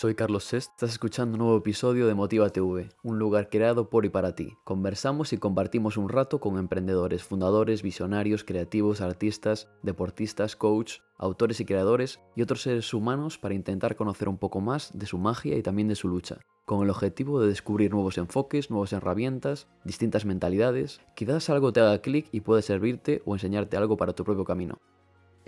[0.00, 4.06] soy Carlos Sest, estás escuchando un nuevo episodio de Motiva TV, un lugar creado por
[4.06, 4.56] y para ti.
[4.64, 11.66] Conversamos y compartimos un rato con emprendedores, fundadores, visionarios, creativos, artistas, deportistas, coach, autores y
[11.66, 15.62] creadores y otros seres humanos para intentar conocer un poco más de su magia y
[15.62, 21.02] también de su lucha, con el objetivo de descubrir nuevos enfoques, nuevas herramientas, distintas mentalidades.
[21.14, 24.78] Quizás algo te haga clic y puede servirte o enseñarte algo para tu propio camino.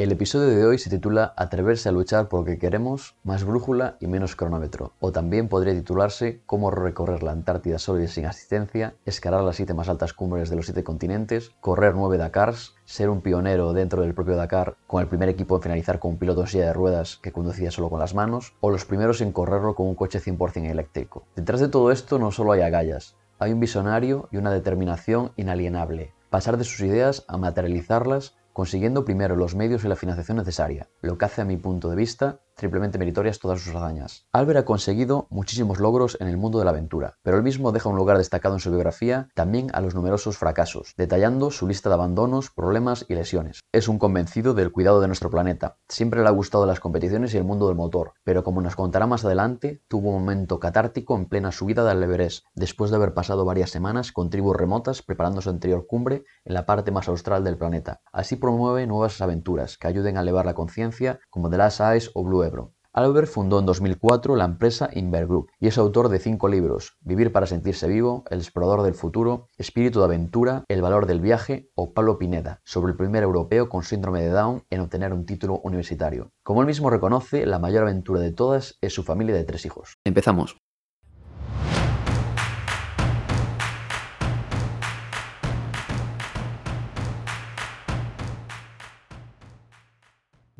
[0.02, 3.98] El episodio de hoy se titula Atreverse a luchar por lo que queremos, más brújula
[4.00, 4.94] y menos cronómetro.
[4.98, 9.74] O también podría titularse Cómo recorrer la Antártida solo y sin asistencia, escalar las siete
[9.74, 14.12] más altas cumbres de los siete continentes, correr nueve Dakars, ser un pionero dentro del
[14.12, 17.20] propio Dakar, con el primer equipo en finalizar con un piloto en silla de ruedas
[17.22, 20.68] que conducía solo con las manos, o los primeros en correrlo con un coche 100%
[20.68, 21.26] eléctrico.
[21.36, 26.12] Detrás de todo esto no solo hay agallas, hay un visionario y una determinación inalienable.
[26.28, 31.18] Pasar de sus ideas a materializarlas consiguiendo primero los medios y la financiación necesaria, lo
[31.18, 34.26] que hace a mi punto de vista triplemente meritorias todas sus hazañas.
[34.32, 37.88] Albert ha conseguido muchísimos logros en el mundo de la aventura, pero él mismo deja
[37.88, 41.94] un lugar destacado en su biografía también a los numerosos fracasos, detallando su lista de
[41.94, 43.60] abandonos, problemas y lesiones.
[43.72, 47.36] Es un convencido del cuidado de nuestro planeta, siempre le ha gustado las competiciones y
[47.36, 51.26] el mundo del motor, pero como nos contará más adelante, tuvo un momento catártico en
[51.26, 55.50] plena subida del Everest, después de haber pasado varias semanas con tribus remotas preparando su
[55.50, 58.00] anterior cumbre en la parte más austral del planeta.
[58.12, 62.24] Así promueve nuevas aventuras que ayuden a elevar la conciencia como The Last Eyes o
[62.24, 62.72] Blue Ebro.
[62.94, 67.32] Albert fundó en 2004 la empresa Inver Group y es autor de cinco libros, Vivir
[67.32, 71.94] para sentirse vivo, El explorador del futuro, Espíritu de aventura, El valor del viaje o
[71.94, 76.32] Pablo Pineda, sobre el primer europeo con síndrome de Down en obtener un título universitario.
[76.42, 79.96] Como él mismo reconoce, la mayor aventura de todas es su familia de tres hijos.
[80.04, 80.61] Empezamos.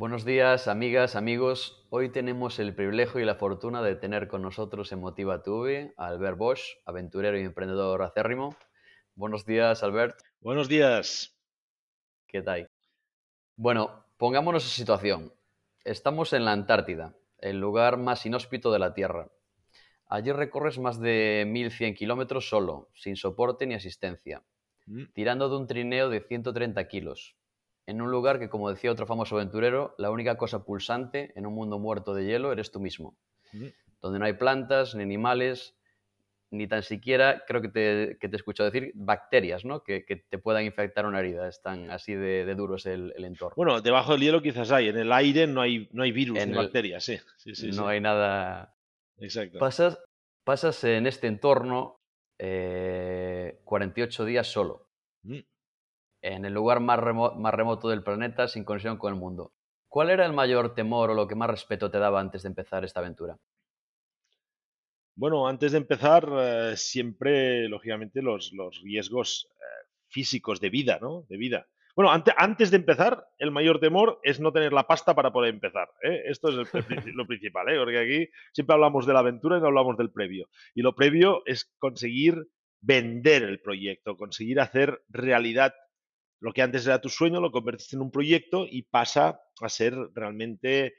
[0.03, 1.87] Buenos días, amigas, amigos.
[1.89, 6.09] Hoy tenemos el privilegio y la fortuna de tener con nosotros en Motiva TV a
[6.09, 8.57] Albert Bosch, aventurero y emprendedor acérrimo.
[9.15, 10.19] Buenos días, Albert.
[10.41, 11.39] Buenos días.
[12.27, 12.69] ¿Qué tal?
[13.55, 15.33] Bueno, pongámonos en situación.
[15.85, 19.29] Estamos en la Antártida, el lugar más inhóspito de la Tierra.
[20.09, 24.43] Allí recorres más de 1.100 kilómetros solo, sin soporte ni asistencia,
[24.87, 27.37] Mm, tirando de un trineo de 130 kilos,
[27.87, 31.55] en un lugar que, como decía otro famoso aventurero, la única cosa pulsante en un
[31.55, 33.17] mundo muerto de hielo eres tú mismo,
[34.01, 35.75] donde no hay plantas ni animales,
[36.51, 39.83] ni tan siquiera, creo que te, que te he escuchado decir, bacterias, ¿no?
[39.83, 43.13] Que, que te puedan infectar una herida, es tan así de, de duro es el,
[43.17, 43.55] el entorno.
[43.57, 46.51] Bueno, debajo del hielo quizás hay, en el aire no hay, no hay virus En
[46.51, 47.19] ni el- bacterias, sí.
[47.39, 47.81] Sí, sí, no sí.
[47.89, 48.77] hay nada...
[49.19, 49.59] Exacto.
[49.59, 49.99] Pasas,
[50.45, 51.97] pasas en este entorno
[52.39, 54.89] eh, 48 días solo,
[55.25, 55.39] Mm.
[56.23, 59.53] En el lugar más, remo- más remoto del planeta sin conexión con el mundo.
[59.89, 62.85] ¿Cuál era el mayor temor o lo que más respeto te daba antes de empezar
[62.85, 63.37] esta aventura?
[65.15, 71.27] Bueno, antes de empezar, eh, siempre, lógicamente, los, riesgos eh, físicos de vida, ¿no?
[71.29, 71.67] De vida.
[71.95, 75.53] Bueno, ante- antes de empezar, el mayor temor es no tener la pasta para poder
[75.53, 75.91] empezar.
[76.03, 76.23] ¿eh?
[76.25, 76.55] Esto es
[77.15, 77.77] lo principal, ¿eh?
[77.79, 80.49] porque aquí siempre hablamos de la aventura y no hablamos del previo.
[80.75, 82.47] Y lo previo es conseguir
[82.81, 85.75] vender el proyecto, conseguir hacer realidad
[86.43, 89.95] lo que antes era tu sueño, lo convertiste en un proyecto y pasa a ser
[90.15, 90.95] realmente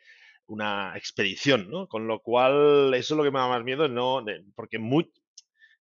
[0.48, 1.88] una expedición, ¿no?
[1.88, 4.24] Con lo cual, eso es lo que me da más miedo, no,
[4.56, 5.04] porque mu-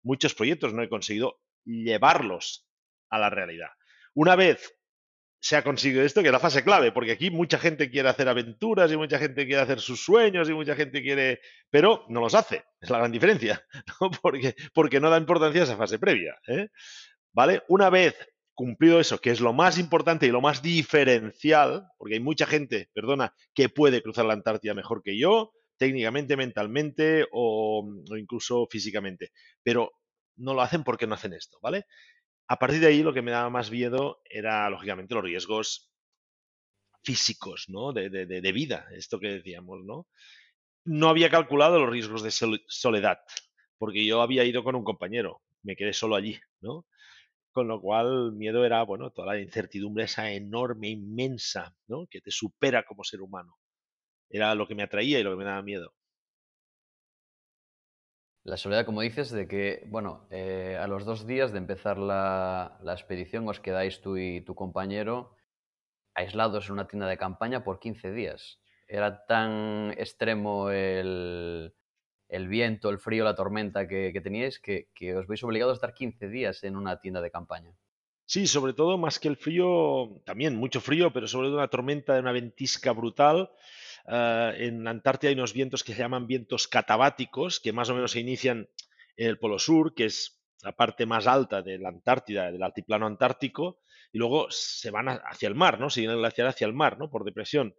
[0.02, 2.66] muchos proyectos no he conseguido llevarlos
[3.10, 3.68] a la realidad.
[4.14, 4.76] Una vez
[5.42, 8.28] se ha conseguido esto, que es la fase clave, porque aquí mucha gente quiere hacer
[8.28, 12.34] aventuras y mucha gente quiere hacer sus sueños y mucha gente quiere, pero no los
[12.34, 13.64] hace, es la gran diferencia,
[14.00, 14.10] ¿no?
[14.22, 16.68] Porque, porque no da importancia a esa fase previa, ¿eh?
[17.32, 17.62] ¿Vale?
[17.68, 18.16] Una vez
[18.60, 22.90] cumplido eso, que es lo más importante y lo más diferencial, porque hay mucha gente,
[22.92, 27.84] perdona, que puede cruzar la Antártida mejor que yo, técnicamente, mentalmente o,
[28.18, 29.32] incluso físicamente,
[29.62, 29.92] pero
[30.36, 31.86] no lo hacen porque no hacen esto, ¿vale?
[32.48, 35.90] A partir de ahí lo que me daba más miedo era, lógicamente, los riesgos
[37.02, 37.92] físicos, ¿no?
[37.92, 40.06] De, de- de- vida, esto que decíamos, ¿no?
[40.84, 43.18] No había calculado los riesgos de sol- soledad,
[43.78, 46.86] porque yo había ido con un compañero, me quedé solo allí, ¿no?
[47.52, 52.06] Con lo cual, miedo era, bueno, toda la incertidumbre esa enorme, inmensa, ¿no?
[52.08, 53.58] Que te supera como ser humano.
[54.28, 55.92] Era lo que me atraía y lo que me daba miedo.
[58.44, 62.78] La soledad, como dices, de que, bueno, eh, a los dos días de empezar la,
[62.82, 65.36] la expedición os quedáis tú y tu compañero
[66.14, 68.60] aislados en una tienda de campaña por 15 días.
[68.88, 71.74] Era tan extremo el,
[72.30, 74.86] el viento, el frío, la tormenta que, teníais que,
[75.16, 77.74] os veis obligados a estar 15 días en una tienda de campaña.
[78.24, 82.14] Sí, sobre todo más que el frío, también mucho frío, pero sobre todo una tormenta
[82.14, 83.50] de una ventisca brutal.
[84.06, 87.94] Ah, en la Antártida hay unos vientos que se llaman vientos catabáticos, que más o
[87.94, 88.68] menos se inician
[89.16, 93.06] en el Polo Sur, que es la parte más alta de la Antártida, del altiplano
[93.06, 93.80] antártico,
[94.12, 95.88] y luego se van hacia el mar, ¿no?
[95.94, 97.10] El glaciar hacia el mar, ¿no?
[97.10, 97.74] Por depresión.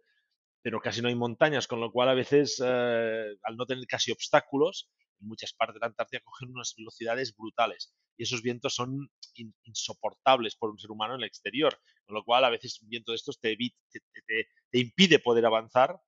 [0.62, 4.12] Pero casi no hay montañas, con lo cual a veces, eh, al no tener casi
[4.12, 4.88] obstáculos,
[5.20, 9.10] en muchas partes de la Antártida cogen unas velocidades brutales y esos vientos son
[9.64, 13.12] insoportables por un ser humano en el exterior, con lo cual a veces un viento
[13.12, 15.98] de estos te, te, impide poder avanzar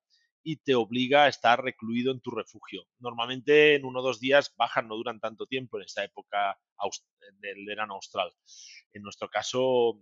[0.43, 2.87] y te obliga a estar recluido en tu refugio.
[2.99, 6.59] Normalmente en uno o dos días bajan, no duran tanto tiempo en esta época
[7.39, 8.31] del verano austral.
[8.93, 9.99] En nuestro caso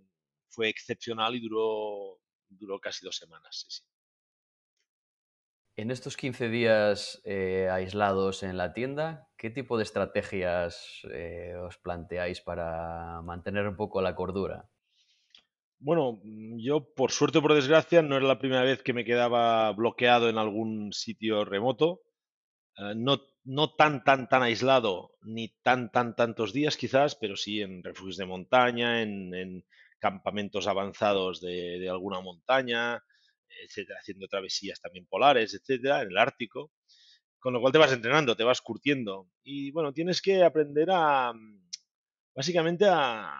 [0.48, 3.64] fue excepcional y duró, duró casi dos semanas.
[3.66, 3.82] Sí, sí.
[5.76, 11.78] En estos 15 días eh, aislados en la tienda, ¿qué tipo de estrategias eh, os
[11.78, 14.68] planteáis para mantener un poco la cordura?
[15.80, 19.04] Bueno, mm, yo por suerte o por desgracia no era la primera vez que me
[19.04, 22.02] quedaba bloqueado en algún sitio remoto.
[22.78, 27.62] Eh, no, no tan, tan, tan aislado, ni tan, tan, tantos días quizás, pero sí
[27.62, 29.64] en refugios de montaña, en,
[29.98, 33.02] campamentos avanzados de alguna montaña,
[33.62, 36.72] etcétera, haciendo travesías también polares, etcétera, en el Ártico,
[37.38, 41.32] con lo cual te vas entrenando, te vas curtiendo y bueno, tienes que aprender a,
[42.34, 43.32] básicamente a,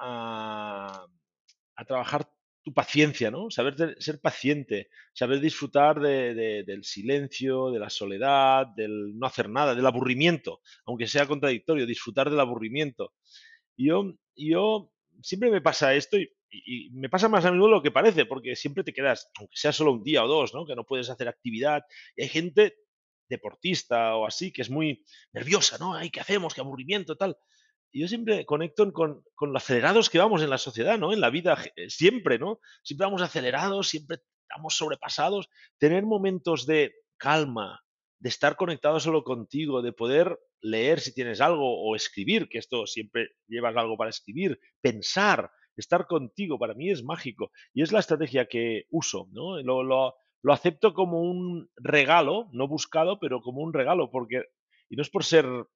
[0.00, 1.06] a,
[1.86, 2.30] trabajar
[2.62, 3.50] tu paciencia, ¿no?
[3.50, 9.84] Saber ser paciente, saber disfrutar del silencio, de la soledad, del no hacer nada, del
[9.84, 13.14] aburrimiento, aunque sea contradictorio, disfrutar del aburrimiento.
[13.76, 14.92] Yo, yo
[15.22, 18.84] siempre me pasa esto y me pasa más a menudo lo que parece, porque siempre
[18.84, 20.66] te quedas, aunque sea solo un día o dos, ¿no?
[20.66, 21.82] que no puedes hacer actividad.
[22.14, 22.76] Y hay gente
[23.28, 25.94] deportista o así que es muy nerviosa, ¿no?
[25.94, 26.54] Ay, ¿qué hacemos?
[26.54, 27.16] ¿Qué aburrimiento?
[27.16, 27.36] Tal.
[27.90, 31.12] Y yo siempre conecto con, con los acelerados que vamos en la sociedad, ¿no?
[31.12, 32.60] En la vida, eh, siempre, ¿no?
[32.82, 35.48] Siempre vamos acelerados, siempre estamos sobrepasados.
[35.78, 37.82] Tener momentos de calma,
[38.22, 42.86] de estar conectado solo contigo, de poder leer si tienes algo o escribir, que esto
[42.86, 47.98] siempre llevas algo para escribir, pensar, estar contigo para mí es mágico y es la
[47.98, 49.60] estrategia que uso, ¿no?
[49.62, 54.44] Lo, lo, lo acepto como un regalo, no buscado, pero como un regalo, porque,
[54.88, 55.66] y no es por ser uh,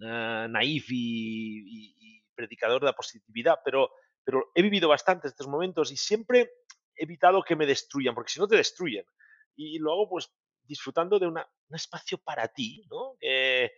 [0.00, 3.90] naif y, y, predicador de la positividad, pero,
[4.24, 6.52] pero he vivido bastante estos momentos y siempre
[6.96, 9.04] he evitado que me destruyan, porque si no te destruyen.
[9.54, 10.32] Y, lo hago pues
[10.64, 13.16] disfrutando de un espacio para ti, ¿no?
[13.20, 13.72] Eh,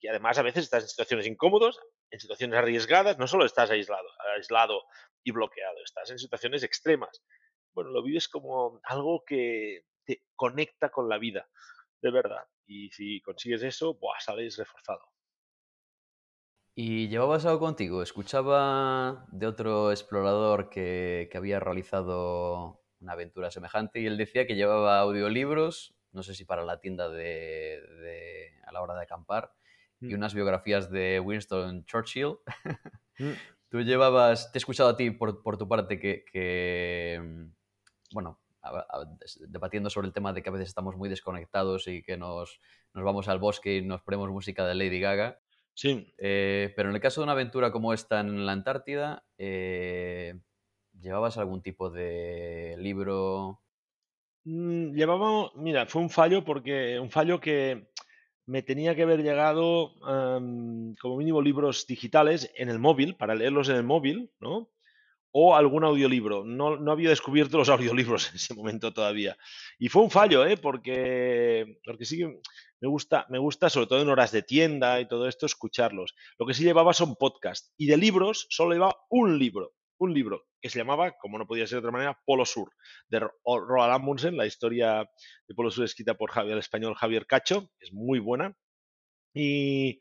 [0.00, 1.78] y además a veces estás en situaciones incómodas,
[2.10, 4.84] en situaciones arriesgadas, no solo estás aislado, aislado
[5.24, 7.22] y bloqueado, estás en situaciones extremas.
[7.74, 11.48] Bueno, lo vives como algo que te conecta con la vida,
[12.00, 12.46] de verdad.
[12.66, 14.20] Y si consigues eso, ¡buah!
[14.20, 15.04] sales reforzado.
[16.74, 18.02] ¿Y llevabas algo contigo?
[18.02, 25.00] Escuchaba de otro explorador que había realizado una aventura semejante y él decía que llevaba
[25.00, 29.52] audiolibros, no sé si para la tienda de, de, a la hora de acampar,
[30.00, 30.14] y mm.
[30.14, 32.38] unas biografías de Winston Churchill.
[33.18, 33.32] Mm.
[33.70, 38.40] Tú llevabas, te he escuchado a ti por, por tu parte que, mm, bueno,
[39.46, 42.60] debatiendo sobre el tema de que a veces estamos muy desconectados y que nos,
[42.94, 45.40] nos vamos al bosque y nos ponemos música de Lady Gaga.
[45.74, 46.12] Sí.
[46.18, 50.40] Eh, pero en el caso de una aventura como esta en la Antártida, eh,
[50.98, 53.60] ¿llevabas algún tipo de libro?
[54.44, 57.88] Llevábamos, mira, fue un fallo porque un fallo que
[58.46, 63.76] me tenía que haber llegado como mínimo libros digitales en el móvil, para leerlos en
[63.76, 64.70] el móvil, ¿no?
[65.30, 66.44] O algún audiolibro.
[66.44, 69.36] No, no había descubierto los audiolibros en ese momento todavía.
[69.78, 70.56] Y fue un fallo, ¿eh?
[70.56, 72.40] Porque, porque sí que
[72.80, 76.14] me gusta, me gusta, sobre todo en horas de tienda y todo esto, escucharlos.
[76.38, 77.74] Lo que sí llevaba son podcasts.
[77.76, 81.66] Y de libros solo llevaba un libro un libro que se llamaba, como no podía
[81.66, 82.72] ser de otra manera, Polo Sur,
[83.08, 85.08] de Roald Amundsen, la historia
[85.46, 88.56] de Polo Sur escrita por Javier, el español Javier Cacho, es muy buena.
[89.34, 90.00] Y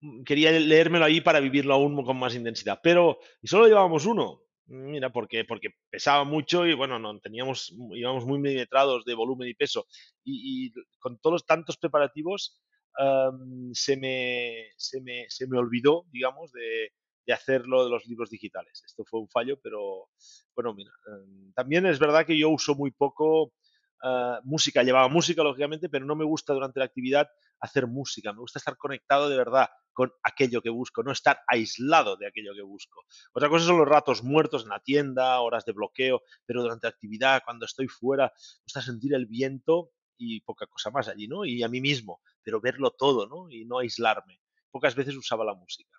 [0.00, 2.80] mm, quería leérmelo ahí para vivirlo aún con más intensidad.
[2.82, 4.40] Pero, y solo llevábamos uno.
[4.66, 9.54] Mira, porque, porque pesaba mucho y bueno, no, teníamos, íbamos muy milimetrados de volumen y
[9.54, 9.86] peso.
[10.24, 12.58] Y, con todos los tantos preparativos
[13.72, 16.92] se, me, se, me, se me olvidó, digamos, de,
[17.26, 18.82] de hacerlo de los libros digitales.
[18.84, 20.08] Esto fue un fallo, pero
[20.54, 23.52] bueno, mira, em, también es verdad que yo uso muy poco
[24.02, 24.82] uh, música.
[24.82, 27.28] Llevaba música, lógicamente, pero no me gusta durante la actividad
[27.60, 28.32] hacer música.
[28.32, 32.52] Me gusta estar conectado de verdad con aquello que busco, no estar aislado de aquello
[32.54, 33.04] que busco.
[33.32, 36.90] Otra cosa son los ratos muertos en la tienda, horas de bloqueo, pero durante la
[36.90, 41.44] actividad, cuando estoy fuera, me gusta sentir el viento y poca cosa más allí, ¿no?
[41.44, 43.48] Y a mí mismo, pero verlo todo, ¿no?
[43.50, 44.40] Y no aislarme.
[44.70, 45.96] Pocas veces usaba la música.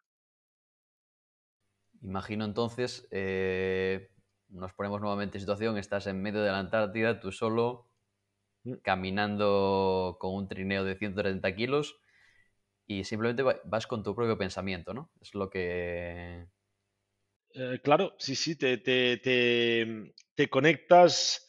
[2.06, 4.12] Imagino entonces, eh,
[4.50, 7.90] nos ponemos nuevamente en situación, estás en medio de la Antártida, tú solo,
[8.66, 8.76] Mm.
[8.84, 12.00] caminando con un trineo de 130 kilos
[12.88, 15.12] y simplemente va- vas con tu propio pensamiento, ¿no?
[15.22, 16.48] Es lo que...
[17.54, 21.48] Eh, claro, sí, sí, te, te, te, te conectas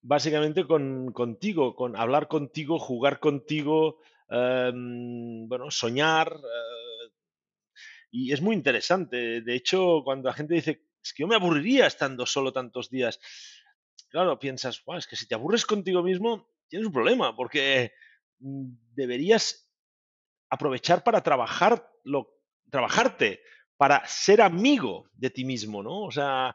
[0.00, 3.98] básicamente con, contigo, con hablar contigo, jugar contigo,
[4.30, 6.32] em, bueno, soñar.
[6.32, 6.81] eh,
[8.12, 9.40] y es muy interesante.
[9.40, 13.18] De hecho, cuando la gente dice, es que yo me aburriría estando solo tantos días,
[14.10, 17.92] claro, piensas, "Buah, es que si te aburres contigo mismo, tienes un problema, porque
[18.38, 19.70] mm, deberías
[20.50, 22.28] aprovechar para trabajar lo,
[22.70, 23.40] trabajarte,
[23.76, 26.02] para ser amigo de ti mismo, ¿no?
[26.02, 26.54] O sea,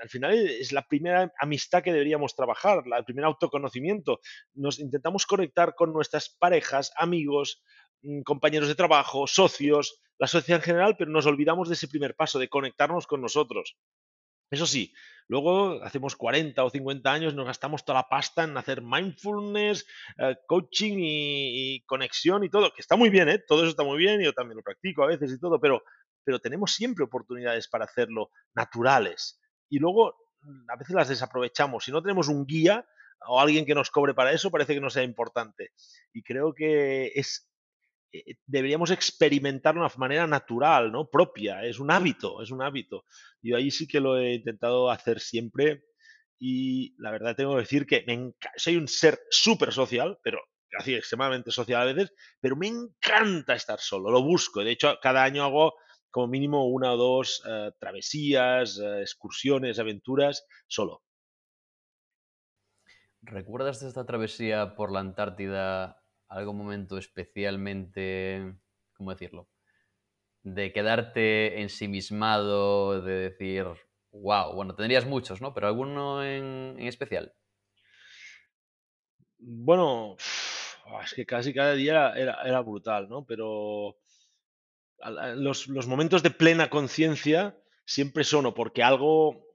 [0.00, 4.20] al final es la primera amistad que deberíamos trabajar, el primer autoconocimiento.
[4.54, 7.62] Nos intentamos conectar con nuestras parejas, amigos,
[8.24, 12.38] compañeros de trabajo, socios, la sociedad en general, pero nos olvidamos de ese primer paso,
[12.38, 13.76] de conectarnos con nosotros.
[14.50, 14.94] Eso sí,
[15.28, 19.86] luego hacemos 40 o 50 años, nos gastamos toda la pasta en hacer mindfulness,
[20.18, 23.38] eh, coaching y, conexión y todo, que está muy bien, ¿eh?
[23.46, 25.82] Todo eso está muy bien, yo también lo practico a veces y todo, pero,
[26.24, 29.38] pero tenemos siempre oportunidades para hacerlo naturales.
[29.68, 31.84] Y luego mm, a veces las desaprovechamos.
[31.84, 32.86] Si no tenemos un guía
[33.26, 35.72] o alguien que nos cobre para eso, parece que no sea importante.
[36.12, 37.48] Y creo que es
[38.46, 41.08] deberíamos experimentar de una manera natural, ¿no?
[41.08, 43.04] Propia, es un hábito, es un hábito.
[43.42, 45.84] Yo ahí sí que lo he intentado hacer siempre
[46.38, 48.04] y la verdad tengo que decir que
[48.56, 53.80] soy un ser súper social, pero casi extremadamente social a veces, pero me encanta estar
[53.80, 54.62] solo, lo busco.
[54.62, 55.74] De hecho, cada año hago
[56.10, 61.02] como mínimo una o dos eh, travesías, eh, excursiones, aventuras, solo.
[63.20, 65.97] ¿Recuerdas esta travesía por la Antártida
[66.28, 68.54] algún momento especialmente,
[68.94, 69.48] ¿cómo decirlo?
[70.42, 73.66] De quedarte ensimismado, de decir,
[74.12, 75.54] wow, bueno, tendrías muchos, ¿no?
[75.54, 77.34] Pero alguno en, especial.
[79.40, 80.16] Bueno,
[81.04, 83.24] es que casi cada día era, brutal, ¿no?
[83.24, 83.96] Pero
[85.36, 89.46] los, los momentos de plena conciencia siempre son o porque algo,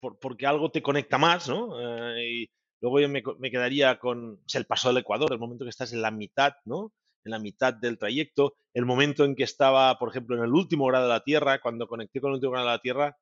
[0.00, 1.78] por- porque algo te conecta más, ¿no?
[2.16, 2.46] Eh,
[2.80, 6.02] luego yo me, me quedaría con el paso del Ecuador, el momento que estás en
[6.02, 6.92] la mitad, ¿no?
[7.24, 10.86] En la mitad del trayecto, el momento en que estaba, por ejemplo, en el último
[10.86, 13.16] grado de la Tierra, cuando conecté con el último grado de la Tierra,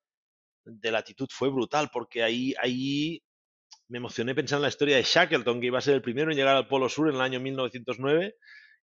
[0.65, 3.23] de latitud fue brutal, porque ahí, ahí
[3.89, 6.37] me emocioné pensando en la historia de Shackleton, que iba a ser el primero en
[6.37, 8.35] llegar al Polo Sur en el año 1909,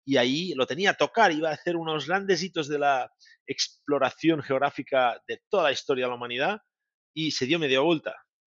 [0.04, 3.10] y ahí lo tenía a tocar, iba a hacer unos grandes hitos de la
[3.46, 6.60] exploración geográfica de toda la historia de la humanidad,
[7.14, 8.14] y se dio media vuelta,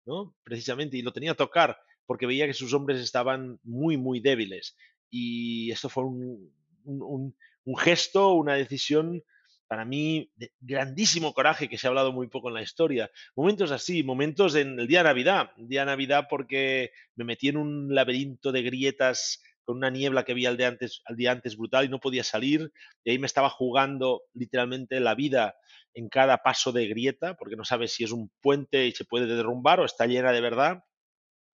[0.06, 0.34] ¿no?
[0.42, 4.76] Precisamente, y lo tenía a tocar, porque veía que sus hombres estaban muy, muy débiles.
[5.10, 6.52] Y esto fue un,
[6.84, 9.22] un, gesto, una decisión
[9.66, 13.10] para mí de grandísimo coraje que se ha hablado muy poco en la historia.
[13.34, 17.56] Momentos así, momentos en el día de Navidad, día de Navidad porque me metí en
[17.56, 21.56] un laberinto de grietas con una niebla que había al día antes, al día antes
[21.56, 22.72] brutal y no podía salir,
[23.02, 25.56] y ahí me estaba jugando literalmente la vida
[25.92, 29.26] en cada paso de grieta, porque no sabes si es un puente y se puede
[29.26, 30.84] derrumbar o está llena de verdad.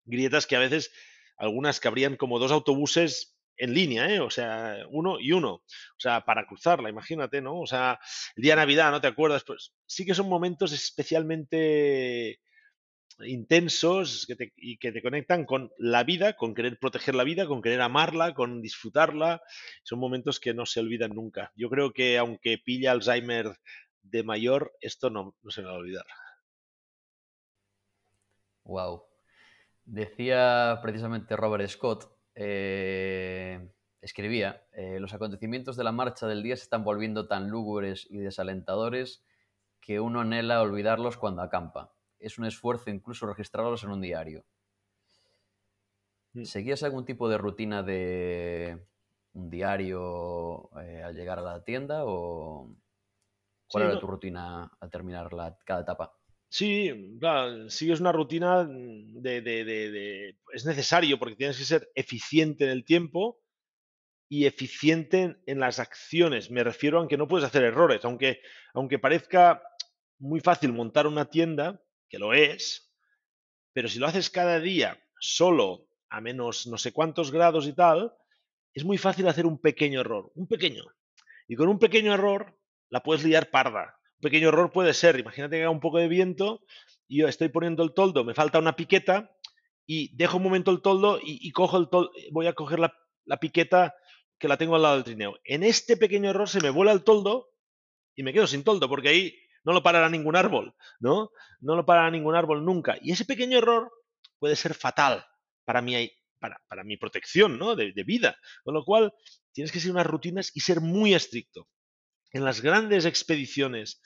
[0.05, 0.93] Grietas que a veces,
[1.37, 4.21] algunas cabrían como dos autobuses en línea, ¿eh?
[4.21, 5.55] O sea, uno y uno.
[5.55, 7.61] O sea, para cruzarla, imagínate, ¿no?
[7.61, 8.01] O sea,
[8.37, 9.45] el día de Navidad, ¿no te acuerdas?
[9.45, 12.41] Pues sí que son momentos especialmente
[13.25, 17.47] intensos que te, y que te conectan con la vida, con querer proteger la vida,
[17.47, 19.43] con querer amarla, con disfrutarla.
[19.83, 21.53] Son momentos que no se olvidan nunca.
[21.55, 23.57] Yo creo que aunque pilla Alzheimer
[24.03, 26.07] de mayor, esto no, no se me va a olvidar.
[28.65, 29.12] Wow.
[29.85, 36.63] Decía precisamente Robert Scott, eh, escribía, eh, los acontecimientos de la marcha del día se
[36.65, 39.25] están volviendo tan lúgubres y desalentadores
[39.81, 41.95] que uno anhela olvidarlos cuando acampa.
[42.19, 44.45] Es un esfuerzo incluso registrarlos en un diario.
[46.35, 46.45] Mm.
[46.45, 48.87] ¿Seguías algún tipo de rutina de
[49.35, 52.75] un diario eh, al llegar a la tienda o
[53.69, 54.01] cuál Sí, era no.
[54.01, 56.15] tu rutina al terminar la, cada etapa?
[56.57, 61.89] Sí, claro, sigues una rutina de, de- de- de- Es necesario porque tienes que ser
[61.95, 63.41] eficiente en el tiempo
[64.29, 66.51] y eficiente en, en las acciones.
[66.51, 68.05] Me refiero a que no puedes hacer errores.
[68.05, 68.41] Aunque,
[68.75, 69.63] aunque parezca
[70.19, 72.93] muy fácil montar una tienda, que lo es,
[73.75, 78.13] pero si lo haces cada día solo a menos no sé cuántos grados y tal,
[78.75, 80.33] es muy fácil hacer un pequeño error.
[80.37, 80.85] Un pequeño.
[81.49, 82.59] Y con un pequeño error
[82.91, 83.97] la puedes liar parda.
[84.23, 86.63] Pequeño error puede ser, imagínate que haga un poco de viento
[87.09, 89.37] y yo estoy poniendo el toldo, me falta una piqueta
[89.85, 92.95] y dejo un momento el toldo y, cojo el toldo, voy a coger la,
[93.41, 93.97] piqueta
[94.39, 95.41] que la tengo al lado del trineo.
[95.43, 97.51] En este pequeño error se me vuela el toldo
[98.15, 101.33] y me quedo sin toldo porque ahí no lo parará ningún árbol, ¿no?
[101.59, 102.99] No lo parará ningún árbol nunca.
[103.03, 103.91] Y ese pequeño error
[104.39, 105.27] puede ser fatal
[105.65, 107.75] para mi, para, para mi protección, ¿no?
[107.75, 108.37] De, de vida.
[108.63, 109.13] Con lo cual,
[109.53, 111.67] tienes que seguir unas rutinas y ser muy estricto.
[112.33, 114.01] En las grandes expediciones,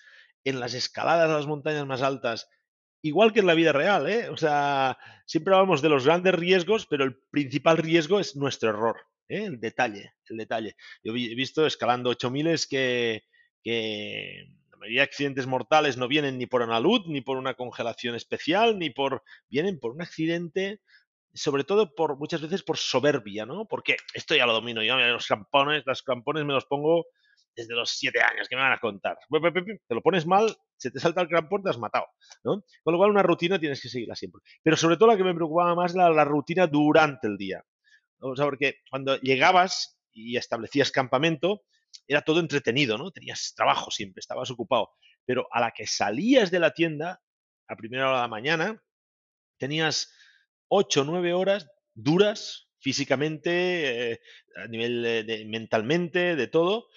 [0.44, 2.48] en las escaladas a las montañas más altas,
[3.02, 4.28] igual que en la vida real, ¿eh?
[4.28, 8.96] O sea, siempre hablamos de los grandes riesgos, pero el principal riesgo es nuestro error,
[9.28, 9.44] ¿eh?
[9.44, 10.76] el detalle, el detalle.
[11.02, 13.24] Yo he visto escalando 8000 que,
[13.62, 17.54] que la mayoría de accidentes mortales no vienen ni por una luz, ni por una
[17.54, 19.22] congelación especial, ni por...
[19.48, 20.80] vienen por un accidente
[21.36, 23.66] sobre todo por muchas veces por soberbia, ¿no?
[23.66, 27.06] Porque esto ya lo domino yo, los campones, los campones me los pongo
[27.56, 29.16] desde los siete años, que me van a contar?
[29.28, 32.06] Te lo pones mal, se te salta el crampón, te has matado,
[32.44, 32.62] ¿no?
[32.84, 34.42] Con lo cual una rutina tienes que seguirla siempre.
[34.62, 37.64] Pero sobre todo la que me preocupaba más era la rutina durante el día.
[38.18, 41.62] O sea, porque cuando llegabas y establecías campamento,
[42.06, 43.10] era todo entretenido, ¿no?
[43.10, 44.90] Tenías trabajo siempre, estabas ocupado.
[45.24, 47.22] Pero a la que salías de la tienda,
[47.68, 48.82] a primera hora de la mañana,
[49.58, 50.12] tenías
[50.68, 54.20] ocho o nueve horas duras físicamente, eh,
[54.56, 56.88] a nivel de, mentalmente, de todo,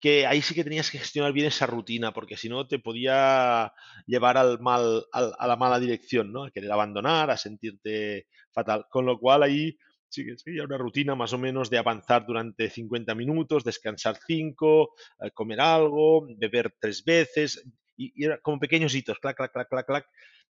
[0.00, 3.72] que ahí sí que tenías que gestionar bien esa rutina, porque si no te podía
[4.06, 6.44] llevar al mal, al, a la mala dirección, ¿no?
[6.44, 8.86] A querer abandonar, a sentirte fatal.
[8.90, 9.76] Con lo cual ahí
[10.08, 14.94] sí que sería una rutina más o menos de avanzar durante 50 minutos, descansar 5,
[15.20, 17.62] eh, comer algo, beber tres veces,
[17.96, 20.06] y, y, era como pequeños hitos, clac, clac, clac, clac, clac,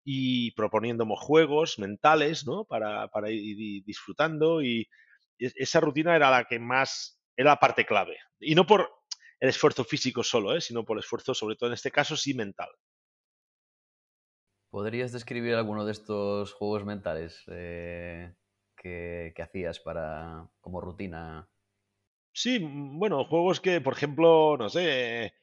[0.04, 2.66] y proponiéndome juegos mentales, ¿no?
[2.66, 4.88] Para, para ir disfrutando y
[5.38, 8.18] esa rutina era la que más, era la parte clave.
[8.40, 8.90] Y no por,
[9.40, 10.62] el esfuerzo físico solo, ¿eh?
[10.62, 12.70] sino por el esfuerzo, sobre todo en este caso, sí mental.
[14.70, 18.34] ¿Podrías describir alguno de estos juegos mentales eh,
[18.76, 21.48] que, que, hacías para como rutina?
[22.34, 25.34] Sí, bueno, juegos que, por ejemplo, no sé,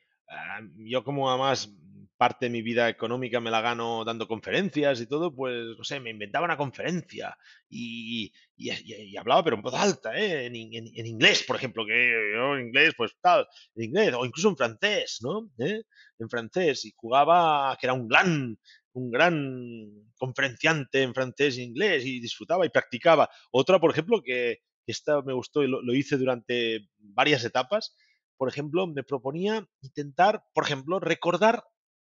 [0.76, 1.74] yo como además
[2.16, 6.00] parte de mi vida económica me la gano dando conferencias y todo, pues, no sé,
[6.00, 7.36] me inventaba una conferencia
[7.68, 10.46] y, y, hablaba, pero en voz alta, ¿eh?
[10.46, 14.48] en, en, inglés, por ejemplo, que yo en inglés, pues tal, en inglés, o incluso
[14.48, 15.50] en francés, ¿no?
[15.58, 15.82] ¿Eh?
[16.18, 18.58] En francés, y jugaba, que era un gran,
[18.92, 23.28] un gran conferenciante en francés e inglés, y disfrutaba y practicaba.
[23.50, 27.96] Otra, por ejemplo, que esta me gustó y lo hice durante varias etapas,
[28.36, 31.64] por ejemplo, me proponía intentar, por ejemplo, recordar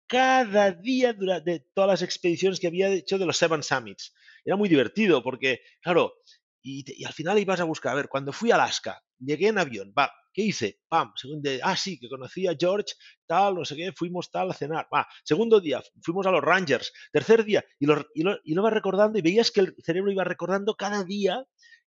[0.07, 4.15] cada día durante todas las expediciones que había hecho de los Seven Summits.
[4.45, 6.15] Era muy divertido porque, claro,
[6.63, 9.93] y, al final ibas a buscar, a ver, cuando fui a Alaska, llegué en avión,
[9.97, 10.81] va, ¿qué hice?
[10.89, 12.95] Pam, segundo día, ah, sí, que conocí a George,
[13.27, 16.93] tal, no sé qué, fuimos tal a cenar, va, segundo día, fuimos a los Rangers,
[17.13, 21.45] tercer día, y lo, y recordando y veías que el cerebro iba recordando cada día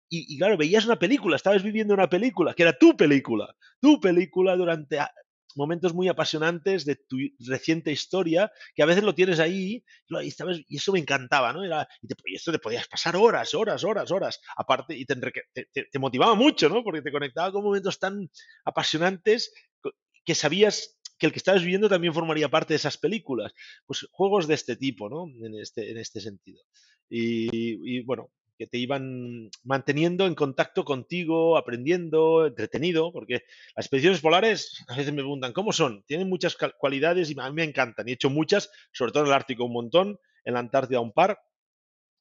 [0.09, 3.99] y, y, claro, veías una película, estabas viviendo una película, que era tu película, tu
[3.99, 4.99] película durante
[5.57, 10.91] momentos muy apasionantes de tu reciente historia, que a veces lo tienes ahí, y, eso
[10.93, 11.63] me encantaba, ¿no?
[11.63, 15.15] Era, y, te, y, esto te podías pasar horas, horas, horas, horas, aparte, y te,
[15.91, 16.83] te, motivaba mucho, ¿no?
[16.83, 18.29] Porque te conectaba con momentos tan
[18.63, 19.51] apasionantes
[20.23, 23.51] que sabías que el que estabas viviendo también formaría parte de esas películas.
[23.87, 25.25] Pues juegos de este tipo, ¿no?
[25.43, 26.61] En este, en este sentido.
[27.09, 33.43] Y bueno, que te iban manteniendo en contacto contigo, aprendiendo, entretenido, porque
[33.75, 36.03] las expediciones polares a veces me preguntan, ¿cómo son?
[36.03, 38.07] Tienen muchas cualidades y a mí me encantan.
[38.07, 41.13] Y he hecho muchas, sobre todo en el Ártico un montón, en la Antártida un
[41.13, 41.39] par,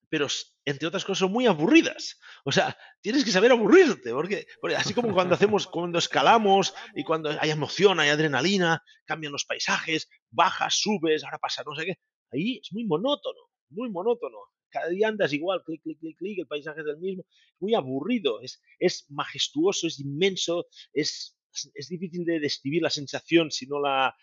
[0.09, 0.27] pero
[0.65, 2.21] entre otras cosas muy aburridas.
[2.45, 7.03] O sea, tienes que saber aburrirte, porque, porque, así como cuando hacemos, cuando escalamos y
[7.03, 11.95] cuando hay emoción, hay adrenalina, cambian los paisajes, bajas, subes, ahora pasa no sé qué,
[12.31, 14.39] ahí es muy monótono, muy monótono
[14.71, 17.25] cada día andas igual, clic, clic, clic, clic, el paisaje es el mismo,
[17.59, 21.39] muy aburrido, es, es majestuoso, es inmenso, es,
[21.75, 24.15] es difícil de describir la sensación si no la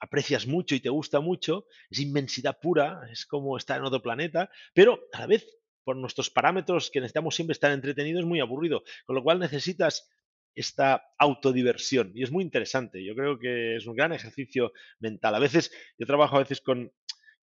[0.00, 4.50] aprecias mucho y te gusta mucho, es inmensidad pura, es como estar en otro planeta,
[4.74, 5.46] pero a la vez,
[5.82, 10.08] por nuestros parámetros que necesitamos siempre estar entretenidos, es muy aburrido, con lo cual necesitas
[10.54, 13.04] esta autodiversión y es muy interesante.
[13.04, 15.34] Yo creo que es un gran ejercicio mental.
[15.34, 16.92] A veces yo trabajo a veces con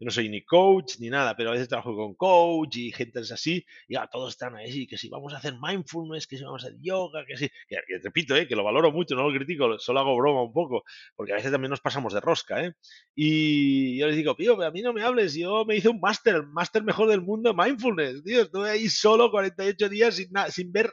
[0.05, 3.65] no soy ni coach ni nada, pero a veces trabajo con coach y gente así,
[3.87, 6.67] y ya, todos están ahí, que si vamos a hacer mindfulness, que si vamos a
[6.67, 9.99] hacer yoga, que si, que repito, eh, que lo valoro mucho, no lo critico, solo
[9.99, 10.83] hago broma un poco,
[11.15, 12.73] porque a veces también nos pasamos de rosca, ¿eh?
[13.15, 16.35] Y yo les digo, tío, a mí no me hables, yo me hice un máster,
[16.35, 20.91] el máster mejor del mundo mindfulness, tío, estuve ahí solo 48 días sin, sin ver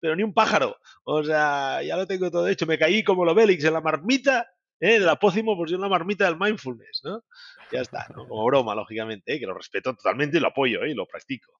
[0.00, 0.76] pero ni un pájaro.
[1.02, 2.66] O sea, ya lo tengo todo hecho.
[2.66, 4.46] Me caí como lo Bélix en la marmita
[4.80, 4.98] ¿eh?
[4.98, 7.24] de la pócimo, yo en la marmita del mindfulness, ¿no?
[7.72, 8.26] Ya está, ¿no?
[8.26, 9.40] como broma, lógicamente, ¿eh?
[9.40, 10.90] que lo respeto totalmente y lo apoyo ¿eh?
[10.90, 11.52] y lo practico.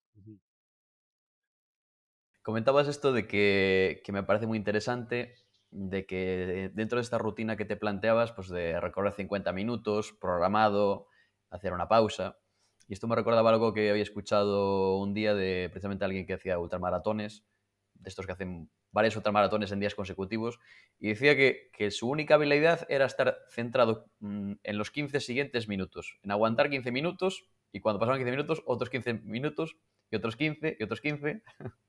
[2.42, 5.34] Comentabas esto de que, que, me parece muy interesante
[5.70, 11.08] de que dentro de esta rutina que te planteabas, pues de recorrer 50 minutos, programado,
[11.50, 12.38] hacer una pausa.
[12.86, 16.58] Y esto me recordaba algo que había escuchado un día de precisamente alguien que hacía
[16.58, 17.44] ultramaratones,
[17.98, 20.58] de estos que hacen varios ultramaratones en días consecutivos,
[20.98, 25.68] y decía que, que su única habilidad era estar centrado mm, en los 15 siguientes
[25.68, 29.76] minutos, en aguantar 15 minutos, y cuando pasaban 15 minutos, otros 15 minutos,
[30.10, 31.42] y otros 15, y otros 15.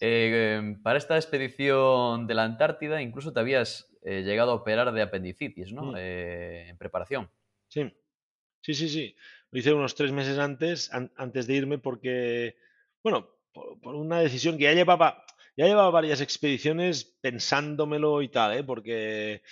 [0.00, 5.02] Eh, para esta expedición de la Antártida incluso te habías eh, llegado a operar de
[5.02, 5.92] apendicitis, ¿no?
[5.92, 5.94] Mm.
[5.98, 7.30] Eh, en preparación.
[7.68, 7.92] Sí,
[8.60, 9.16] sí, sí, sí.
[9.50, 12.56] Lo hice unos tres meses antes, an- antes de irme, porque,
[13.04, 15.24] bueno, por, por una decisión que ya llevaba,
[15.56, 18.64] ya llevaba varias expediciones pensándomelo y tal, ¿eh?
[18.64, 19.42] Porque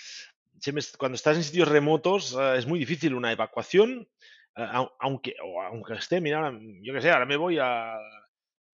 [0.99, 4.09] cuando estás en sitios remotos eh, es muy difícil una evacuación,
[4.57, 7.97] eh, au- aunque, o aunque esté, mira, yo qué sé, ahora me voy a,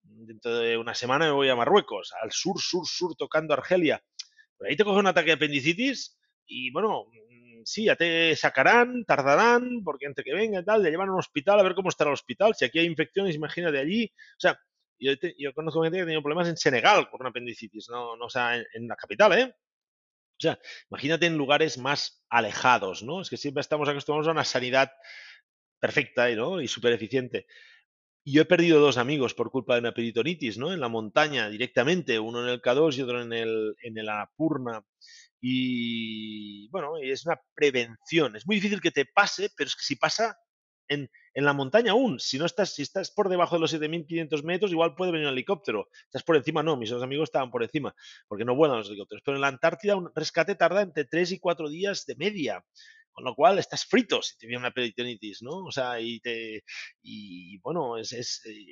[0.03, 4.01] dentro de una semana me voy a Marruecos, al sur, sur, sur, tocando Argelia.
[4.57, 9.05] Por ahí te coge un ataque de apendicitis y bueno, mm, sí, ya te sacarán,
[9.05, 11.89] tardarán, porque entre que venga y tal, te llevan a un hospital a ver cómo
[11.89, 12.55] está el hospital.
[12.55, 14.11] Si aquí hay infecciones, imagínate allí.
[14.37, 14.59] O sea,
[14.99, 18.25] yo, te- yo conozco gente que ha tenido problemas en Senegal una apendicitis, no, no
[18.25, 19.53] o sea, en, en la capital, ¿eh?
[20.37, 20.59] O sea,
[20.89, 23.21] imagínate en lugares más alejados, ¿no?
[23.21, 24.91] Es que siempre estamos acostumbrados a una sanidad
[25.79, 26.61] perfecta ¿no?
[26.61, 27.47] y súper eficiente.
[28.23, 30.73] Y yo he perdido dos amigos por culpa de una peritonitis, ¿no?
[30.73, 34.83] En la montaña directamente, uno en el K2 y otro en el, en el Annapurna.
[35.41, 38.35] Y bueno, es una prevención.
[38.35, 40.37] Es muy difícil que te pase, pero es que si pasa
[40.89, 44.71] en, la montaña aún, si no estás, si estás por debajo de los 7.500 metros,
[44.71, 45.87] igual puede venir un helicóptero.
[46.05, 47.95] Estás por encima, no, mis dos amigos estaban por encima,
[48.27, 49.21] porque no vuelan los helicópteros.
[49.23, 52.65] Pero en la Antártida un rescate tarda entre 3 y 4 días de media.
[53.11, 55.65] Con lo cual estás frito si te viene una peritonitis, ¿no?
[55.65, 56.63] O sea, y te.
[57.01, 58.13] Y bueno, es.
[58.13, 58.65] es eh,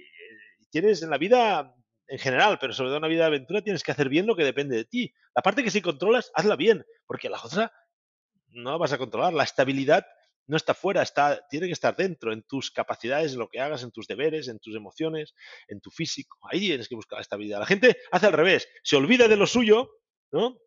[0.70, 1.76] tienes en la vida
[2.08, 4.36] en general, pero sobre todo en la vida de aventura, tienes que hacer bien lo
[4.36, 5.14] que depende de ti.
[5.36, 7.74] La parte que sí controlas, hazla bien, porque la otra
[8.50, 9.34] no la vas a controlar.
[9.34, 10.06] La estabilidad
[10.48, 13.84] no está fuera, está, tiene que estar dentro, en tus capacidades, en lo que hagas,
[13.84, 15.34] en tus deberes, en tus emociones,
[15.68, 16.38] en tu físico.
[16.50, 17.60] Ahí tienes que buscar la estabilidad.
[17.60, 19.92] La gente hace al revés, se olvida de lo suyo,
[20.32, 20.58] ¿no?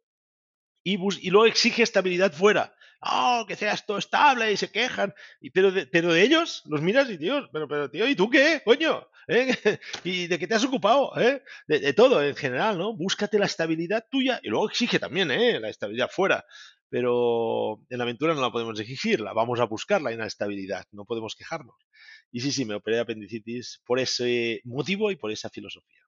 [0.85, 2.75] Y, y luego exige estabilidad fuera.
[3.03, 5.15] Oh, que seas todo estable y se quejan.
[5.41, 8.29] Y, pero, de, pero de ellos los miras y, Dios, pero, pero tío, ¿y tú
[8.29, 9.09] qué, coño?
[9.27, 9.55] ¿Eh?
[10.05, 11.19] ¿Y de qué te has ocupado?
[11.19, 11.43] ¿Eh?
[11.67, 12.95] De, de todo en general, ¿no?
[12.95, 15.59] Búscate la estabilidad tuya y luego exige también, ¿eh?
[15.61, 16.45] La estabilidad fuera.
[16.91, 21.05] Pero en la aventura no la podemos exigir, la vamos a buscar, la inestabilidad, no
[21.05, 21.77] podemos quejarnos.
[22.33, 26.01] Y sí, sí, me operé de apendicitis por ese motivo y por esa filosofía.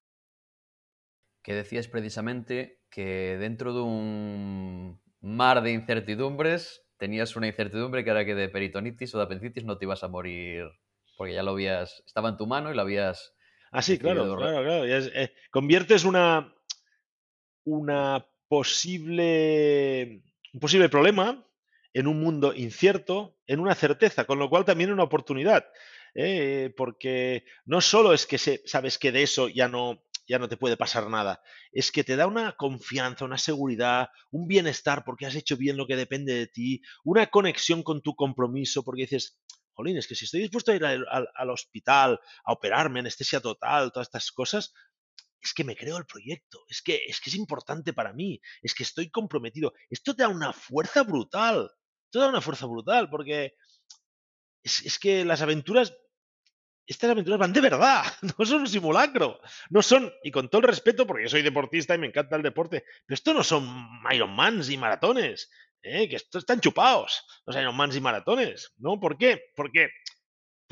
[1.42, 8.24] Que decías precisamente que dentro de un mar de incertidumbres tenías una incertidumbre que era
[8.24, 10.66] que de peritonitis o de apendicitis no te ibas a morir
[11.16, 13.34] porque ya lo habías, estaba en tu mano y lo habías
[13.70, 14.84] Ah, sí, claro, claro, claro.
[14.84, 16.54] es- eh, conviertes una,
[17.64, 21.46] una posible, un posible problema
[21.94, 25.66] en un mundo incierto, en una certeza, con lo cual también una oportunidad.
[26.14, 26.72] ¿eh?
[26.76, 30.02] Porque no solo es que se- sabes que de eso ya no,
[30.32, 31.42] ya no te puede pasar nada,
[31.72, 35.86] es que te da una confianza, una seguridad, un bienestar porque has hecho bien lo
[35.86, 39.38] que depende de ti, una conexión con tu compromiso porque dices,
[39.74, 43.40] jolín, es que si estoy dispuesto a ir al, al- al hospital, a operarme, anestesia
[43.40, 44.72] total, todas estas cosas,
[45.40, 48.74] es que me creo el proyecto, es que, es que es importante para mí, es
[48.74, 49.72] que estoy comprometido.
[49.90, 51.70] Esto te da una fuerza brutal,
[52.10, 53.54] te da una fuerza brutal, porque
[54.64, 55.94] es que las aventuras,
[56.92, 58.04] estas aventuras van de verdad,
[58.38, 61.94] no son un simulacro, no son, y con todo el respeto, porque yo soy deportista
[61.94, 65.50] y me encanta el deporte, pero esto no son Ironmans y maratones,
[65.82, 66.08] ¿eh?
[66.08, 69.00] que esto están chupados, los Ironmans y maratones, ¿no?
[69.00, 69.42] ¿Por qué?
[69.56, 69.90] Porque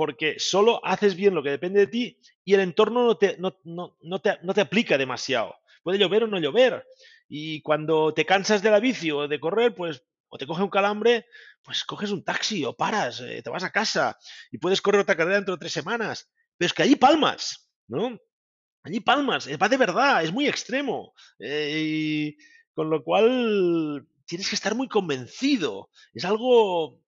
[0.01, 3.59] porque solo haces bien lo que depende de ti y el entorno no te, no,
[3.65, 5.55] no, no te, no te aplica demasiado.
[5.83, 6.87] Puede llover o no llover.
[7.29, 10.71] Y cuando te cansas de la bici o de correr, pues o te coge un
[10.71, 11.27] calambre,
[11.63, 14.17] pues coges un taxi o paras, eh, te vas a casa
[14.51, 16.31] y puedes correr otra carrera dentro de tres semanas.
[16.57, 18.19] Pero es que allí palmas, ¿no?
[18.85, 21.13] Allí palmas, eh, va de verdad, es muy extremo.
[21.39, 22.37] Eh, y
[22.73, 25.91] con lo cual tienes que estar muy convencido.
[26.15, 27.03] Es algo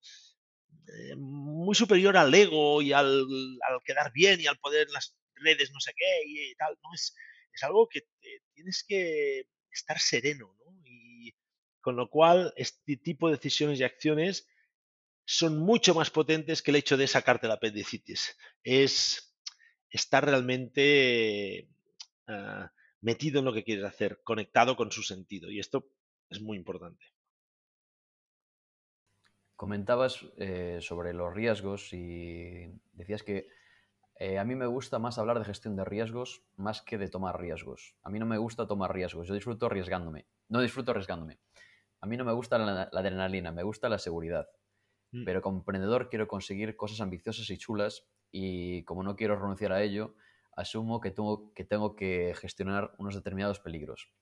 [1.17, 3.25] muy superior al ego y al,
[3.85, 6.77] quedar bien y al poder en las redes no sé qué y tal.
[6.83, 7.15] No, es,
[7.55, 8.03] es algo que
[8.53, 10.62] tienes que estar sereno, ¿no?
[11.83, 14.49] Con lo cual este tipo de decisiones y acciones
[15.25, 18.39] son mucho más potentes que el hecho de sacarte la apendicitis.
[18.65, 19.37] Es
[19.91, 21.69] estar realmente
[22.29, 22.67] uh,
[23.01, 25.51] metido en lo que quieres hacer, conectado con su sentido.
[25.51, 25.91] Y esto
[26.31, 27.05] es muy importante.
[29.57, 33.49] Comentabas eh, sobre los riesgos y decías que
[34.19, 37.41] eh, a mí me gusta más hablar de gestión de riesgos más que de tomar
[37.41, 37.97] riesgos.
[38.03, 40.27] A mí no me gusta tomar riesgos, yo disfruto arriesgándome.
[40.49, 41.39] no disfruto arriesgándome.
[42.03, 44.49] A mí no me gusta la, la adrenalina, me gusta la seguridad.
[45.13, 45.25] Mm.
[45.25, 49.83] Pero como emprendedor quiero conseguir cosas ambiciosas y chulas y como no quiero renunciar a
[49.83, 50.15] ello,
[50.57, 54.13] asumo que tengo que, tengo que gestionar unos determinados peligros.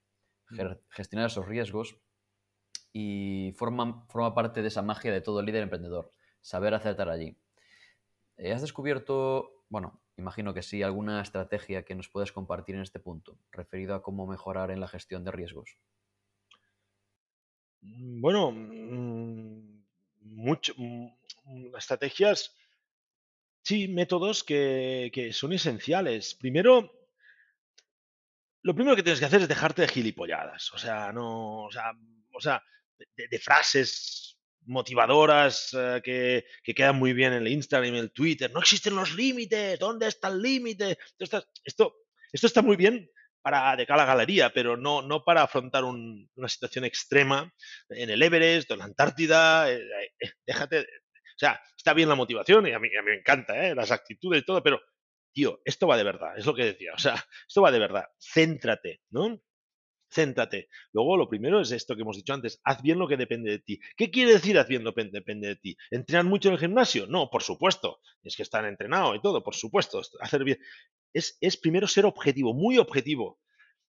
[0.50, 0.60] Mm.
[0.90, 1.96] Gestionar esos riesgos
[2.92, 7.38] y forma, forma parte de esa magia de todo líder emprendedor, saber acertar allí.
[8.36, 12.98] Eh, ¿Has descubierto, bueno, imagino que sí, alguna estrategia que nos puedas compartir en este
[12.98, 15.78] punto, referido a cómo mejorar en la gestión de riesgos?
[17.82, 19.82] Mm, Bueno, mm,
[20.20, 22.54] mucho, mm, estrategias,
[23.62, 26.34] sí, métodos que, son esenciales.
[26.34, 26.92] Primero,
[28.62, 30.72] lo primero que tienes que hacer es dejarte de gilipolladas.
[30.72, 31.92] O sea, no, o sea,
[32.32, 32.40] o
[33.16, 38.12] de, frases motivadoras eh, que, que quedan muy bien en el Instagram y en el
[38.12, 38.52] Twitter.
[38.52, 39.78] No existen los límites.
[39.78, 40.98] ¿Dónde está el límite?
[41.18, 41.96] Esto, esto,
[42.32, 43.10] esto está muy bien
[43.42, 47.52] para de cara a la galería, pero no, no para afrontar un- una situación extrema
[47.88, 49.70] en el Everest en la Antártida.
[49.72, 49.80] eh,
[50.20, 50.80] eh, déjate.
[50.80, 53.74] O sea, está bien la motivación y a mí, me encanta, ¿eh?
[53.74, 54.80] las actitudes y todo, pero
[55.32, 56.92] tío, esto va de verdad, es lo que decía.
[56.94, 57.14] O sea,
[57.48, 58.04] esto va de verdad.
[58.18, 59.40] Céntrate, ¿no?
[60.12, 60.68] Céntrate.
[60.92, 63.58] Luego, lo primero es esto que hemos dicho antes, haz bien lo que depende de
[63.60, 63.78] ti.
[63.96, 65.76] ¿Qué quiere decir haz bien lo que depende de ti?
[65.90, 67.06] ¿Entrenar mucho en el gimnasio?
[67.06, 68.00] No, por supuesto.
[68.24, 70.02] Es que estar entrenado y todo, por supuesto.
[70.20, 70.58] Hacer bien.
[71.12, 73.40] Es, es primero ser objetivo, muy objetivo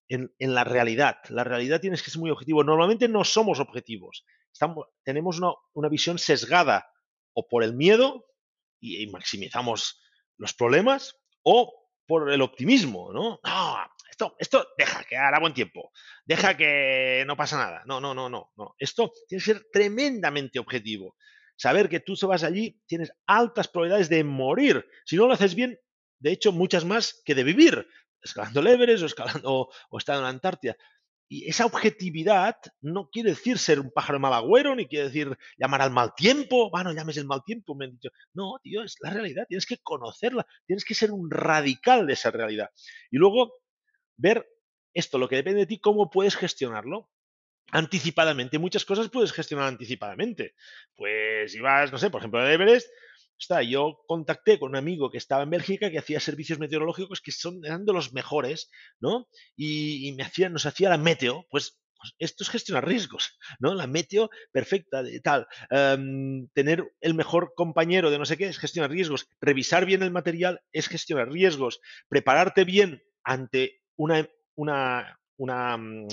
[0.08, 1.18] en, en la realidad.
[1.30, 2.64] La realidad tienes que ser muy objetivo.
[2.64, 4.26] Normalmente no somos objetivos.
[4.52, 6.88] Estamos, tenemos una, una visión sesgada
[7.34, 8.26] o por el miedo
[8.80, 10.02] y, maximizamos
[10.38, 13.40] los problemas o por el optimismo, ¿no?
[13.44, 13.78] No,
[14.10, 15.92] esto, esto deja que hará buen tiempo,
[16.26, 17.84] deja que no pasa nada.
[17.86, 18.76] No, no, no, no, no.
[18.78, 21.16] Esto tiene que ser tremendamente objetivo.
[21.56, 24.86] Saber que tú se vas allí, tienes altas probabilidades de morir.
[25.06, 25.80] Si no lo haces bien,
[26.22, 27.88] de hecho, muchas más que de vivir,
[28.22, 30.78] escalando el Everest o, escalando, o, estando en la Antártida.
[31.28, 35.82] Y esa objetividad no quiere decir ser un pájaro mal agüero, ni quiere decir llamar
[35.82, 36.70] al mal tiempo.
[36.70, 38.10] Bueno, llames el mal tiempo, me han dicho.
[38.34, 42.32] No, tío, es la realidad, tienes que conocerla, tienes que ser un radical de esa
[42.32, 42.70] realidad.
[43.10, 43.54] Y luego
[44.18, 44.46] ver
[44.94, 47.10] esto, lo que depende de ti, cómo puedes gestionarlo
[47.72, 48.60] anticipadamente.
[48.60, 50.56] Muchas cosas puedes gestionar anticipadamente.
[50.96, 52.90] Pues ibas, no sé, por ejemplo, el Everest.
[53.42, 57.32] Está, yo contacté con un amigo que estaba en Bélgica que hacía servicios meteorológicos que
[57.32, 59.28] son, eran de los mejores, ¿no?
[59.58, 63.74] Y, me hacía, nos hacía la meteo, pues pues esto es gestionar riesgos, ¿no?
[63.76, 65.48] La meteo perfecta, de tal.
[65.70, 69.28] Um, tener el mejor compañero de no sé qué es gestionar riesgos.
[69.40, 71.80] Revisar bien el material es gestionar riesgos.
[72.10, 76.08] Prepararte bien ante una, una, una, um,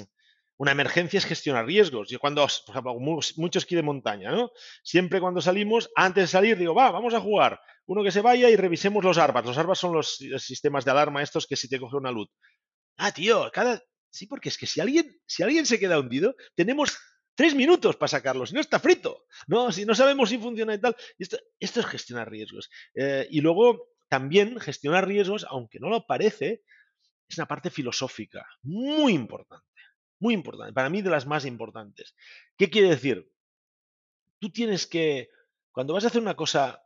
[0.59, 2.09] una emergencia es gestionar riesgos.
[2.11, 2.95] Yo cuando, por ejemplo,
[3.37, 4.51] mucho esquí de montaña, ¿no?
[4.83, 7.61] Siempre cuando salimos, antes de salir, digo, va, vamos a jugar.
[7.87, 9.47] Uno que se vaya y revisemos los ARBAS.
[9.47, 12.29] Los ARBAS son los, los sistemas de alarma estos que si te coge una luz.
[12.99, 16.99] Ah, tío, cada, Sí, porque es que si alguien, si alguien se queda hundido, tenemos
[17.35, 19.71] tres minutos para sacarlo, si no está frito, ¿no?
[19.71, 20.97] Si no sabemos si funciona y tal.
[21.19, 22.71] Esto, esto es gestionar riesgos.
[22.95, 26.63] Eh, y luego también gestionar riesgos, aunque no lo parece,
[27.29, 29.67] es una parte filosófica muy importante,
[30.21, 32.15] muy importante, para mí de las más importantes.
[32.57, 33.33] ¿Qué quiere decir?
[34.39, 35.31] Tú tienes que,
[35.73, 36.83] cuando vas a hacer una cosa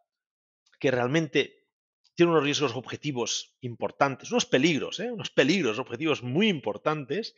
[0.78, 1.62] que realmente
[2.14, 5.10] tiene unos riesgos objetivos importantes, unos peligros, ¿eh?
[5.10, 7.34] unos peligros objetivos muy importantes,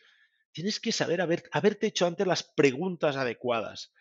[0.52, 3.92] tienes que saber haber, haberte hecho antes las preguntas adecuadas.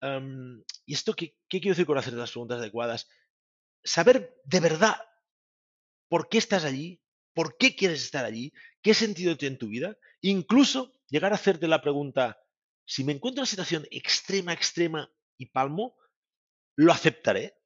[0.00, 3.08] Um, ¿Y esto qué, qué, quiero decir con hacer las preguntas adecuadas?
[3.82, 4.96] Saber de verdad
[6.08, 7.02] por qué estás allí,
[7.34, 11.68] por qué quieres estar allí, qué sentido tiene en tu vida, incluso llegar a hacerte
[11.68, 12.40] la pregunta,
[12.84, 15.96] si me encuentro en una situación extrema, extrema y palmo,
[16.76, 17.56] ¿lo aceptaré?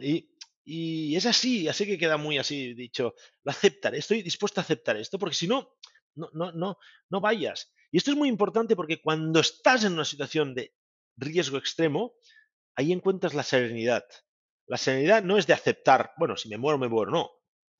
[0.00, 4.96] Y, es así, así que queda muy así dicho, lo aceptaré, estoy dispuesto a aceptar
[4.96, 5.76] esto, porque si no,
[6.14, 7.72] no, no, no, no vayas.
[7.90, 10.74] Y esto es muy importante porque cuando estás en una situación de
[11.16, 12.14] riesgo extremo,
[12.76, 14.04] ahí encuentras la serenidad.
[14.66, 17.30] La serenidad no es de aceptar, bueno, si me muero, me muero, no.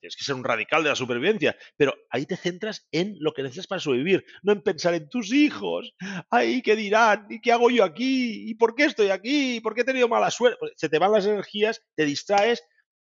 [0.00, 3.42] Tienes que ser un radical de la supervivencia, pero ahí te centras en lo que
[3.42, 5.94] necesitas para sobrevivir, no en pensar en tus hijos.
[6.30, 7.26] Ay, ¿qué dirán?
[7.28, 8.50] ¿Y qué hago yo aquí?
[8.50, 9.56] ¿Y por qué estoy aquí?
[9.56, 10.58] ¿Y por qué he tenido mala suerte?
[10.76, 12.64] Se te van las energías, te distraes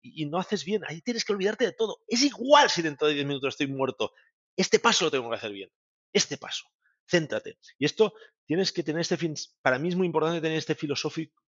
[0.03, 0.83] y, no haces bien.
[0.87, 2.03] Ahí tienes que olvidarte de todo.
[2.07, 4.13] Es igual si dentro de 10 minutos estoy muerto.
[4.55, 5.71] Este paso lo tengo que hacer bien.
[6.13, 6.65] Este paso.
[7.07, 7.59] Céntrate.
[7.79, 8.15] Y esto
[8.47, 9.35] tienes que tener este fin.
[9.63, 10.77] Para mí es muy importante tener este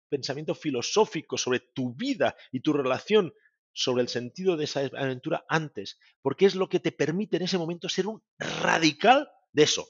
[0.09, 3.33] pensamiento filosófico sobre tu vida y tu relación
[3.77, 7.59] sobre el sentido de esa aventura antes, porque es lo que te permite en ese
[7.59, 9.87] momento ser un radical de eso.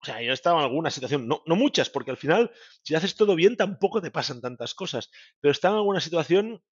[0.00, 2.52] O sea, yo he estado en alguna situación, no, no muchas, porque al final,
[2.84, 6.62] si haces todo bien, tampoco te pasan tantas cosas, pero he estado en alguna situación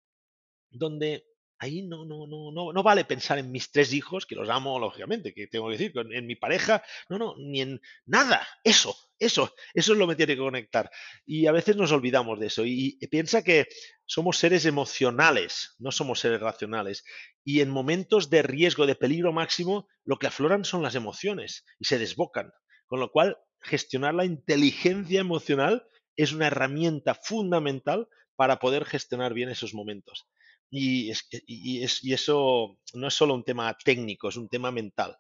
[0.71, 1.27] donde
[1.59, 4.79] ahí no, no, no, no, no vale pensar en mis tres hijos, que los amo,
[4.79, 9.55] lógicamente, que tengo que decir, en mi pareja, no, no, ni en nada, eso, eso,
[9.73, 10.90] eso es lo que me tiene que conectar.
[11.25, 13.66] Y a veces nos olvidamos de eso y, piensa que
[14.05, 17.05] somos seres emocionales, no somos seres racionales.
[17.45, 21.87] Y en momentos de riesgo, de peligro máximo, lo que afloran son las emociones y
[21.87, 22.53] se desbocan.
[22.87, 29.49] Con lo cual, gestionar la inteligencia emocional es una herramienta fundamental para poder gestionar bien
[29.49, 30.29] esos momentos.
[30.70, 34.70] Y, es, y, es, y, eso no es solo un tema técnico, es un tema
[34.70, 35.16] mental.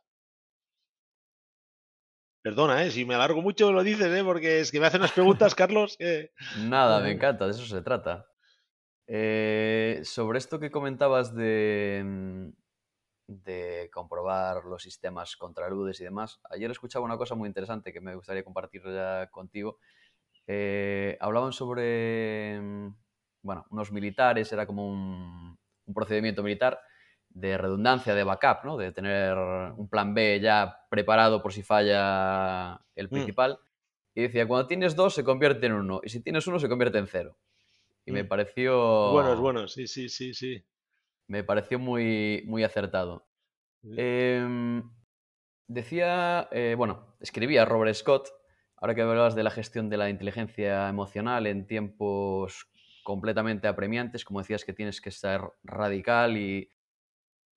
[2.42, 2.90] Perdona, ¿eh?
[2.90, 4.22] si me alargo mucho lo dices, ¿eh?
[4.22, 5.98] porque es que me hacen unas preguntas, Carlos.
[6.58, 8.26] Nada, me encanta, de eso se trata.
[9.08, 12.48] Eh, sobre esto que comentabas de, mm,
[13.28, 18.14] de comprobar los sistemas contraludes y demás, ayer escuchaba una cosa muy interesante que me
[18.14, 19.78] gustaría compartir ya contigo.
[20.46, 22.94] Eh, hablaban sobre mm,
[23.42, 25.58] bueno, unos militares, era como un,
[25.94, 26.80] procedimiento militar
[27.28, 28.76] de redundancia, de backup, ¿no?
[28.76, 33.10] De tener un plan B ya preparado por si falla el mm.
[33.10, 33.58] principal.
[34.14, 36.98] Y decía, cuando tienes dos se convierte en uno, y si tienes uno se convierte
[36.98, 37.38] en cero.
[38.04, 38.28] Y me mm.
[38.28, 39.10] pareció...
[39.12, 40.64] Bueno, es bueno, sí, sí, sí, sí.
[41.28, 43.26] Me pareció muy, muy acertado.
[43.96, 44.82] Em,
[45.68, 48.28] decía, eh, bueno, escribía Robert Scott,
[48.76, 52.68] ahora que hablabas de la gestión de la inteligencia emocional en tiempos
[53.06, 56.72] completamente apremiantes, como decías que tienes que estar radical y,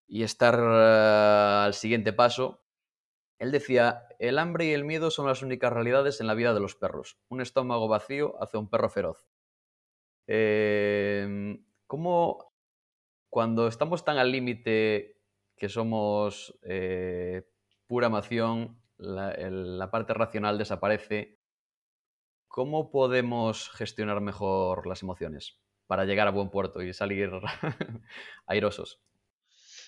[0.07, 2.63] estar eh, al siguiente paso.
[3.39, 6.59] Él decía, el hambre y el miedo son las únicas realidades en la vida de
[6.59, 7.17] los perros.
[7.29, 9.27] Un estómago vacío hace un perro feroz.
[10.27, 12.53] Em, ¿Cómo
[13.31, 15.17] cuando estamos tan al límite
[15.57, 17.49] que somos eh,
[17.87, 21.38] pura emoción, la parte racional desaparece
[22.49, 27.29] ¿Cómo podemos gestionar mejor las emociones para llegar a buen puerto y salir
[28.47, 28.99] airosos?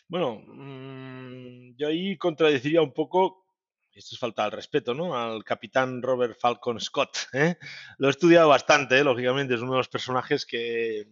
[0.07, 3.47] Bueno, mm, yo ahí contradeciría un poco,
[3.91, 5.17] esto es falta al respeto, ¿no?
[5.17, 7.17] Al capitán Robert Falcon Scott.
[7.33, 7.57] ¿eh?
[7.97, 9.03] Lo he estudiado bastante, ¿eh?
[9.03, 11.07] lógicamente, es uno de los personajes que he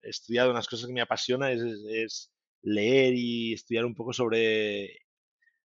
[0.00, 5.07] estudiado, unas cosas que me apasiona es, es leer y estudiar un poco sobre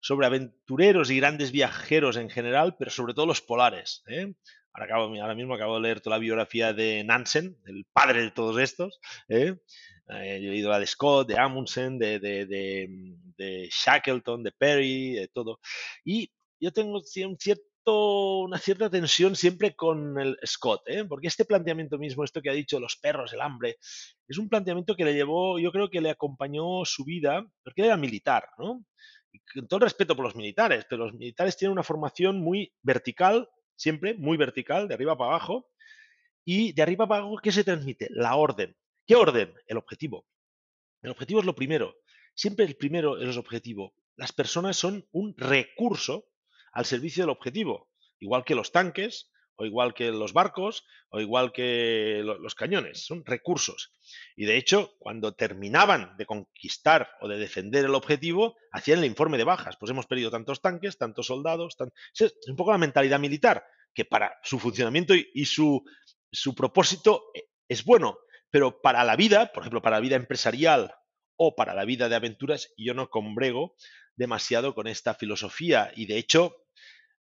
[0.06, 4.04] sobre aventureros y grandes viajeros en general, pero sobre todo los polares.
[4.06, 4.32] ¿eh?
[4.72, 9.00] Ahora, mismo acabo de leer toda la biografía de Nansen, el padre de todos estos.
[9.28, 9.56] ¿eh?
[10.08, 15.58] Eh, he leído la de Scott, de Amundsen, de, Shackleton, de Perry, de todo.
[16.04, 17.04] Y yo tengo un
[17.88, 21.04] una cierta tensión siempre con el Scott, ¿eh?
[21.04, 23.76] porque este planteamiento mismo, esto que ha dicho los perros, el hambre,
[24.28, 27.96] es un planteamiento que le llevó, yo creo que le acompañó su vida, porque era
[27.96, 28.84] militar, ¿no?
[29.52, 34.14] Con todo respeto por los militares, pero los militares tienen una formación muy vertical siempre
[34.14, 35.68] muy vertical, de arriba para abajo.
[36.44, 38.08] Y de arriba para abajo, ¿qué se transmite?
[38.10, 38.76] La orden.
[39.06, 39.54] ¿Qué orden?
[39.66, 40.26] El objetivo.
[41.02, 41.96] El objetivo es lo primero.
[42.34, 43.94] Siempre el primero es el objetivo.
[44.16, 46.28] Las personas son un recurso
[46.72, 51.52] al servicio del objetivo, igual que los tanques, o igual que los barcos, o igual
[51.52, 53.92] que los cañones, son recursos.
[54.36, 59.38] Y de hecho, cuando terminaban de conquistar o de defender el objetivo, hacían el informe
[59.38, 59.76] de bajas.
[59.78, 61.76] Pues hemos perdido tantos tanques, tantos soldados.
[62.14, 63.64] Es un poco la mentalidad militar,
[63.94, 65.82] que para su funcionamiento y, su,
[66.30, 68.18] su propósito eh, es bueno,
[68.50, 70.94] pero para la vida, por ejemplo, para la vida empresarial
[71.36, 73.74] o para la vida de aventuras, yo no combrego
[74.16, 75.92] demasiado con esta filosofía.
[75.94, 76.65] Y de hecho,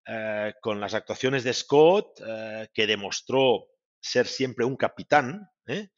[0.08, 3.66] eh, con las actuaciones de Scott, eh, que demostró
[4.00, 5.88] ser siempre un capitán, ¿eh?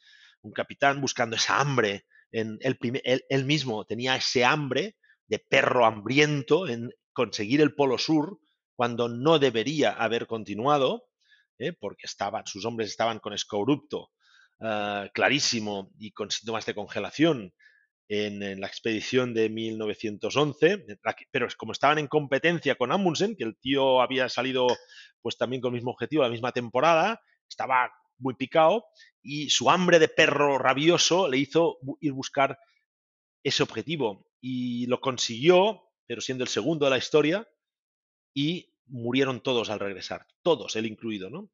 [0.40, 2.06] un capitán buscando esa hambre.
[2.32, 2.78] En el
[3.28, 8.38] él, mismo tenía ese hambre de perro hambriento en conseguir el Polo Sur
[8.74, 11.08] cuando no debería haber continuado,
[11.80, 12.06] porque
[12.44, 14.12] sus hombres estaban con escorrupto
[15.12, 17.52] clarísimo y con síntomas de congelación
[18.08, 20.86] en, la expedición de 1911,
[21.30, 24.66] pero como estaban en competencia con Amundsen, que el tío había salido
[25.20, 28.86] pues también con el mismo objetivo la misma temporada, estaba muy picado
[29.22, 32.58] y su hambre de perro rabioso le hizo ir buscar
[33.42, 37.46] ese objetivo y lo consiguió, pero siendo el segundo de la historia
[38.34, 41.50] y murieron todos al regresar, todos, él incluido, ¿no?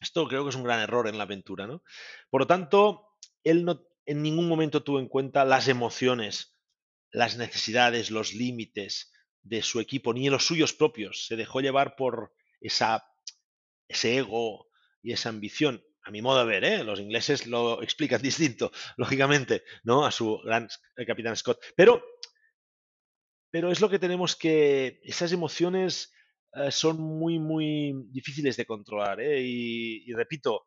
[0.00, 1.82] Esto creo que es un gran error en la aventura, ¿no?
[2.30, 6.56] Por lo tanto, él no, en ningún momento tuvo en cuenta las emociones,
[7.10, 11.26] las necesidades, los límites de su equipo, ni los suyos propios.
[11.26, 14.66] Se dejó llevar por ese ego
[15.02, 15.84] y esa ambición.
[16.02, 16.84] A mi modo de ver, ¿eh?
[16.84, 20.06] los ingleses lo explican distinto, lógicamente, ¿no?
[20.06, 20.68] A su gran
[21.06, 21.60] capitán Scott.
[21.76, 22.02] Pero,
[23.50, 25.00] pero es lo que tenemos que.
[25.02, 26.14] Esas emociones
[26.54, 29.20] eh, son muy, muy difíciles de controlar.
[29.20, 29.42] ¿eh?
[29.42, 30.66] y repito,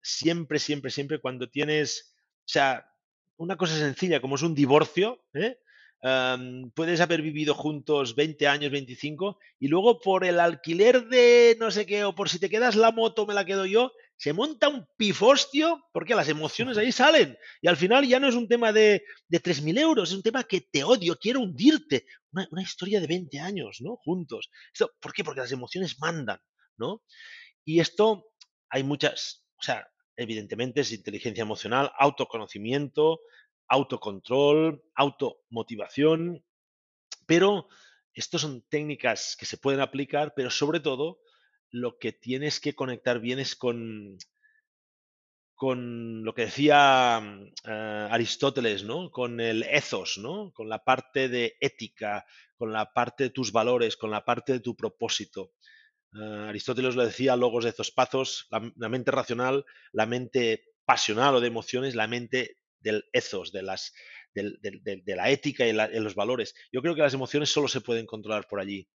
[0.00, 2.15] siempre, siempre, siempre cuando tienes
[2.46, 2.88] o sea,
[3.38, 5.58] una cosa sencilla como es un divorcio, ¿eh?
[6.74, 11.84] Puedes haber vivido juntos 20 años, 25, y luego por el alquiler de no sé
[11.84, 14.86] qué, o por si te quedas la moto, me la quedo yo, se monta un
[14.96, 17.36] pifostio porque las emociones ahí salen.
[17.60, 20.44] Y al final ya no es un tema de, de 3.000 euros, es un tema
[20.44, 22.06] que te odio, quiero hundirte.
[22.30, 23.96] Una, una historia de 20 años, ¿no?
[23.96, 24.50] Juntos.
[24.72, 25.24] Esto, ¿Por qué?
[25.24, 26.38] Porque las emociones mandan,
[26.76, 27.02] ¿no?
[27.64, 28.32] Y esto
[28.68, 33.20] hay muchas, o sea, evidentemente es inteligencia emocional, autoconocimiento,
[33.68, 36.44] autocontrol, automotivación,
[37.26, 37.68] pero
[38.14, 41.20] estos son técnicas que se pueden aplicar, pero sobre todo
[41.70, 44.16] lo que tienes que conectar bien es con,
[45.54, 49.10] con lo que decía mm, eh, Aristóteles, ¿no?
[49.10, 50.52] Con el ethos, ¿no?
[50.52, 52.24] Con la parte de ética,
[52.56, 55.52] con la parte de tus valores, con la parte de tu propósito.
[56.20, 61.40] Eh, Aristóteles lo decía, logos de zospazos, la, la mente racional, la mente pasional o
[61.40, 63.92] de emociones, la mente del ethos, de, las,
[64.34, 66.54] del- de la ética y, los valores.
[66.72, 68.88] Yo creo que las emociones solo se pueden controlar por allí,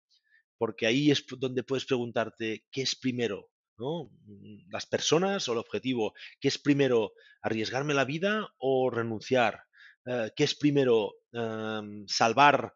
[0.58, 3.50] porque ahí es donde puedes preguntarte qué es primero.
[3.78, 6.14] Mm, Las personas o el objetivo.
[6.40, 7.12] ¿Qué es primero,
[7.42, 9.64] arriesgarme la vida o renunciar?
[10.06, 12.74] Eh, ¿Qué es primero, em, salvar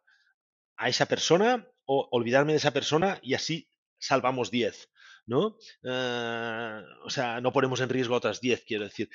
[0.76, 3.68] a esa persona o olvidarme de esa persona y así
[4.06, 4.90] salvamos 10,
[5.26, 5.58] ¿no?
[5.82, 9.10] Eh, o sea, no ponemos en riesgo otras 10, quiero decir.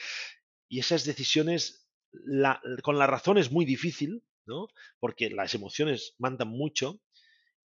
[0.70, 4.68] Y esas decisiones, la- con la razón es muy difícil, ¿no?
[5.00, 7.02] Porque las emociones mandan mucho,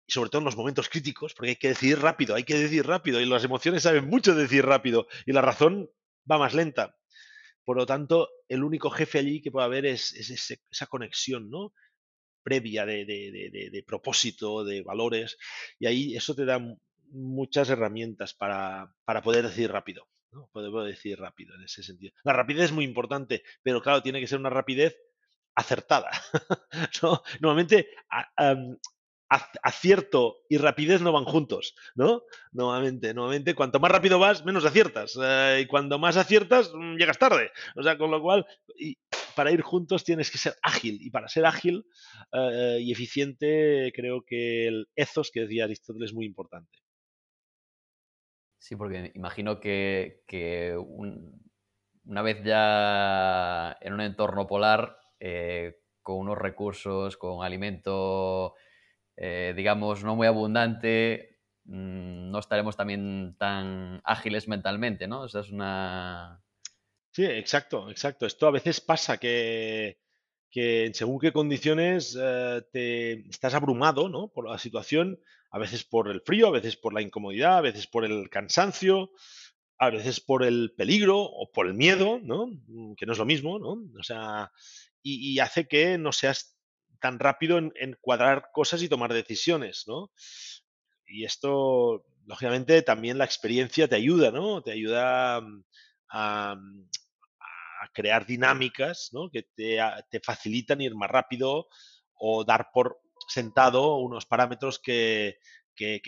[0.07, 2.87] y sobre todo en los momentos críticos, porque hay que decidir rápido, hay que decidir
[2.87, 5.91] rápido, y las emociones saben mucho de decidir rápido, y la razón
[6.31, 6.97] va más lenta.
[7.65, 10.13] Por lo tanto, el único jefe allí que puede haber es,
[10.71, 11.73] esa conexión, ¿no?
[12.43, 15.37] previa de, de- propósito, de valores,
[15.79, 16.61] y ahí eso te da
[17.11, 20.07] muchas herramientas para, para poder decidir rápido.
[20.33, 20.49] ¿no?
[20.53, 22.13] Poder decidir rápido en ese sentido.
[22.25, 24.97] La rapidez es muy importante, pero claro, tiene que ser una rapidez
[25.55, 26.11] acertada.
[27.03, 27.23] ¿no?
[27.41, 27.89] Normalmente
[29.63, 32.23] acierto y rapidez no van juntos, ¿no?
[32.53, 35.19] Normalmente, normalmente cuanto más rápido vas, menos aciertas.
[35.21, 37.51] eh, y cuando más aciertas, mm, llegas tarde.
[37.75, 38.47] O sea, con lo cual,
[39.35, 40.99] para ir juntos tienes que ser ágil.
[41.01, 41.87] Y para ser ágil
[42.33, 46.79] eh, y eficiente, creo que el ethos que decía Aristóteles es muy importante.
[48.67, 51.41] Sí, porque imagino que, que un-
[52.05, 58.55] una vez ya en un entorno polar, eh, con unos recursos, con alimento,
[59.17, 65.27] eh, digamos, no muy abundante, mm, no estaremos también tan ágiles mentalmente, ¿no?
[65.27, 66.43] Esa es una...
[67.13, 68.27] Sí, exacto, exacto.
[68.27, 69.99] Esto a veces pasa que,
[70.51, 74.29] que según qué condiciones eh, te estás abrumado, ¿no?
[74.29, 77.87] Por la situación, a veces por el frío, a veces por la incomodidad, a veces
[77.87, 79.11] por el cansancio,
[79.79, 82.47] a veces por el peligro o por el miedo, ¿no?
[82.69, 83.73] Mm, Que no es lo mismo, ¿no?
[83.99, 84.51] O sea,
[85.03, 86.59] y, hace que no seas
[87.01, 90.11] tan rápido en, cuadrar cosas y tomar decisiones, ¿no?
[91.07, 94.63] Y esto, lógicamente, también la experiencia te ayuda, ¿no?
[94.63, 95.65] Te ayuda mm,
[96.11, 96.89] a, mm,
[97.83, 99.31] a crear dinámicas, ¿no?
[99.31, 101.69] Que te, a- te facilitan ir más rápido
[102.15, 105.39] o dar por sentado unos parámetros que,
[105.75, 106.01] que-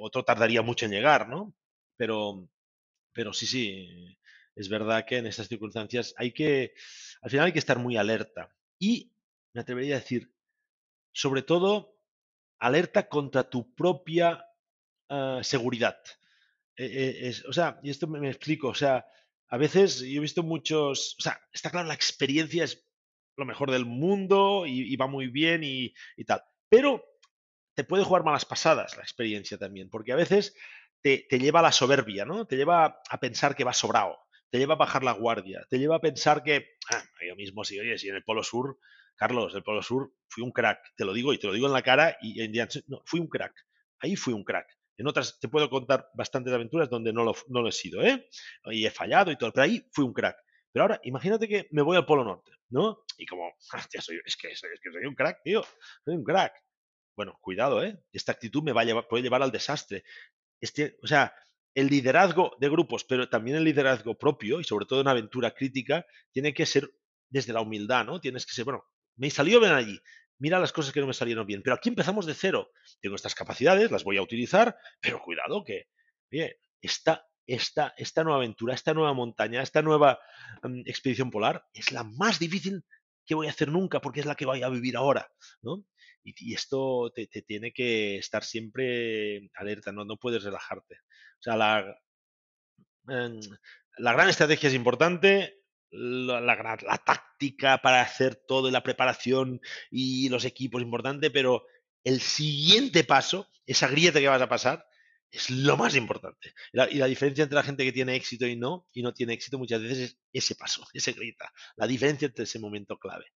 [0.00, 1.54] otro tardaría mucho en llegar, ¿no?
[1.96, 2.48] Pero,
[3.12, 4.18] pero sí, sí,
[4.54, 6.74] es verdad que en estas circunstancias hay que,
[7.22, 8.54] al final hay que estar muy alerta.
[8.78, 9.12] Y
[9.52, 10.32] me atrevería a decir,
[11.12, 11.96] sobre todo,
[12.58, 14.44] alerta contra tu propia
[15.08, 15.98] ah, seguridad.
[16.76, 19.06] Eh, eh, o sea, y esto me, explico, o sea,
[19.48, 22.84] a veces yo he visto muchos, o sea, está claro, la experiencia es
[23.36, 25.92] lo mejor del mundo y, va muy bien y
[26.26, 26.42] tal,
[26.74, 27.04] pero
[27.74, 30.56] te puede jugar malas pasadas la experiencia también, porque a veces
[31.02, 32.46] te, te lleva a la soberbia, ¿no?
[32.46, 34.18] Te lleva a pensar que vas sobrado,
[34.50, 37.78] te lleva a bajar la guardia, te lleva a pensar que, ah, yo mismo, sí,
[37.78, 38.78] oye, si en el Polo Sur,
[39.14, 41.72] Carlos, el Polo Sur, fui un crack, te lo digo y te lo digo en
[41.72, 42.52] la cara y en
[42.88, 43.54] no, fui un crack,
[44.00, 44.66] ahí fui un crack.
[44.96, 48.28] En otras te puedo contar bastantes aventuras donde no lo, no lo he sido, ¿eh?
[48.66, 50.36] Y he fallado y todo, pero ahí fui un crack.
[50.74, 53.04] Pero ahora, imagínate que me voy al Polo Norte, ¿no?
[53.16, 55.64] Y como, hostia, soy, es, que, soy, es que soy un crack, tío,
[56.04, 56.52] soy un crack.
[57.14, 57.96] Bueno, cuidado, ¿eh?
[58.12, 60.02] Esta actitud me va a llevar, puede llevar al desastre.
[60.60, 61.32] Este, o sea,
[61.74, 66.04] el liderazgo de grupos, pero también el liderazgo propio y sobre todo en aventura crítica,
[66.32, 66.90] tiene que ser
[67.28, 68.20] desde la humildad, ¿no?
[68.20, 70.00] Tienes que ser, bueno, me salió bien allí,
[70.38, 72.72] mira las cosas que no me salieron bien, pero aquí empezamos de cero.
[73.00, 75.86] Tengo estas capacidades, las voy a utilizar, pero cuidado que,
[76.32, 80.18] oye, esta, esta, esta nueva aventura, esta nueva montaña, esta nueva
[80.62, 82.84] um, expedición polar es la más difícil
[83.26, 85.30] que voy a hacer nunca porque es la que voy a vivir ahora,
[85.62, 85.84] ¿no?
[86.22, 90.04] Y, esto te, te, tiene que estar siempre alerta, ¿no?
[90.04, 90.94] No puedes relajarte.
[90.94, 91.98] O sea, la,
[93.10, 93.40] eh,
[93.98, 100.28] la gran estrategia es importante, la, la, la, táctica para hacer todo, la preparación y
[100.30, 101.66] los equipos importante, pero
[102.04, 104.86] el siguiente paso, esa grieta que vas a pasar,
[105.34, 106.54] es lo más importante.
[106.72, 109.12] Y la, y la, diferencia entre la gente que tiene éxito y no, y no
[109.12, 113.26] tiene éxito muchas veces es ese paso, ese grieta, la diferencia entre ese momento clave.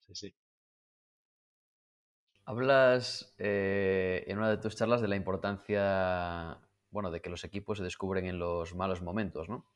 [0.00, 0.34] Sí, sí.
[2.44, 6.58] Hablas eh, en una de tus charlas de la importancia,
[6.90, 9.70] bueno, de que los equipos se descubren en los malos momentos, ¿no?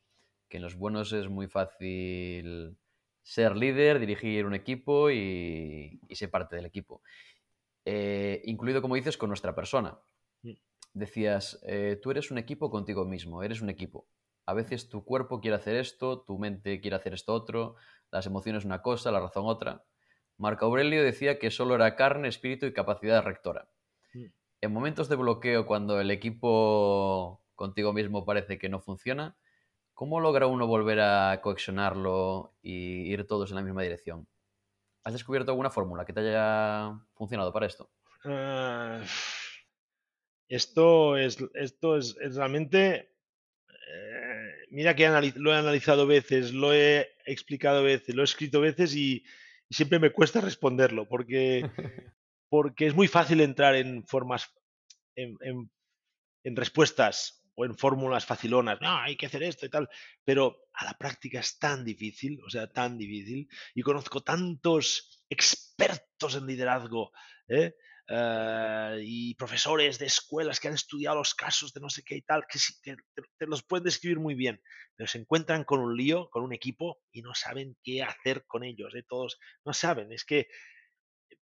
[0.49, 2.77] Que en los buenos es muy fácil
[3.23, 7.01] ser líder, dirigir un equipo y, y ser parte del equipo.
[7.85, 9.97] Eh, incluido, como dices, con nuestra persona.
[10.97, 14.07] Decías, eh, tú eres un equipo contigo mismo, eres un equipo.
[14.47, 17.75] A veces tu cuerpo quiere hacer esto, tu mente quiere hacer esto otro,
[18.09, 19.83] las emociones una cosa, la razón otra.
[20.37, 23.69] Marco Aurelio decía que solo era carne, espíritu y capacidad rectora.
[24.59, 29.37] En momentos de bloqueo, cuando el equipo contigo mismo parece que no funciona,
[29.93, 34.27] ¿cómo logra uno volver a coaccionarlo y ir todos en la misma dirección?
[35.03, 37.91] ¿Has descubierto alguna fórmula que te haya funcionado para esto?
[38.25, 39.05] Uh,
[40.47, 43.11] esto es, esto es, es realmente.
[43.69, 48.95] Eh, mira que lo he analizado veces, lo he explicado veces, lo he escrito veces
[48.95, 49.23] y,
[49.69, 51.63] y siempre me cuesta responderlo porque,
[52.49, 54.53] porque es muy fácil entrar en formas,
[55.15, 55.71] en, en,
[56.43, 59.89] en respuestas o en fórmulas facilonas, no, hay que hacer esto y tal,
[60.23, 66.35] pero a la práctica es tan difícil, o sea, tan difícil, y conozco tantos expertos
[66.35, 67.11] en liderazgo,
[67.47, 67.73] ¿eh?
[68.09, 72.21] Uh, y profesores de escuelas que han estudiado los casos de no sé qué y
[72.21, 72.95] tal, que, que
[73.37, 74.61] te, los pueden describir muy bien,
[74.95, 78.63] pero se encuentran con un lío, con un equipo y no saben qué hacer con
[78.63, 79.03] ellos, ¿eh?
[79.05, 80.47] todos no saben, es que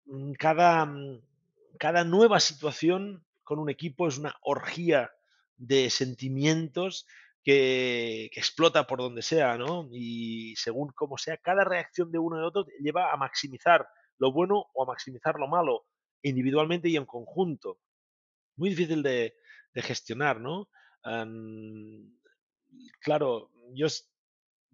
[0.05, 1.21] mm, cada, mm,
[1.77, 5.11] cada nueva situación con un equipo es una orgía
[5.57, 7.05] de sentimientos
[7.43, 9.87] que, que, explota por donde sea, ¿no?
[9.91, 13.87] Y según como sea, cada reacción de uno y de otro lleva a maximizar
[14.17, 15.85] lo bueno o a maximizar lo malo,
[16.29, 17.79] individualmente y en conjunto.
[18.55, 19.35] Muy difícil de,
[19.75, 20.69] gestionar, ¿no?
[23.01, 23.87] Claro, yo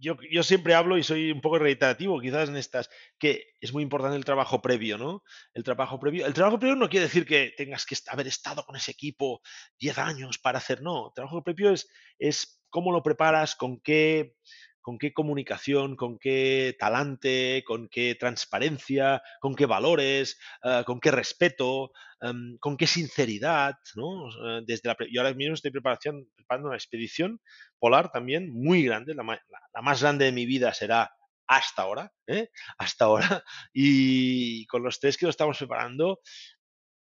[0.02, 2.90] yo, yo, siempre hablo y soy un poco reiterativo quizás en estas,
[3.20, 5.24] que es muy importante el trabajo previo, ¿no?
[5.54, 6.26] El trabajo previo.
[6.26, 9.42] El trabajo previo no quiere decir que tengas que haber estado con ese equipo
[9.80, 11.10] 10 años para hacer, no.
[11.10, 11.88] El trabajo previo es,
[12.18, 14.34] es cómo lo preparas, con qué,
[14.82, 21.12] con qué comunicación, con qué talante, con qué transparencia, con qué valores, uh, con qué
[21.12, 24.30] respeto, um, con qué sinceridad, ¿no?
[24.66, 26.28] Desde la, yo ahora mismo estoy preparando
[26.68, 27.40] una expedición
[27.80, 31.12] polar también muy grande, la más grande de mi vida será
[31.52, 32.50] hasta ahora, ¿eh?
[32.78, 36.22] hasta ahora, y con los tres que lo estamos preparando,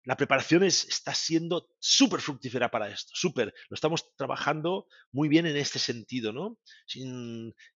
[0.09, 3.53] la preparación es, está siendo súper fructífera para esto, súper.
[3.69, 6.59] Lo estamos trabajando muy bien en este sentido, ¿no?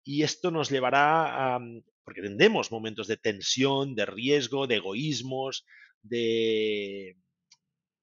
[0.03, 1.59] Y esto nos llevará a,
[2.03, 5.65] porque tendremos momentos de tensión, de riesgo, de egoísmos,
[6.03, 7.17] de,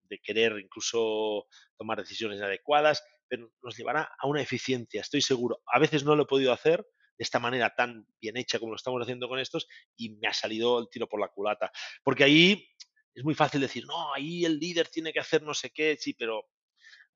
[0.08, 1.46] de querer incluso
[1.76, 5.62] tomar decisiones adecuadas, pero nos llevará a una eficiencia, estoy seguro.
[5.72, 6.84] A veces no lo he podido hacer
[7.16, 10.34] de esta manera tan bien hecha como lo estamos haciendo con estos y me ha
[10.34, 11.70] salido el tiro por la culata.
[12.02, 12.68] Porque ahí
[13.16, 16.12] es muy fácil decir, no, ahí el líder tiene que hacer no sé qué, sí,
[16.12, 16.40] pero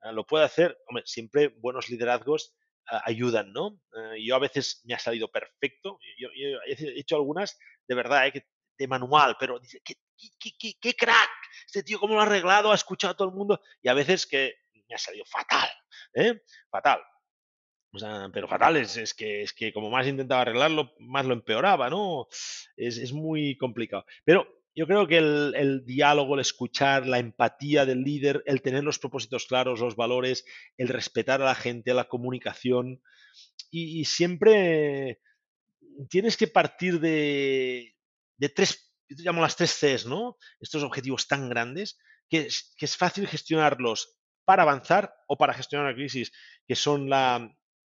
[0.03, 0.75] uh, lo puede hacer.
[0.87, 2.55] Hombre, siempre buenos liderazgos
[2.91, 3.67] uh, ayudan, ¿no?
[3.67, 5.99] Uh, yo a veces me ha salido perfecto.
[6.17, 6.29] Yo,
[6.65, 8.47] he hecho algunas de verdad, ¿eh?
[8.79, 9.93] de manual, pero dice, ¿qué,
[10.39, 11.29] qué, qué, qué, crack!
[11.67, 12.71] Este tío, ¿cómo lo ha arreglado?
[12.71, 13.61] Ha escuchado a todo el mundo.
[13.83, 15.69] Y a veces que me ha salido fatal,
[16.15, 16.41] ¿eh?
[16.71, 16.99] Fatal.
[17.93, 21.33] O sea, pero fatal es, es, que, es que como más intentaba arreglarlo, más lo
[21.33, 22.27] empeoraba, ¿no?
[22.75, 24.03] Es, es muy complicado.
[24.23, 28.83] Pero yo creo que el, el, diálogo, el escuchar, la empatía del líder, el tener
[28.83, 30.45] los propósitos claros, los valores,
[30.77, 33.01] el respetar a la gente, la comunicación,
[33.69, 35.19] y, y siempre
[36.09, 37.95] tienes que partir de,
[38.37, 40.37] de tres, yo llamo las tres Cs, ¿no?
[40.59, 41.97] Estos objetivos tan grandes,
[42.29, 46.31] que es, que es fácil gestionarlos para avanzar o para gestionar la crisis,
[46.67, 47.55] que son la,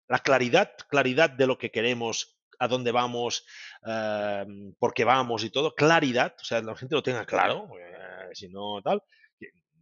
[0.09, 2.34] la claridad, claridad de lo que queremos,
[2.65, 3.45] a dónde vamos,
[3.83, 8.35] uh, por qué vamos y todo, claridad, o sea, la gente lo tenga claro, uh,
[8.35, 9.03] si no tal,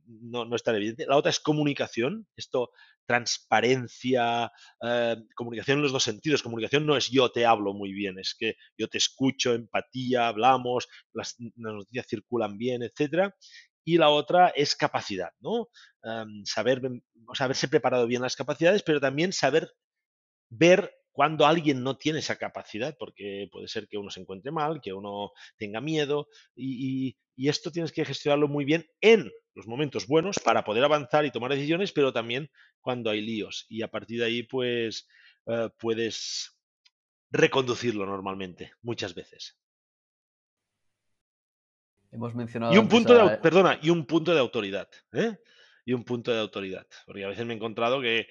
[0.07, 1.07] no, no es tan evidente.
[1.07, 2.71] La otra es comunicación, esto,
[3.07, 6.43] transparencia, uh, comunicación en los dos sentidos.
[6.43, 10.89] Comunicación no es yo te hablo muy bien, es que yo te escucho, empatía, hablamos,
[11.13, 13.35] las, noticias circulan bien, etcétera
[13.85, 15.69] y la otra es capacidad, ¿no?
[16.05, 16.81] Um, saber,
[17.27, 19.73] o sea, haberse preparado bien las capacidades, pero también saber
[20.49, 24.81] ver cuando alguien no tiene esa capacidad, porque puede ser que uno se encuentre mal,
[24.81, 29.67] que uno tenga miedo, y, y, y, esto tienes que gestionarlo muy bien en los
[29.67, 32.51] momentos buenos para poder avanzar y tomar decisiones, pero también
[32.81, 33.67] cuando hay líos.
[33.69, 35.07] Y a partir de ahí, pues,
[35.45, 36.59] uh, puedes
[37.31, 39.59] reconducirlo normalmente, muchas veces.
[42.11, 45.37] Hemos mencionado Y un punto de, a- au- perdona, y un punto de autoridad, ¿eh?
[45.85, 48.29] Y un punto de autoridad, porque a veces me he encontrado que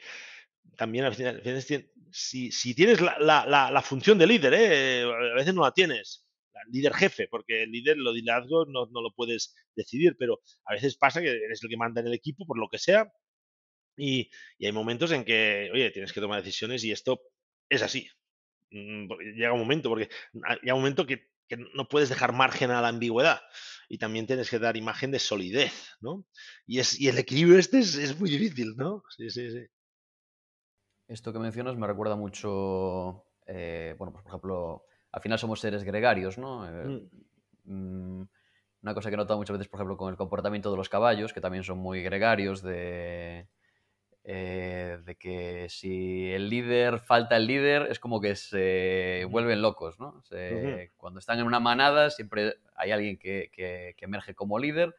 [0.78, 5.04] también a veces, si, tienes la, función de líder, ¿eh?
[5.04, 6.26] a veces no la tienes,
[6.72, 10.74] líder jefe, porque el líder, lo de liderazgo no, no lo puedes decidir, pero a
[10.74, 13.12] veces pasa que eres el que manda en el equipo por lo que sea,
[13.98, 17.22] y, y hay momentos en que, oye, tienes que tomar decisiones y esto
[17.70, 18.08] es así.
[18.72, 20.10] Mm, Llega un momento, porque
[20.62, 23.42] llega un momento que, que no puedes dejar margen a la ambigüedad
[23.90, 26.26] y también tienes que dar imagen de solidez, ¿no?
[26.66, 29.04] Y, es, y el equilibrio este es, es muy difícil, ¿no?
[29.18, 29.68] Sí, sí, sí.
[31.12, 35.84] Esto que mencionas me recuerda mucho, eh, bueno, pues por ejemplo, al final somos seres
[35.84, 36.66] gregarios, ¿no?
[36.68, 37.02] Eh,
[37.66, 38.28] Mm, mm,
[38.84, 41.34] una cosa que he notado muchas veces, por ejemplo, con el comportamiento de los caballos,
[41.34, 43.48] que también son muy gregarios, de,
[44.24, 50.00] eh, de que si el líder falta el líder, es como que se vuelven locos,
[50.00, 50.22] ¿no?
[50.24, 54.96] Se- Cuando están en una manada, siempre hay alguien que, que- que emerge como líder.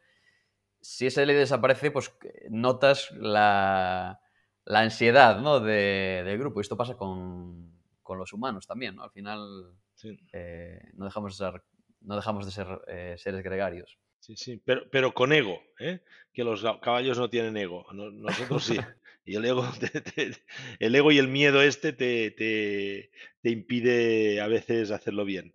[0.80, 2.12] Si ese líder desaparece, pues
[2.50, 4.20] notas la,
[4.64, 5.60] la ansiedad ¿no?
[5.60, 6.60] de- del grupo.
[6.60, 9.02] Y esto pasa con, con los humanos también, ¿no?
[9.04, 11.62] Al final Sí, eh, no, dejamos de ser,
[12.00, 13.98] no dejamos de ser eh, seres gregarios.
[14.20, 14.60] sí, sí.
[14.64, 16.00] Pero, pero con ego, ¿eh?
[16.32, 18.76] Que los caballos no tienen ego, no- nosotros sí.
[19.24, 20.32] Y el ego, te- te-
[20.80, 25.54] el ego y el miedo este te, te, te impide a veces hacerlo bien.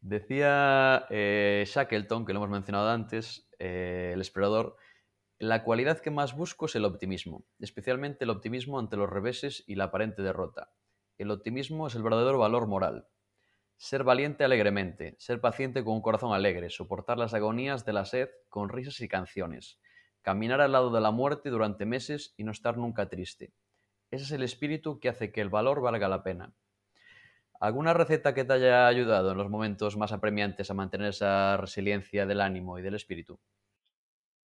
[0.00, 4.76] Decía eh, Shackleton, que lo hemos mencionado antes, eh, el explorador,
[5.42, 9.74] la cualidad que más busco es el optimismo, especialmente el optimismo ante los reveses y
[9.74, 10.70] la aparente derrota.
[11.18, 13.08] El optimismo es el verdadero valor moral.
[13.76, 18.28] Ser valiente alegremente, ser paciente con un corazón alegre, soportar las agonías de la sed
[18.50, 19.80] con risas y canciones,
[20.20, 23.52] caminar al lado de la muerte durante meses y no estar nunca triste.
[24.12, 26.54] Ese es el espíritu que hace que el valor valga la pena.
[27.58, 32.26] ¿Alguna receta que te haya ayudado en los momentos más apremiantes a mantener esa resiliencia
[32.26, 33.40] del ánimo y del espíritu?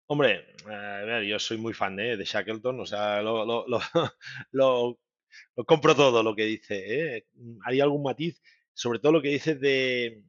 [0.08, 0.45] Hombre,
[1.28, 2.16] yo soy muy fan ¿eh?
[2.18, 3.78] de Shackleton, o sea, lo, lo-
[5.66, 7.16] compro todo lo que dice.
[7.18, 7.26] ¿eh?
[7.66, 8.41] Hay algún matiz,
[8.74, 10.24] sobre todo lo que dice de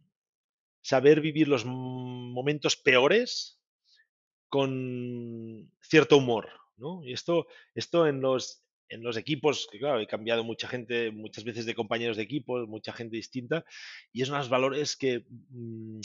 [0.83, 3.61] saber vivir los momentos peores
[4.49, 7.05] con cierto humor, ¿no?
[7.05, 11.45] Y esto, esto en los, en los equipos, que claro, he cambiado mucha gente, muchas
[11.45, 13.64] veces de compañeros de equipo, mucha gente distinta,
[14.12, 16.01] y es unos valores que mm,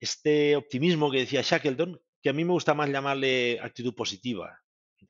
[0.00, 4.58] este optimismo que decía Shackleton, que a mí me gusta más llamarle actitud positiva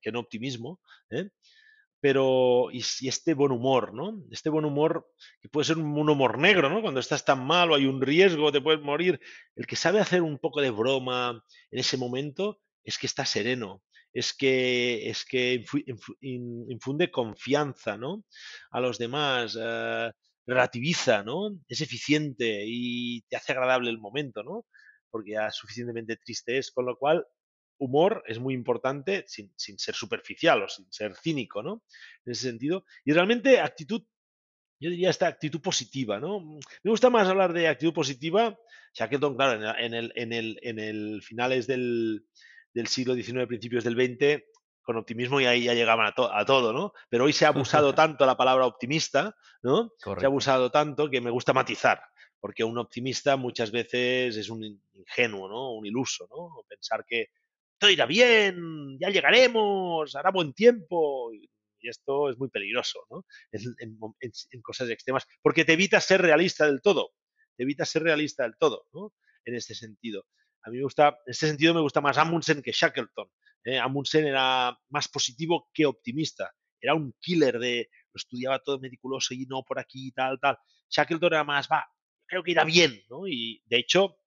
[0.01, 0.81] que no optimismo,
[1.11, 1.29] ¿eh?
[2.01, 4.23] pero y, este buen humor, ¿no?
[4.31, 5.07] Este buen humor
[5.41, 6.81] que puede ser un, humor negro, ¿no?
[6.81, 9.21] Cuando estás tan mal o hay un riesgo, te puedes morir.
[9.55, 13.83] El que sabe hacer un poco de broma en ese momento es que está sereno,
[14.13, 18.25] es que, es que infu- infu- in- infunde confianza, ¿no?
[18.71, 20.11] A los demás, eh,
[20.47, 21.51] relativiza, ¿no?
[21.69, 24.65] Es eficiente y te hace agradable el momento, ¿no?
[25.11, 27.27] Porque ya suficientemente triste es, con lo cual
[27.79, 31.83] humor es muy importante sin, sin ser superficial o sin ser cínico, ¿no?
[32.25, 32.85] En ese sentido.
[33.05, 34.03] Y realmente actitud,
[34.79, 36.41] yo diría esta actitud positiva, ¿no?
[36.83, 38.59] Me gusta más hablar de actitud positiva.
[38.95, 42.27] Shackleton, claro, en el, en el, en el finales del,
[42.75, 44.43] del siglo XIX, principios del XX,
[44.83, 46.93] con optimismo ya, ya llegaban a, to- a todo, ¿no?
[47.09, 49.93] Pero hoy se ha abusado tanto la palabra optimista, ¿no?
[50.21, 52.03] Se ha abusado tanto que me gusta matizar,
[52.41, 55.75] porque un optimista muchas veces es un ingenuo, ¿no?
[55.75, 56.65] Un iluso, ¿no?
[56.69, 57.29] Pensar que
[57.79, 61.33] todo irá bien, ya llegaremos, hará buen tiempo.
[61.33, 61.49] Y
[61.83, 63.25] y esto es muy peligroso, ¿no?
[63.53, 67.13] En, cosas extremas, porque te evita ser realista del todo,
[67.57, 69.15] te evita ser realista del todo, ¿no?
[69.45, 70.27] En este sentido.
[70.63, 73.31] A mí me gusta, en este sentido me gusta más Amundsen que Shackleton.
[73.65, 73.79] ¿eh?
[73.79, 79.47] Amundsen era más positivo que optimista, era un killer de, lo estudiaba todo meticuloso y
[79.47, 80.59] no por aquí, tal, tal.
[80.91, 81.87] Shackleton era más, va,
[82.31, 83.27] creo que irá bien, ¿no?
[83.27, 84.19] Y de hecho,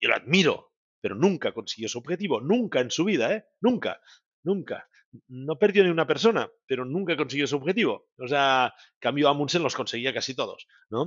[0.00, 3.44] yo lo admiro, pero nunca consiguió su objetivo, nunca en su vida, ¿eh?
[3.60, 4.00] Nunca,
[4.42, 4.88] nunca.
[5.28, 8.08] No perdió ni una persona, pero nunca consiguió su objetivo.
[8.18, 11.02] O sea, cambio Amundsen los conseguía casi todos, ¿no?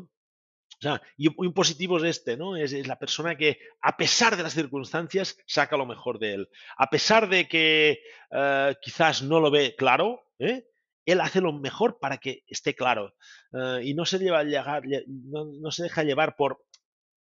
[0.79, 2.55] O sea, y un, positivo es este, ¿no?
[2.55, 6.49] Es, es la persona que, a pesar de las circunstancias, saca lo mejor de él.
[6.77, 10.67] A pesar de que eh, quizás no lo ve claro, ¿eh?
[11.07, 13.15] Él hace lo mejor para que esté claro.
[13.53, 16.59] Eh, y no se, lleva, llegar- lle- no, se deja llevar por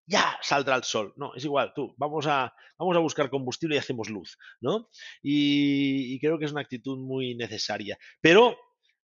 [0.06, 1.14] ya saldrá el sol.
[1.18, 4.90] No, es igual, tú, vamos a, vamos a buscar combustible y hacemos luz, ¿no?
[5.22, 7.98] Y, creo que es una actitud muy necesaria.
[8.22, 8.58] Pero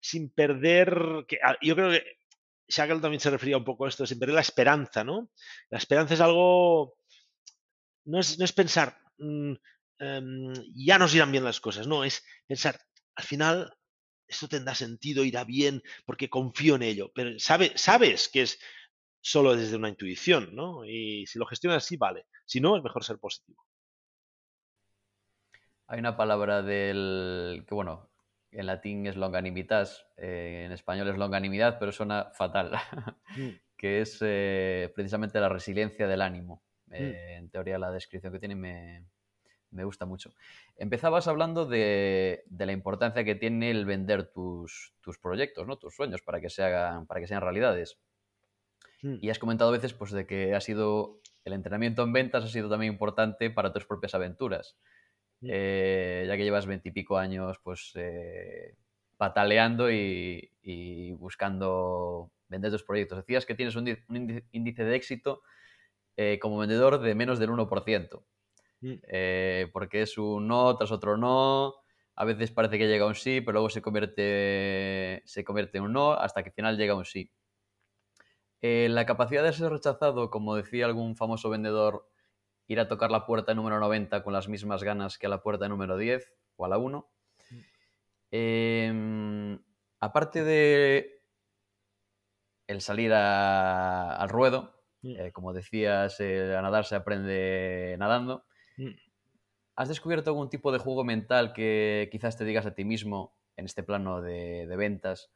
[0.00, 2.04] sin perder, que, ah, yo creo que
[2.68, 5.30] Shackle también se refería un poco a esto, sin perder la esperanza, ¿no?
[5.70, 6.94] La esperanza es algo,
[8.04, 9.52] no es, no es pensar, mm,
[9.98, 12.80] em, ya nos irán bien las cosas, no, es pensar,
[13.14, 13.72] al final
[14.30, 17.10] esto tendrá sentido, irá bien, porque confío en ello.
[17.14, 18.58] Pero sabe, sabes que es
[19.20, 20.84] solo desde una intuición, ¿no?
[20.84, 22.26] Y si lo gestionas así, vale.
[22.46, 23.66] Si no, es mejor ser positivo.
[25.88, 28.10] Hay una palabra del que, bueno,
[28.52, 32.72] en latín es longanimitas, eh, en español es longanimidad, pero suena fatal,
[33.36, 33.48] mm.
[33.76, 36.62] que es eh, precisamente la resiliencia del ánimo.
[36.86, 36.94] Mm.
[36.94, 39.06] Eh, en teoría la descripción que tiene me,
[39.70, 40.32] me gusta mucho.
[40.76, 45.76] Empezabas hablando de, de, la importancia que tiene el vender tus, tus, proyectos, ¿no?
[45.76, 47.98] tus sueños, para que, se hagan, para que sean realidades.
[49.02, 49.16] Mm.
[49.20, 52.48] Y has comentado a veces pues, de que ha sido el entrenamiento en ventas ha
[52.48, 54.76] sido también importante para tus propias aventuras.
[55.42, 58.76] Eh, ya que llevas veintipico años pues eh,
[59.16, 60.50] pataleando y,
[61.18, 63.18] buscando vender tus proyectos.
[63.18, 63.96] Decías que tienes un,
[64.52, 65.42] índice de éxito
[66.16, 68.22] eh, como vendedor de menos del 1%,
[68.80, 69.70] mm.
[69.72, 71.74] porque es un no tras otro no,
[72.16, 75.92] a veces parece que llega un sí, pero luego se convierte, se convierte en un
[75.92, 77.32] no hasta que al final llega un sí.
[78.60, 82.10] la capacidad de ser rechazado, como decía algún famoso vendedor,
[82.70, 85.68] ir a tocar la puerta número 90 con las mismas ganas que a la puerta
[85.68, 87.10] número 10 o a la 1.
[88.30, 89.58] Em,
[89.98, 91.20] aparte de
[92.68, 94.72] el salir al ruedo,
[95.02, 95.16] mm.
[95.18, 98.44] eh, como decías, a nadar se aprende nadando.
[98.82, 98.96] Mm.
[99.76, 103.64] ¿Has descubierto algún tipo de juego mental que quizás te digas a ti mismo en
[103.64, 105.30] este plano de, ventas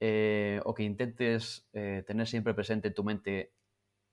[0.00, 3.52] eh, o que intentes eh, tener siempre presente en tu mente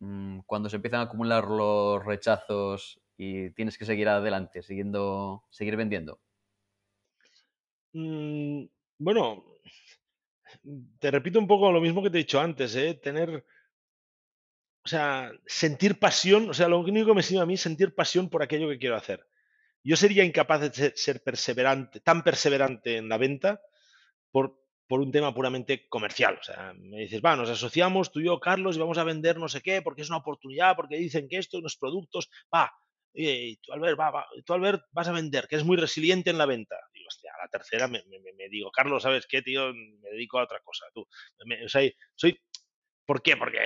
[0.01, 5.77] Mm, cuando se empiezan a acumular los rechazos y tienes que seguir adelante, siguiendo, seguir
[5.77, 6.19] vendiendo?
[7.93, 8.65] Mm,
[8.97, 9.43] bueno,
[10.99, 12.95] te repito un poco lo mismo que te he dicho antes, ¿eh?
[12.95, 13.45] tener,
[14.83, 17.93] o sea, sentir pasión, o sea, lo único que me sirve a mí es sentir
[17.93, 19.25] pasión por aquello que quiero hacer.
[19.83, 23.61] Yo sería incapaz de ser perseverante, tan perseverante en la venta
[24.31, 26.37] por, por un tema puramente comercial.
[26.39, 29.37] O sea, me dices, va, nos asociamos tú y yo, Carlos, y vamos a vender
[29.37, 32.71] no sé qué, porque es una oportunidad, porque dicen que esto, unos productos, va,
[33.13, 36.37] y tú Albert, va, va, tú Albert vas a vender, que es muy resiliente en
[36.37, 36.75] la venta.
[36.93, 38.03] Digo, hostia, a la tercera me,
[38.49, 39.73] digo, Carlos, ¿sabes qué, tío?
[39.73, 40.85] Me dedico a otra cosa.
[40.93, 42.39] Tú, o sea, soy,
[43.11, 43.35] ¿por qué?
[43.35, 43.57] Porque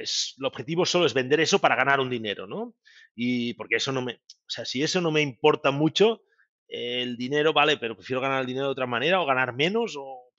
[0.00, 2.74] el objetivo solo es vender eso para ganar un dinero, ¿no?
[3.14, 6.22] Y porque eso no me, o sea, si eso no me importa mucho,
[6.66, 10.30] el dinero, vale, pero prefiero ganar el dinero de otra manera o ganar menos o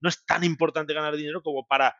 [0.00, 1.96] no es tan importante ganar dinero como para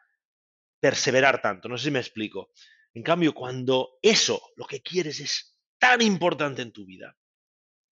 [0.80, 1.68] perseverar tanto.
[1.68, 2.50] No sé si me explico.
[2.92, 7.16] En cambio, cuando eso, lo que quieres, es tan importante en tu vida,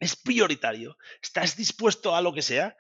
[0.01, 2.77] es prioritario, estás dispuesto a lo que sea,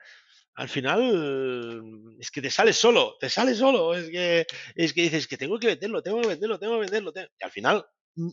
[0.57, 3.95] al final es que te sales solo, te sales solo.
[3.95, 7.13] Es que, es que dices que tengo que venderlo, tengo que venderlo, tengo que venderlo.
[7.17, 7.85] Y al final,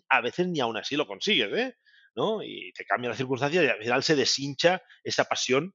[0.10, 1.76] a veces ni aún así lo consigues, ¿eh?
[2.16, 2.44] ¿no?
[2.44, 5.74] Y te cambian las circunstancias y al final se deshincha esa pasión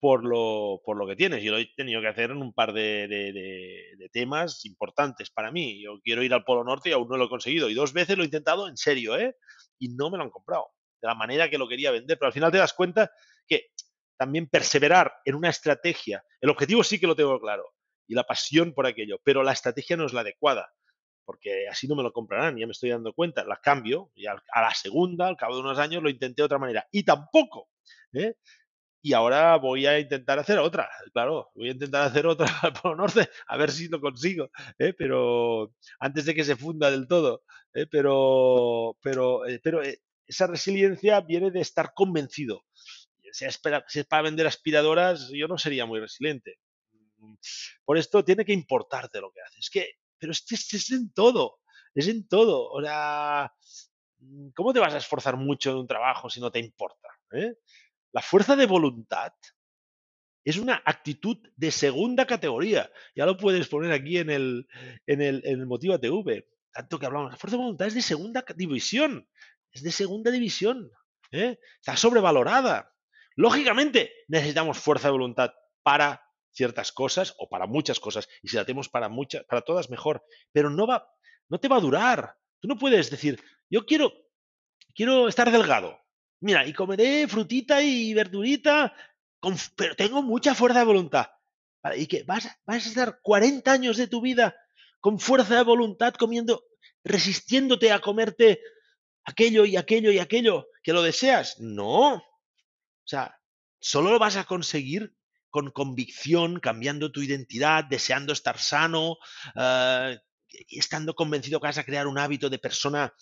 [0.00, 1.42] por lo, por lo que tienes.
[1.42, 5.82] Yo lo he tenido que hacer en un par de, de, temas importantes para mí.
[5.82, 7.68] Yo quiero ir al Polo Norte y aún no lo he conseguido.
[7.68, 9.36] Y dos veces lo he intentado en serio, ¿eh?
[9.78, 10.68] Y no me lo han comprado.
[11.00, 12.18] De la manera que lo quería vender.
[12.18, 13.12] Pero al final te das cuenta
[13.46, 13.68] que
[14.20, 17.72] también perseverar en una estrategia, el objetivo sí que lo tengo claro.
[18.06, 19.18] Y la pasión por aquello.
[19.24, 20.70] Pero la estrategia no es la adecuada.
[21.24, 23.44] Porque así no me lo comprarán, ya me estoy dando cuenta.
[23.44, 26.58] La cambio y a la segunda, al cabo de unos años, lo intenté de otra
[26.58, 26.86] manera.
[26.90, 27.70] Y tampoco.
[28.12, 28.34] ¿eh?
[29.00, 32.46] y ahora voy a intentar hacer otra, claro, voy a intentar hacer otra
[32.82, 34.92] por norte, a ver si lo consigo, ¿eh?
[34.92, 37.42] pero antes de que se funda del todo,
[37.72, 37.86] ¿eh?
[37.90, 39.80] pero, pero, pero
[40.26, 42.62] esa resiliencia viene de estar convencido.
[43.32, 46.58] Si es, para, es vender aspiradoras, yo no sería muy resiliente.
[47.84, 49.70] Por esto tiene que importarte lo que haces.
[49.70, 51.60] que, pero es, es, es en todo,
[51.94, 52.70] es en todo.
[52.70, 53.52] O sea,
[54.54, 57.08] ¿cómo te vas a esforzar mucho en un trabajo si no te importa?
[57.32, 57.54] ¿eh?
[58.12, 59.32] La fuerza de voluntad
[60.44, 62.90] es una actitud de segunda categoría.
[63.14, 64.66] Ya lo puedes poner aquí en el,
[65.06, 66.46] en el, en el TV.
[66.72, 67.32] Tanto que hablamos.
[67.32, 69.28] La fuerza de voluntad es de segunda división.
[69.70, 70.90] Es de segunda división.
[71.30, 71.58] ¿eh?
[71.78, 72.92] Está sobrevalorada.
[73.36, 75.52] Lógicamente, necesitamos fuerza de voluntad
[75.82, 76.22] para
[76.52, 78.28] ciertas cosas o para muchas cosas.
[78.42, 80.24] Y si la tenemos para muchas, para todas, mejor.
[80.52, 81.08] Pero no va,
[81.48, 82.36] no te va a durar.
[82.60, 84.12] Tú no puedes decir, yo quiero,
[84.94, 86.00] quiero estar delgado
[86.40, 88.94] mira, y comeré frutita y verdurita,
[89.76, 91.26] pero tengo mucha fuerza de voluntad.
[91.96, 94.54] ¿Y que ¿Vas, ¿Vas a estar 40 años de tu vida
[95.00, 96.64] con fuerza de voluntad comiendo,
[97.04, 98.60] resistiéndote a comerte
[99.24, 101.58] aquello y aquello y aquello que lo deseas?
[101.58, 102.22] No.
[103.04, 103.38] O sea,
[103.80, 105.14] solo lo vas a conseguir
[105.50, 109.16] con convicción, cambiando tu identidad, deseando estar sano,
[109.56, 110.16] uh,
[110.68, 113.12] estando convencido que vas a crear un hábito de persona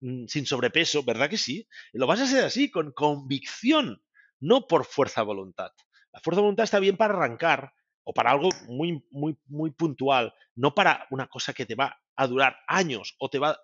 [0.00, 1.68] Mm, sin sobrepeso, ¿verdad que sí?
[1.92, 4.02] Lo vas a hacer así, con convicción,
[4.40, 5.72] no por fuerza voluntad.
[6.12, 7.72] La fuerza voluntad está bien para arrancar
[8.04, 12.26] o para algo muy, muy, muy puntual, no para una cosa que te va a
[12.26, 13.58] durar años o te, va,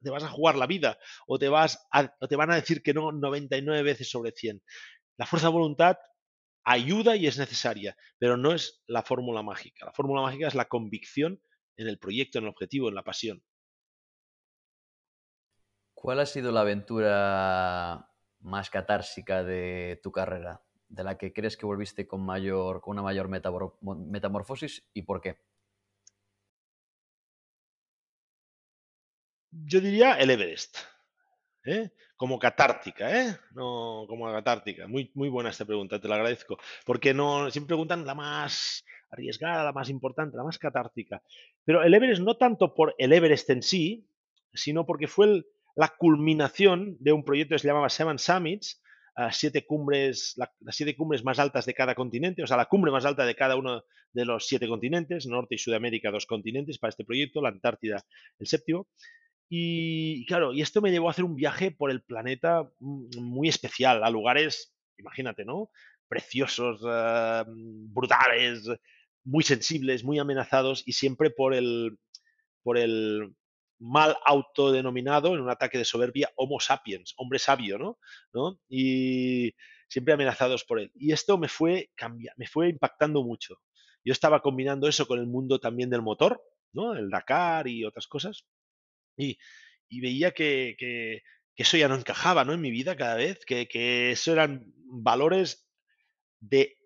[0.00, 0.96] te vas a jugar la vida
[1.26, 1.86] o te, vas
[2.20, 4.62] o te van a decir que no 99 veces sobre 100.
[5.20, 5.98] La fuerza de voluntad
[6.64, 9.84] ayuda y es necesaria, pero no es la fórmula mágica.
[9.84, 11.42] La fórmula mágica es la convicción
[11.76, 13.44] en el proyecto, en el objetivo, en la pasión.
[15.92, 20.62] ¿Cuál ha sido la aventura más catársica de tu carrera?
[20.88, 25.36] De la que crees que volviste con, mayor, con una mayor metamorfosis y por qué?
[29.50, 30.78] Yo diría el Everest.
[31.64, 31.90] ¿Eh?
[32.16, 33.36] Como catártica, ¿eh?
[33.52, 34.86] No, como catártica.
[34.86, 36.58] Muy, muy buena esta pregunta, te la agradezco.
[36.84, 41.22] Porque no, siempre preguntan la más arriesgada, la más importante, la más catártica.
[41.64, 44.06] Pero el Everest no tanto por el Everest en sí,
[44.52, 45.44] sino porque fue
[45.76, 48.82] la culminación de un proyecto que se llamaba Seven Summits,
[49.30, 53.04] siete cumbres, las siete cumbres más altas de cada continente, o sea, la cumbre más
[53.04, 57.04] alta de cada uno de los siete continentes, Norte y Sudamérica, dos continentes para este
[57.04, 58.04] proyecto, la Antártida,
[58.38, 58.88] el séptimo.
[59.52, 63.48] Y, claro, y esto me llevó a hacer un viaje por el planeta mm, muy
[63.48, 65.70] especial, a lugares, imagínate, ¿no?
[66.08, 68.62] Preciosos, eh, brutales,
[69.24, 71.98] muy sensibles, muy amenazados y siempre por el,
[72.62, 73.34] por el
[73.80, 77.98] mal autodenominado, en un ataque de soberbia, Homo sapiens, hombre sabio, ¿no?
[78.32, 78.60] ¿No?
[78.68, 79.52] Y
[79.88, 80.92] siempre amenazados por él.
[80.94, 83.56] Y esto me fue, cambia, me fue impactando mucho.
[84.04, 86.40] Yo estaba combinando eso con el mundo también del motor,
[86.72, 86.94] ¿no?
[86.94, 88.44] El Dakar y otras cosas.
[89.20, 91.22] Y, veía que,
[91.56, 92.52] eso ya no encajaba ¿no?
[92.54, 95.68] en mi vida cada vez, que, que eso eran valores
[96.40, 96.76] de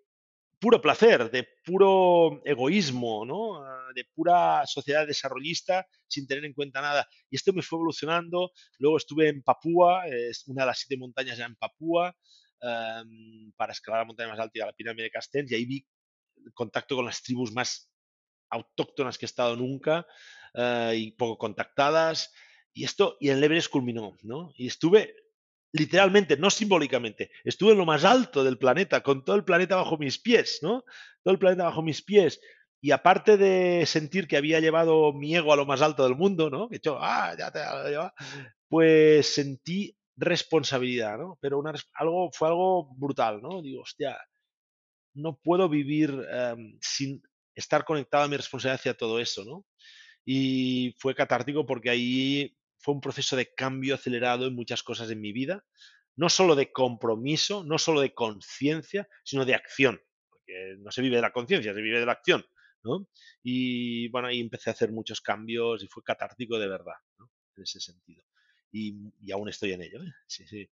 [0.59, 3.63] puro placer, de puro egoísmo, ¿no?
[3.63, 7.07] Ah, de pura sociedad desarrollista sin tener en cuenta nada.
[7.29, 8.51] Y esto me fue evolucionando.
[8.79, 12.15] Luego estuve en Papúa, es una de las siete montañas ya en Papúa,
[12.61, 15.85] em, para escalar la montaña más alta y la pirámide de Castells, y ahí vi
[16.53, 17.89] contacto con las tribus más
[18.49, 20.05] autóctonas que he estado nunca
[20.55, 22.33] eh, y poco contactadas.
[22.73, 24.51] Y esto, y el Everest culminó, ¿no?
[24.55, 25.15] Y estuve
[25.71, 29.97] literalmente, no simbólicamente, estuve en lo más alto del planeta, con todo el planeta bajo
[29.97, 30.85] mis pies, ¿no?
[31.21, 32.39] Todo el planeta bajo mis pies.
[32.79, 36.49] Y aparte de sentir que había llevado mi ego a lo más alto del mundo,
[36.49, 36.69] ¿no?
[36.69, 37.59] Que yo, ah, ya te
[37.91, 38.11] lo
[38.69, 41.37] pues sentí responsabilidad, ¿no?
[41.41, 43.61] Pero una, algo, fue algo brutal, ¿no?
[43.61, 44.17] Digo, hostia,
[45.13, 47.21] no puedo vivir em, sin
[47.53, 49.65] estar conectado a mi responsabilidad hacia todo eso, ¿no?
[50.25, 55.21] Y fue catártico porque ahí fue un proceso de cambio acelerado en muchas cosas en
[55.21, 55.65] mi vida,
[56.15, 61.17] no solo de compromiso, no solo de conciencia, sino de acción, porque no se vive
[61.17, 62.45] de la conciencia, se vive de la acción,
[62.83, 63.07] ¿no?
[63.43, 67.31] Y bueno, ahí empecé a hacer muchos cambios y fue catártico de verdad, ¿no?
[67.55, 68.23] En ese sentido.
[68.71, 70.11] Y, aún estoy en ello, ¿eh?
[70.27, 70.69] Sí, sí.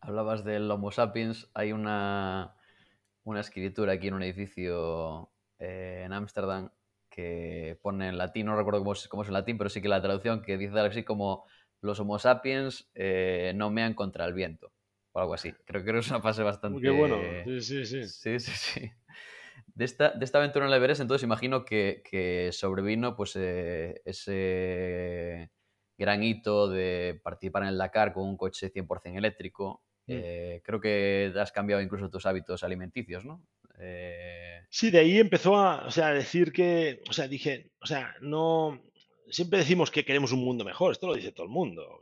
[0.00, 2.54] Hablabas del Homo sapiens, hay una,
[3.24, 6.70] una escritura aquí en un edificio eh, en Ámsterdam
[7.14, 9.88] que pone en latín, no recuerdo cómo es, cómo es, en latín, pero sí que
[9.88, 11.44] la traducción que dice algo así como
[11.80, 14.72] los homo sapiens eh, no mean contra el viento,
[15.12, 15.52] o algo así.
[15.64, 16.80] Creo que es una fase bastante...
[16.80, 18.08] Qué bueno, sí, sí, sí.
[18.08, 18.90] Sí, sí, sí.
[19.74, 24.02] De esta, de esta aventura en el Everest, entonces imagino que, que sobrevino pues eh,
[24.04, 25.50] ese
[25.96, 30.12] gran hito de participar en el Dakar con un coche 100% eléctrico, Mm.
[30.12, 33.42] Eh, creo que has cambiado incluso tus hábitos alimenticios, ¿no?
[33.78, 34.60] Eh...
[34.70, 38.82] Sí, de ahí empezó a, o sea, decir que, o sea, dije, o sea, no,
[39.30, 42.00] siempre decimos que queremos un mundo mejor, esto lo dice todo el mundo,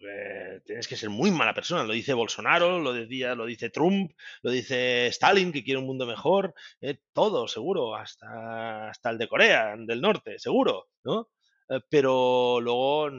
[0.64, 4.12] tienes que ser muy mala persona, lo dice Bolsonaro, lo decía, lo dice Trump,
[4.42, 9.28] lo dice Stalin que quiere un mundo mejor, eh, todo, seguro, hasta, hasta el de
[9.28, 11.28] Corea del Norte, seguro, ¿no?
[11.68, 13.10] Eh, pero luego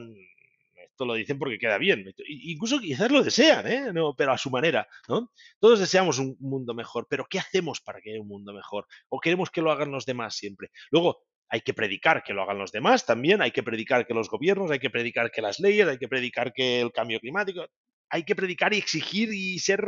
[0.94, 2.06] esto lo dicen porque queda bien.
[2.28, 3.92] Incluso quizás lo desean, ¿eh?
[3.94, 5.32] No, pero a su manera, ¿no?
[5.60, 8.86] Todos deseamos un mundo mejor, pero ¿qué hacemos para que haya un mundo mejor?
[9.10, 10.70] ¿O queremos que lo hagan los demás siempre?
[10.92, 14.30] Luego, hay que predicar que lo hagan los demás también, hay que predicar que los
[14.30, 17.66] gobiernos, hay que predicar que las leyes, hay que predicar que el cambio climático,
[18.10, 19.82] hay que predicar y exigir y ser,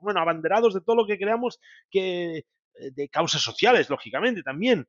[0.00, 2.44] bueno, abanderados de todo lo que creamos que eh,
[2.92, 4.86] de causas sociales, lógicamente, también.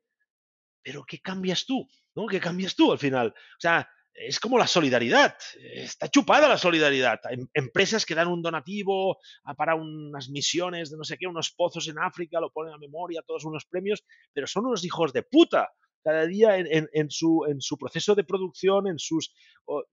[0.81, 1.87] Pero ¿qué cambias tú?
[2.15, 2.25] ¿No?
[2.25, 3.29] ¿Qué cambias tú al final?
[3.29, 5.35] O sea, es como la solidaridad.
[5.73, 7.19] Está chupada la solidaridad.
[7.29, 9.17] Em, empresas que dan un donativo
[9.57, 13.23] para unas misiones de no sé qué, unos pozos en África, lo ponen a memoria,
[13.25, 14.03] todos unos premios,
[14.33, 15.71] pero son unos hijos de puta.
[16.03, 19.33] Cada día en, su, en su proceso de producción, en sus.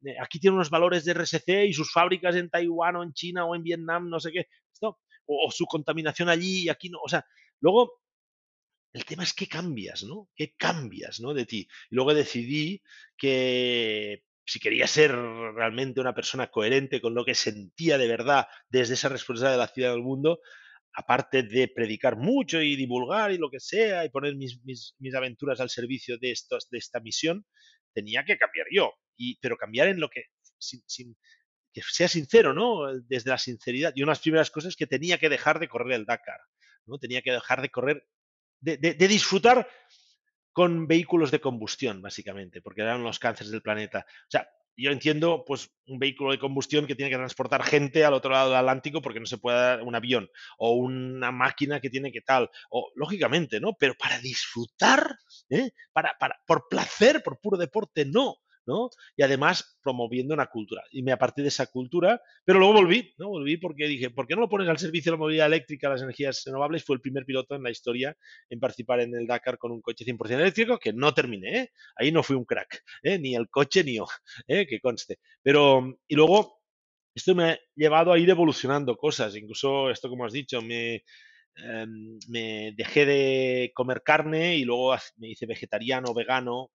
[0.04, 3.44] Eh, aquí tienen unos valores de RSC y sus fábricas en Taiwán o en China
[3.44, 4.48] o en Vietnam, no sé qué.
[4.80, 4.96] o,
[5.26, 6.98] o su contaminación allí y aquí no.
[7.00, 7.24] O sea,
[7.60, 8.00] luego
[8.92, 10.28] el tema es qué cambias, ¿no?
[10.34, 11.34] ¿Qué cambias, ¿no?
[11.34, 11.68] De ti.
[11.90, 12.82] Y luego decidí
[13.16, 18.94] que si quería ser realmente una persona coherente con lo que sentía de verdad desde
[18.94, 20.40] esa responsabilidad de la ciudad del mundo,
[20.92, 25.14] aparte de predicar mucho y divulgar y lo que sea, y poner mis, mis, mis
[25.14, 27.46] aventuras al servicio de, estos, de esta misión,
[27.94, 28.92] tenía que cambiar yo.
[29.16, 30.24] Y, pero cambiar en lo que,
[30.58, 31.16] sin,
[31.72, 32.92] que sea sincero, ¿no?
[33.06, 33.92] Desde la sinceridad.
[33.94, 36.40] Y unas primeras cosas que tenía que dejar de correr el Dakar,
[36.86, 36.98] ¿no?
[36.98, 38.06] Tenía que dejar de correr,
[38.60, 39.68] de, de, disfrutar
[40.52, 44.04] con vehículos de combustión, básicamente, porque eran los cánceres del planeta.
[44.08, 48.14] O sea, yo entiendo, pues, un vehículo de combustión que tiene que transportar gente al
[48.14, 52.12] otro lado del Atlántico porque no se puede un avión, o una máquina que tiene
[52.12, 53.74] que tal, o lógicamente, ¿no?
[53.78, 55.16] Pero para disfrutar,
[55.50, 55.70] ¿eh?
[55.92, 58.36] para, para, por placer, por puro deporte, no.
[59.16, 60.82] Y además promoviendo una cultura.
[60.90, 63.28] Y me aparté de esa cultura, pero luego volví, ¿no?
[63.28, 66.02] Volví porque dije, ¿por qué no lo pones al servicio de la movilidad eléctrica, las
[66.02, 66.84] energías renovables?
[66.84, 68.16] Fue el primer piloto en la historia
[68.48, 71.72] en participar en el Dakar con un coche 100% eléctrico, que no terminé, ¿eh?
[71.96, 73.18] Ahí no fui un crack, ¿eh?
[73.18, 74.06] Ni el coche ni yo,
[74.48, 74.66] ¿eh?
[74.66, 75.18] Que conste.
[75.42, 76.60] Pero, y luego,
[77.14, 81.02] esto me ha llevado a ir evolucionando cosas, incluso esto como has dicho, me,
[82.28, 86.70] me dejé de comer carne y luego me hice vegetariano, vegano,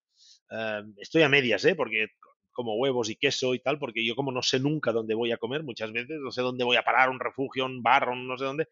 [0.49, 1.75] Uh, estoy a medias, ¿eh?
[1.75, 2.07] Porque
[2.51, 5.37] como huevos y queso y tal, porque yo como no sé nunca dónde voy a
[5.37, 8.37] comer muchas veces, no sé dónde voy a parar, un refugio, un bar, un no
[8.37, 8.69] sé dónde,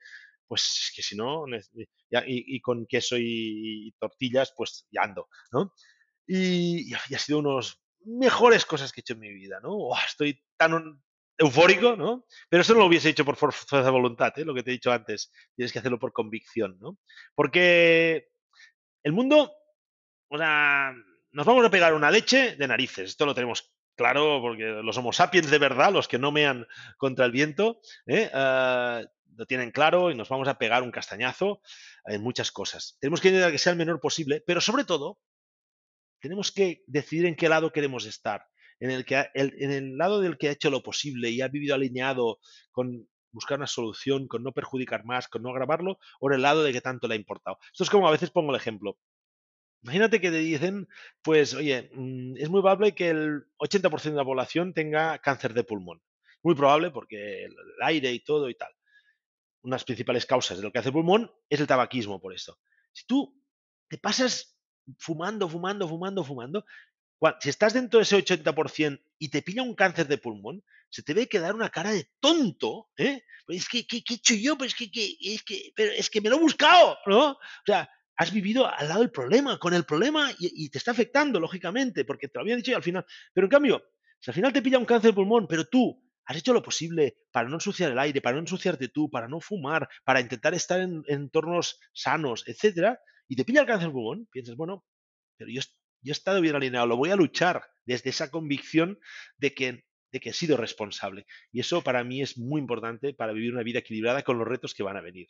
[0.48, 1.46] pues que si no,
[2.26, 5.74] y, con queso y, y, tortillas, pues ya ando, ¿no?
[6.26, 9.72] Y, y, ha sido unos mejores cosas que he hecho en mi vida, ¿no?
[9.72, 11.02] Oh, estoy tan
[11.38, 12.26] eufórico, ¿no?
[12.50, 14.46] Pero eso no lo hubiese hecho por fuerza de voluntad, ¿eh?
[14.46, 16.98] lo que te he dicho antes, tienes que hacerlo por convicción, ¿no?
[17.36, 18.30] Porque
[19.04, 19.52] el mundo,
[20.30, 20.94] o sea,
[21.34, 23.10] nos vamos a pegar una leche de narices.
[23.10, 26.68] Esto lo tenemos claro porque los homo sapiens de verdad, los que no mean
[26.98, 28.30] contra el viento, ¿eh?
[28.34, 29.06] uh,
[29.36, 31.62] lo tienen claro y nos vamos a pegar un castañazo
[32.06, 32.98] en muchas cosas.
[33.00, 35.20] Tenemos que intentar que sea el menor posible, pero sobre todo
[36.22, 38.46] tenemos que decidir en qué lado queremos estar.
[38.80, 42.40] En el, en el lado del que ha hecho lo posible y ha vivido alineado
[42.72, 46.64] con buscar una solución, con no perjudicar más, con no agravarlo, o en el lado
[46.64, 47.58] de que tanto le ha importado.
[47.72, 48.98] Esto es como a veces pongo el ejemplo.
[49.84, 50.88] Imagínate que te dicen,
[51.22, 55.66] pues, oye, mm, es muy probable que el 80% de la población tenga cáncer de
[55.66, 56.02] pulmón.
[56.42, 58.72] Muy probable porque el aire y todo y tal.
[59.62, 62.58] Unas principales causas de lo que hace el pulmón es el tabaquismo, por esto.
[62.94, 63.38] Si tú
[63.90, 64.58] te pasas
[64.98, 66.66] fumando, fumando, fumando, fumando,
[67.40, 71.14] si estás dentro de ese 80% y te pilla un cáncer de pulmón, se te
[71.14, 73.24] ve que dar una cara de tonto, ¿eh?
[73.46, 74.58] Pues es que, ¿qué, he hecho yo?
[74.58, 77.32] Pues es que, es que, pero es que me lo he buscado, ¿no?
[77.32, 81.40] O sea, has vivido al lado del problema, con el problema y, te está afectando,
[81.40, 83.06] lógicamente, porque te lo había dicho y al final.
[83.34, 83.84] Pero en cambio,
[84.20, 87.18] si al final te pilla un cáncer de pulmón, pero tú has hecho lo posible
[87.32, 90.80] para no ensuciar el aire, para no ensuciarte tú, para no fumar, para intentar estar
[90.80, 94.86] en, en entornos sanos, etcétera, y te pilla el cáncer de pulmón, piensas, bueno,
[95.38, 95.62] pero yo,
[96.06, 99.00] he estado bien alineado, lo voy a luchar desde esa convicción
[99.38, 101.26] de que he sido responsable.
[101.52, 104.74] Y eso para mí es muy importante para vivir una vida equilibrada con los retos
[104.74, 105.28] que van a venir.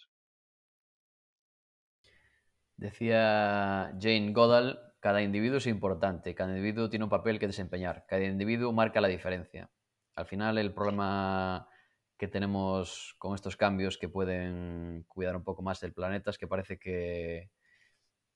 [2.76, 8.24] Decía Jane Goodall, cada individuo es importante, cada individuo tiene un papel que desempeñar, cada
[8.24, 9.70] individuo marca la diferencia.
[10.16, 11.68] Al final el problema
[12.18, 16.48] que tenemos con estos cambios que pueden cuidar un poco más del planeta es que
[16.48, 17.50] parece que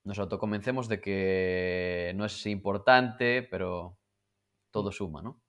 [0.04, 3.98] nos autoconvencemos de que no es importante, pero
[4.72, 5.42] todo suma, ¿no?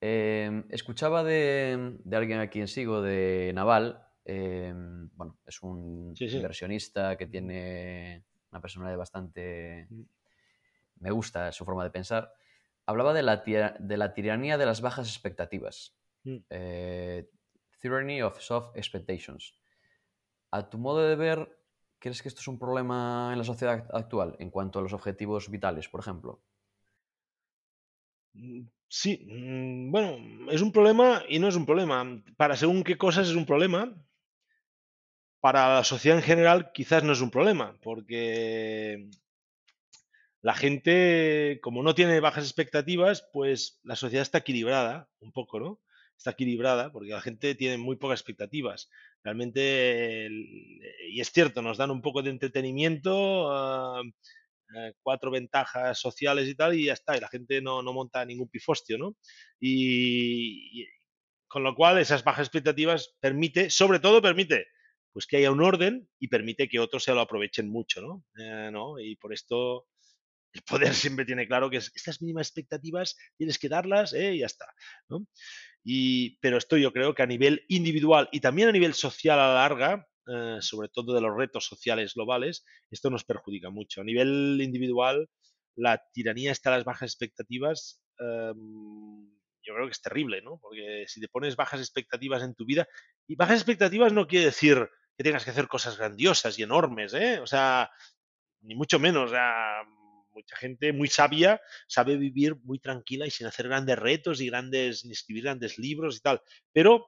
[0.00, 4.72] Eh, escuchaba de, de, alguien a quien sigo, de Naval, eh,
[5.14, 6.36] bueno, es un Sí, sí.
[6.38, 9.88] inversionista que tiene una personalidad bastante...
[10.96, 12.32] Me gusta su forma de pensar.
[12.86, 15.96] Hablaba de la, tira- de la tiranía de las bajas expectativas.
[16.24, 16.44] Mm.
[16.50, 17.28] Eh,
[17.80, 19.54] tyranny of soft expectations.
[20.50, 21.38] A tu modo de ver,
[22.00, 25.50] ¿crees que esto es un problema en la sociedad actual en cuanto a los objetivos
[25.50, 26.42] vitales, por ejemplo?
[28.34, 32.22] Mm, Sí, mm, bueno, es un problema y no es un problema.
[32.36, 34.05] Para según qué cosas es un problema.
[35.46, 39.08] Para la sociedad en general quizás no es un problema, porque
[40.42, 45.80] la gente, como no tiene bajas expectativas, pues la sociedad está equilibrada, un poco, ¿no?
[46.16, 48.90] Está equilibrada porque la gente tiene muy pocas expectativas.
[49.22, 50.28] Realmente,
[51.10, 54.02] y es cierto, nos dan un poco de entretenimiento, ah,
[54.76, 58.24] eh, cuatro ventajas sociales y tal, y ya está, y la gente no, no monta
[58.24, 59.14] ningún pifostio, ¿no?
[59.60, 60.86] Y, y
[61.46, 64.66] con lo cual esas bajas expectativas permite, sobre todo permite,
[65.16, 68.24] pues que haya un orden y permite que otros se lo aprovechen mucho, ¿no?
[68.38, 69.00] Eh, ¿no?
[69.00, 69.86] Y por esto
[70.52, 74.34] el poder siempre tiene claro que es- estas mínimas expectativas tienes que darlas ¿eh?
[74.34, 74.66] y ya está.
[75.08, 75.26] ¿no?
[75.84, 79.48] Y, pero esto yo creo que a nivel individual y también a nivel social a
[79.48, 84.00] la larga, eh, sobre todo de los retos sociales globales, esto nos perjudica mucho.
[84.00, 85.28] A nivel individual,
[85.76, 88.02] la tiranía está a las bajas expectativas.
[88.20, 88.52] eh,
[89.62, 90.58] yo creo que es terrible, ¿no?
[90.60, 92.86] Porque si te pones bajas expectativas en tu vida,
[93.26, 97.40] y bajas expectativas no quiere decir que tengas que hacer cosas grandiosas y enormes, ¿eh?
[97.40, 97.90] O sea,
[98.60, 99.30] ni mucho menos.
[99.30, 99.82] O sea,
[100.36, 105.04] mucha gente muy sabia sabe vivir muy tranquila y sin hacer grandes retos y grandes,
[105.04, 106.42] ni escribir grandes libros y tal.
[106.72, 107.06] Pero,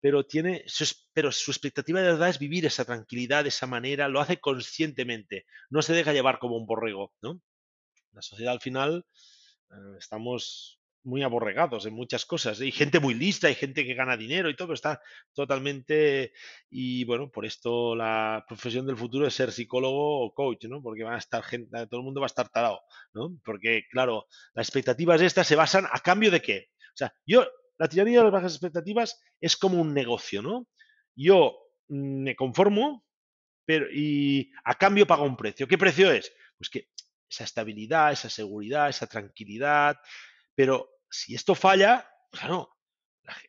[0.00, 0.64] pero tiene,
[1.12, 5.46] pero su expectativa de verdad es vivir esa tranquilidad de esa manera, lo hace conscientemente,
[5.70, 7.40] no se deja llevar como un borrego, ¿no?
[8.12, 9.06] La sociedad al final
[9.70, 12.60] eh, estamos muy aborregados en muchas cosas.
[12.60, 15.00] Hay gente muy lista, hay gente que gana dinero y todo, pero está
[15.34, 16.32] totalmente...
[16.70, 20.82] Y bueno, por esto la profesión del futuro es ser psicólogo o coach, ¿no?
[20.82, 22.80] Porque van a estar gente, todo el mundo va a estar tarado,
[23.12, 23.38] ¿no?
[23.44, 26.70] Porque, claro, las expectativas estas se basan a cambio de qué.
[26.94, 27.46] O sea, yo,
[27.78, 30.66] la tiranía de las bajas expectativas es como un negocio, ¿no?
[31.14, 33.04] Yo me conformo,
[33.66, 35.68] pero y a cambio pago un precio.
[35.68, 36.32] ¿Qué precio es?
[36.56, 36.88] Pues que
[37.28, 39.96] esa estabilidad, esa seguridad, esa tranquilidad,
[40.54, 42.76] pero si esto falla, claro,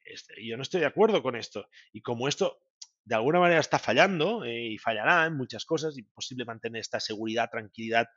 [0.06, 1.68] este, yo no estoy de acuerdo con esto.
[1.92, 2.60] Y como esto
[3.04, 7.50] de alguna manera está fallando eh, y fallará en muchas cosas, imposible mantener esta seguridad,
[7.50, 8.08] tranquilidad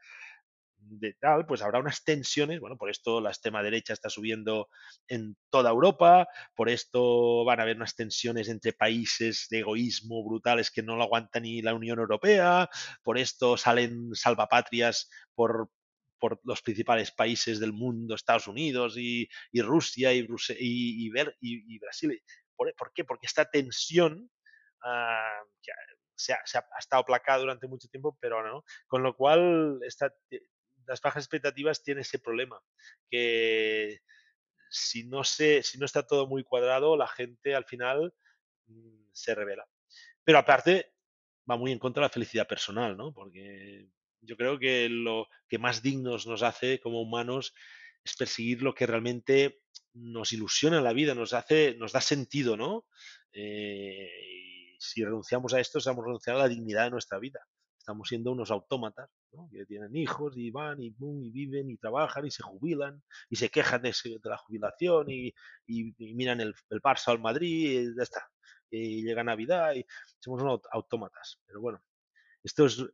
[0.81, 4.69] de tal, pues habrá unas tensiones, bueno, por esto la extrema derecha está subiendo
[5.09, 10.71] en toda Europa, por esto van a haber unas tensiones entre países de egoísmo brutales
[10.71, 12.71] que no lo aguanta ni la Unión Europea,
[13.03, 15.69] por esto salen salvapatrias por,
[16.19, 21.07] por los principales países del mundo, Estados Unidos y, y Rusia y, y,
[21.41, 22.23] y, Brasil.
[22.57, 23.05] ¿Por, ¿Por, qué?
[23.05, 24.31] Porque esta tensión
[24.85, 25.49] uh,
[26.15, 28.65] se, ha, se, ha, estado aplacada durante mucho tiempo, pero no.
[28.87, 30.13] Con lo cual, esta,
[30.87, 32.61] las bajas expectativas tienen ese problema,
[33.11, 34.01] que
[34.71, 38.13] si no, se, si no está todo muy cuadrado, la gente al final
[38.67, 39.67] mmm, se revela.
[40.25, 40.93] Pero aparte,
[41.51, 43.13] va muy en contra de la felicidad personal, ¿no?
[43.13, 43.89] Porque
[44.21, 47.55] yo creo que lo que más dignos nos hace como humanos
[48.05, 49.61] es perseguir lo que realmente
[49.95, 52.87] nos ilusiona la vida, nos hace, nos da sentido, ¿no?
[53.33, 54.09] Eh,
[54.79, 57.41] si renunciamos a esto, estamos renunciando a la dignidad de nuestra vida.
[57.79, 59.49] Estamos siendo unos autómatas, ¿no?
[59.51, 63.37] Que tienen hijos y van y, boom, y viven y trabajan y se jubilan y
[63.37, 65.33] se quejan de, de la jubilación y
[66.15, 68.29] miran el, el, Barça al Madrid y ya está.
[68.71, 69.85] Y llega Navidad y
[70.19, 71.41] somos unos autómatas.
[71.47, 71.83] Pero bueno,
[72.43, 72.85] esto es,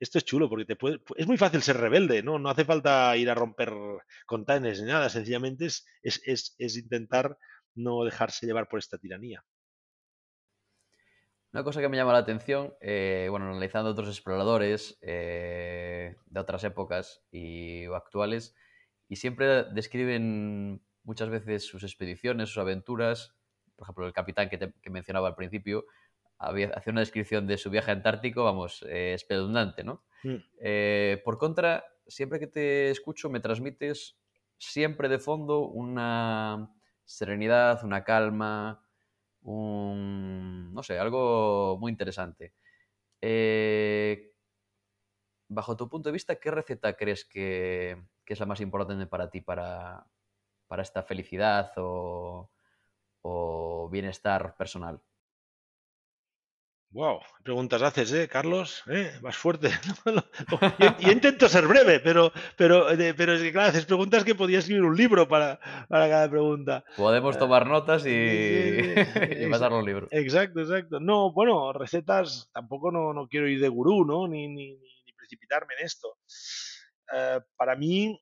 [0.00, 2.38] esto es chulo porque te puede, es muy fácil ser rebelde, ¿no?
[2.38, 3.72] No hace falta ir a romper
[4.26, 7.36] containers ni nada, sencillamente es, es, es, es intentar
[7.74, 9.44] no dejarse llevar por esta tiranía.
[11.52, 16.62] Una cosa que me llama la atención, eh, bueno, analizando otros exploradores eh, de otras
[16.64, 18.54] épocas y actuales,
[19.08, 23.34] y siempre describen muchas veces sus expediciones, sus aventuras.
[23.76, 25.86] Por ejemplo, el capitán que, te, que mencionaba al principio,
[26.38, 30.04] había, hacía una descripción de su viaje antártico, vamos, eh, espeluznante, ¿no?
[30.22, 30.36] Mm.
[30.60, 34.18] Eh, por contra, siempre que te escucho me transmites
[34.56, 36.72] siempre de fondo una
[37.04, 38.84] serenidad, una calma,
[39.42, 42.54] un, no sé, algo muy interesante.
[43.20, 44.32] Eh,
[45.48, 49.30] bajo tu punto de vista, ¿qué receta crees que, que es la más importante para
[49.30, 50.06] ti, para,
[50.66, 52.50] para esta felicidad o,
[53.22, 55.00] o bienestar personal?
[56.90, 58.82] Wow, preguntas haces, ¿eh, Carlos?
[58.86, 59.12] ¿Eh?
[59.20, 59.68] Más fuerte.
[61.00, 64.84] y, intento ser breve, pero, pero, pero es que, claro, haces preguntas que podía escribir
[64.84, 66.84] un libro para, para cada pregunta.
[66.96, 68.08] Podemos tomar notas y,
[69.44, 70.08] y pasar un libro.
[70.10, 70.98] Exacto, exacto.
[70.98, 74.26] No, bueno, recetas, tampoco no, no quiero ir de gurú, ¿no?
[74.26, 76.16] Ni, ni, ni precipitarme en esto.
[77.12, 78.18] Uh, para mí,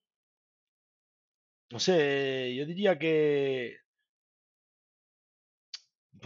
[1.71, 3.77] no sé, yo diría que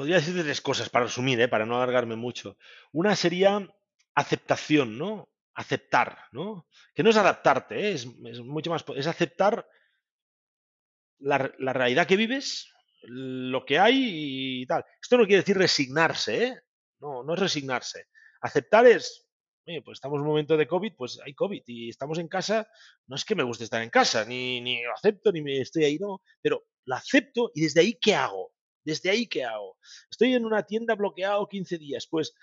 [0.00, 1.48] podría decir tres cosas para resumir, ¿eh?
[1.48, 2.56] para no alargarme mucho.
[2.90, 3.68] Una sería
[4.14, 5.28] aceptación, ¿no?
[5.52, 6.66] Aceptar, ¿no?
[6.94, 7.92] Que no es adaptarte, ¿eh?
[7.92, 8.82] es, mucho más.
[8.96, 9.68] Es aceptar
[11.18, 12.72] la, la, realidad que vives,
[13.02, 14.86] lo que hay y tal.
[15.02, 16.60] Esto no quiere decir resignarse, ¿eh?
[17.00, 18.06] No, no es resignarse.
[18.40, 19.28] Aceptar es,
[19.66, 22.66] oye, pues estamos en un momento de COVID, pues hay COVID y estamos en casa.
[23.06, 25.84] No es que me guste estar en casa, ni, ni lo acepto, ni me estoy
[25.84, 26.22] ahí, no.
[26.40, 28.54] Pero la acepto y desde ahí, ¿qué hago?
[28.84, 29.78] Desde ahí, ¿qué hago?
[30.10, 32.34] Estoy en una tienda bloqueado 15 días, pues,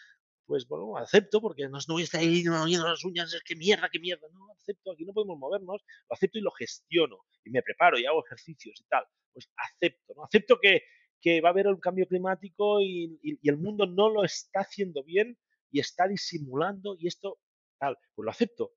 [0.46, 3.56] pues bueno, acepto porque no, no voy a estar ahí moviendo las uñas, es que
[3.56, 7.50] mierda, qué mierda, no, acepto, aquí no podemos movernos, lo acepto y lo gestiono, y
[7.50, 10.24] me preparo y hago ejercicios y tal, pues acepto, ¿no?
[10.24, 10.84] Acepto que,
[11.22, 14.62] que va a haber un cambio climático y, y, y el mundo no lo está
[14.62, 15.38] haciendo bien
[15.72, 17.40] y está disimulando y esto,
[17.80, 18.74] tal, pues lo acepto.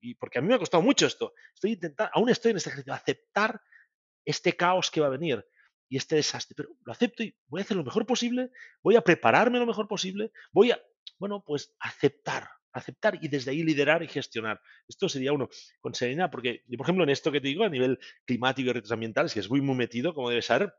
[0.00, 1.32] Y porque a mí me ha costado mucho esto.
[1.54, 3.60] Estoy intentando, aún estoy en este ejercicio, aceptar
[4.26, 5.44] este caos que va a venir
[5.88, 8.50] y este desastre, pero lo acepto y voy a hacer lo mejor posible,
[8.82, 10.80] voy a prepararme lo mejor posible, voy a,
[11.18, 14.60] bueno, pues aceptar, aceptar y desde ahí liderar y gestionar.
[14.88, 15.48] Esto sería uno
[15.80, 18.72] con serenidad, porque yo, por ejemplo, en esto que te digo, a nivel climático y
[18.72, 20.72] retos ambientales, que es muy, muy metido, como debe ser,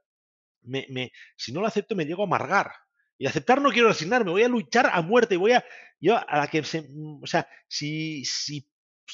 [0.61, 2.71] me, me, si no lo acepto me llego a amargar.
[3.17, 5.63] Y aceptar no quiero resignarme, voy a luchar a muerte, voy a,
[6.01, 8.67] yo a la que se, mm, o sea, si, si, si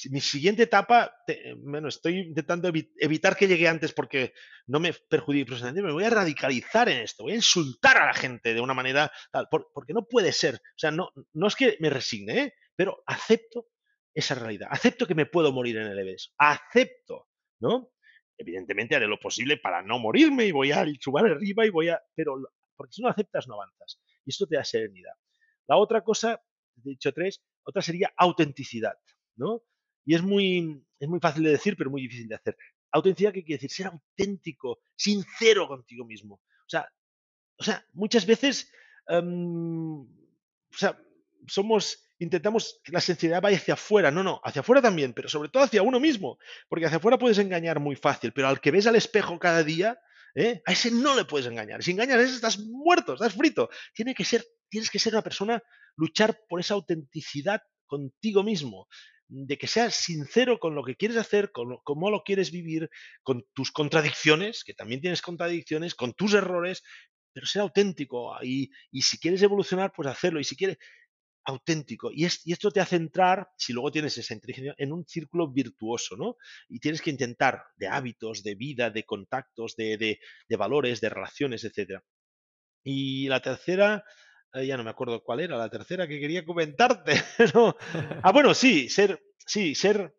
[0.09, 4.33] mi siguiente etapa, te- bueno, estoy intentando evi- evitar que llegue antes porque
[4.67, 8.53] no me perjudique me voy a radicalizar en esto, voy a insultar a la gente
[8.53, 11.77] de una manera tal, por- porque no puede ser, o sea, no, no es que
[11.79, 12.53] me resigne, ¿eh?
[12.75, 13.67] pero acepto
[14.13, 17.27] esa realidad, acepto que me puedo morir en el EBS, acepto,
[17.59, 17.91] ¿no?
[18.37, 22.01] Evidentemente haré lo posible para no morirme y voy a subir arriba y voy a,
[22.15, 22.35] pero
[22.75, 25.13] porque si no aceptas no avanzas y esto te da serenidad.
[25.67, 26.41] La otra cosa,
[26.77, 28.95] he dicho tres, otra sería autenticidad,
[29.35, 29.63] ¿no?
[30.05, 32.57] Y es muy, es muy fácil de decir, pero muy difícil de hacer.
[32.91, 33.71] Autenticidad, ¿qué quiere decir?
[33.71, 36.35] Ser auténtico, sincero contigo mismo.
[36.35, 36.87] O sea,
[37.57, 38.71] o sea muchas veces,
[39.07, 40.99] em, o sea,
[41.47, 44.11] somos, intentamos que la sinceridad vaya hacia afuera.
[44.11, 46.37] No, no, hacia afuera también, pero sobre todo hacia uno mismo.
[46.67, 49.99] Porque hacia afuera puedes engañar muy fácil, pero al que ves al espejo cada día,
[50.35, 50.61] ¿eh?
[50.65, 51.83] a ese no le puedes engañar.
[51.83, 53.69] Si engañas a ese, estás muerto, estás frito.
[53.93, 55.61] Tiene que ser, tienes que ser una persona,
[55.95, 58.87] luchar por esa autenticidad contigo mismo
[59.31, 62.89] de que seas sincero con lo que quieres hacer, con lo- cómo lo quieres vivir,
[63.23, 66.83] con tus contradicciones, que también tienes contradicciones, con tus errores,
[67.33, 68.35] pero ser auténtico.
[68.43, 70.39] Y, y si quieres evolucionar, pues hacerlo.
[70.39, 70.77] Y si quieres,
[71.45, 72.11] auténtico.
[72.13, 75.51] Y, es- y esto te hace entrar, si luego tienes esa inteligencia, en un círculo
[75.51, 76.37] virtuoso, ¿no?
[76.69, 81.09] Y tienes que intentar de hábitos, de vida, de contactos, de, de- de valores, de
[81.09, 82.03] relaciones, etcétera.
[82.83, 84.03] Y la tercera,
[84.53, 87.13] eh, ya no me acuerdo cuál era, la tercera que quería comentarte.
[88.23, 90.15] Ah, bueno, sí, ser, sí, ser,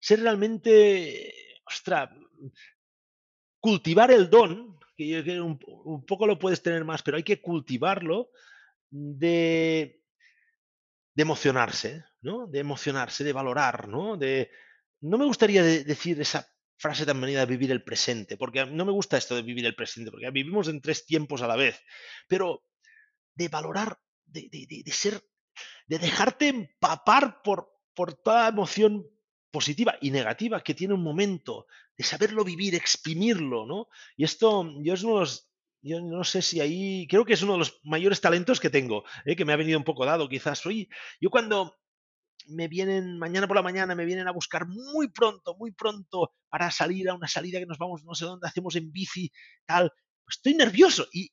[0.00, 1.34] ser realmente,
[1.66, 2.10] ostras,
[3.60, 7.22] cultivar el don, que yo creo un, un poco lo puedes tener más, pero hay
[7.22, 8.30] que cultivarlo
[8.90, 10.02] de,
[11.14, 12.46] de emocionarse, ¿no?
[12.46, 14.16] De emocionarse, de valorar, ¿no?
[14.16, 14.50] De,
[15.00, 16.46] no me gustaría de- decir esa
[16.76, 19.76] frase tan venida de vivir el presente, porque no me gusta esto de vivir el
[19.76, 21.80] presente, porque vivimos en tres tiempos a la vez,
[22.28, 22.62] pero
[23.34, 25.22] de valorar, de, de- de- ser,
[25.86, 29.06] de dejarte empapar por, por toda emoción
[29.50, 31.66] positiva y negativa que tiene un momento,
[31.96, 33.88] de saberlo vivir, exprimirlo, ¿no?
[34.16, 35.50] Y esto, yo es uno los,
[35.82, 39.04] yo no sé si ahí, creo que es uno de los mayores talentos que tengo,
[39.24, 39.36] ¿eh?
[39.36, 40.64] que me ha venido un poco dado quizás.
[40.66, 40.88] Oye,
[41.20, 41.76] yo cuando
[42.48, 46.70] me vienen, mañana por la mañana me vienen a buscar muy pronto, muy pronto para
[46.70, 49.30] salir a una salida que nos vamos no sé dónde, hacemos en bici,
[49.66, 49.90] tal,
[50.24, 51.30] pues estoy nervioso y,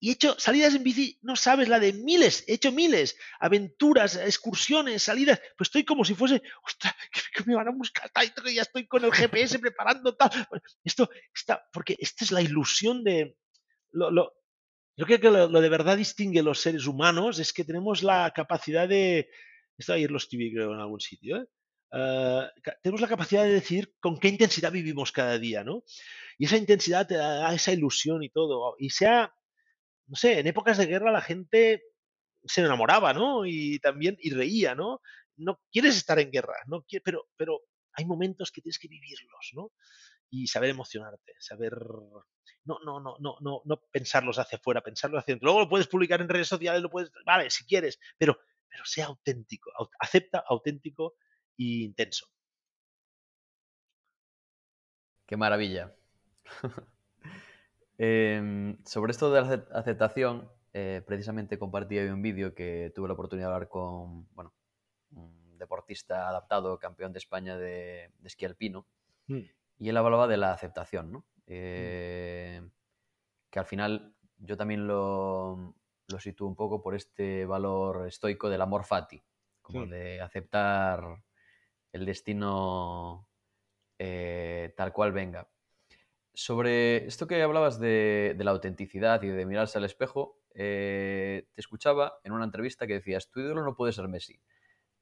[0.00, 4.16] y he hecho salidas en bici, no sabes, la de miles, he hecho miles, aventuras,
[4.16, 6.94] excursiones, salidas, pues estoy como si fuese, ostras,
[7.34, 10.30] que, me van a buscar, que ya estoy con el GPS preparando tal.
[10.84, 13.36] Esto está, porque esta es la ilusión de,
[13.92, 14.34] lo, lo-
[14.96, 18.32] yo creo que lo, lo de verdad distingue los seres humanos es que tenemos la
[18.34, 19.30] capacidad de,
[19.76, 21.46] esto ayer lo escribí creo en algún sitio, ¿eh?
[21.90, 25.84] Ca- tenemos la capacidad de decir con qué intensidad vivimos cada día, ¿no?
[26.38, 28.74] Y esa intensidad te da esa ilusión y todo.
[28.78, 29.34] Y sea,
[30.08, 31.82] no sé, en épocas de guerra la gente
[32.44, 33.46] se enamoraba, ¿no?
[33.46, 35.00] Y también, y reía, ¿no?
[35.36, 37.60] No quieres estar en guerra, no pero, pero
[37.92, 39.72] hay momentos que tienes que vivirlos, ¿no?
[40.30, 41.74] Y saber emocionarte, saber
[42.64, 45.46] no, no, no, no, no, no pensarlos hacia afuera, pensarlos hacia adentro.
[45.46, 49.06] Luego lo puedes publicar en redes sociales, lo puedes, vale, si quieres, pero, pero sea
[49.06, 51.16] auténtico, au- acepta auténtico
[51.58, 52.26] e intenso.
[55.26, 55.94] Qué maravilla.
[57.98, 63.08] Em, sobre esto de la acep- aceptación, eh, precisamente compartí hoy un vídeo que tuve
[63.08, 64.54] la oportunidad de hablar con bueno,
[65.12, 68.86] un deportista adaptado, campeón de España de, de esquí alpino,
[69.28, 69.48] Mm,
[69.78, 71.26] y él hablaba de la aceptación, ¿no?
[71.46, 72.62] Eh,
[73.50, 75.74] que al final yo también lo,
[76.08, 79.22] lo sitúo un poco por este valor estoico del amor fati,
[79.62, 79.88] como Sí.
[79.88, 81.24] de aceptar
[81.92, 83.28] el destino
[83.98, 85.48] eh, tal cual venga.
[86.38, 91.60] Sobre esto que hablabas de, de la autenticidad y de mirarse al espejo, eh, te
[91.60, 94.40] escuchaba en una entrevista que decías, tu ídolo no puede ser Messi.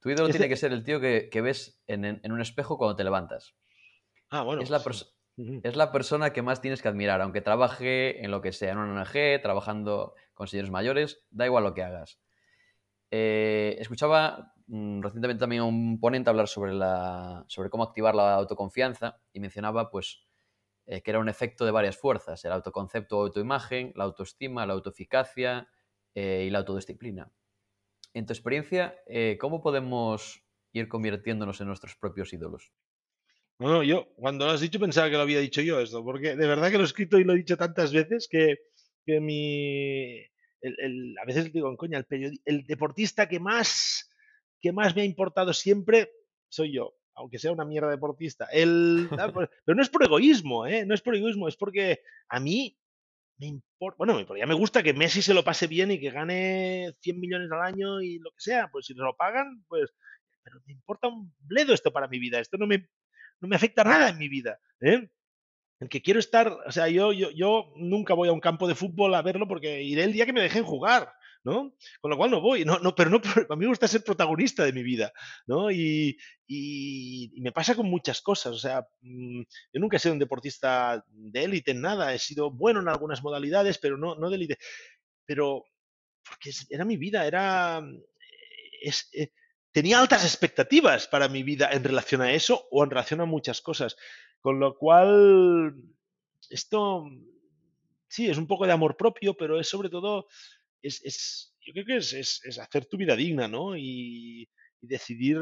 [0.00, 2.96] Tu ídolo tiene que ser el tío que, que ves en, en- un espejo cuando
[2.96, 3.54] te levantas.
[4.30, 4.62] Ah, bueno.
[4.62, 5.04] es, la sí.
[5.36, 5.60] Ujú.
[5.62, 8.78] es la persona que más tienes que admirar, aunque trabaje en lo que sea, en
[8.78, 12.18] una ONG, trabajando con señores mayores, da igual lo que hagas.
[13.10, 18.34] Eh, escuchaba mm, recientemente también a un ponente hablar sobre, la, sobre cómo activar la
[18.36, 20.25] autoconfianza y mencionaba pues
[20.86, 25.68] eh, que era un efecto de varias fuerzas, el autoconcepto autoimagen, la autoestima, la autoeficacia
[26.14, 27.32] eh, y la autodisciplina.
[28.14, 30.42] En tu experiencia, eh, ¿cómo podemos
[30.72, 32.72] ir convirtiéndonos en nuestros propios ídolos?
[33.58, 36.36] No, no, yo cuando lo has dicho pensaba que lo había dicho yo esto, porque
[36.36, 38.56] de verdad que lo he escrito y lo he dicho tantas veces que,
[39.04, 40.20] que mi...
[40.22, 44.08] a veces digo, coña, el, el deportista que más,
[44.60, 46.12] que más me ha importado siempre
[46.48, 48.46] soy yo, aunque sea una mierda deportista.
[48.52, 50.86] El, ah, pero no es por egoísmo, ¿eh?
[50.86, 52.78] No es por egoísmo, es porque a mí
[53.38, 56.94] me importa, bueno, ya me gusta que Messi se lo pase bien y que gane
[57.00, 59.92] 100 millones al año y lo que sea, pues si se lo pagan, pues,
[60.42, 62.88] pero me importa un bledo esto para mi vida, esto no me,
[63.40, 65.08] no me afecta nada en mi vida, ¿eh?
[65.78, 68.74] El que quiero estar, o sea, yo, yo, yo nunca voy a un campo de
[68.74, 71.12] fútbol a verlo porque iré el día que me dejen jugar,
[71.46, 71.76] ¿no?
[72.00, 73.20] Con lo cual no voy, no, no, pero no,
[73.50, 75.12] a mí me gusta ser protagonista de mi vida,
[75.46, 75.70] ¿no?
[75.70, 76.18] Y,
[77.40, 79.42] me pasa con muchas cosas, o sea, mm,
[79.72, 83.22] yo nunca he sido un deportista de élite en nada, he sido bueno en algunas
[83.22, 84.58] modalidades, pero no, no de élite,
[85.24, 85.64] pero
[86.28, 87.80] porque era mi vida, era...
[88.82, 89.30] Es, eh,
[89.70, 93.60] tenía altas expectativas para mi vida en relación a eso o en relación a muchas
[93.60, 93.96] cosas.
[94.40, 95.74] Con lo cual,
[96.50, 97.04] esto
[98.08, 100.26] sí, es un poco de amor propio, pero es sobre todo,
[100.86, 103.76] es, yo creo que es, hacer tu vida digna, ¿no?
[103.76, 104.48] Y,
[104.80, 105.38] decidir,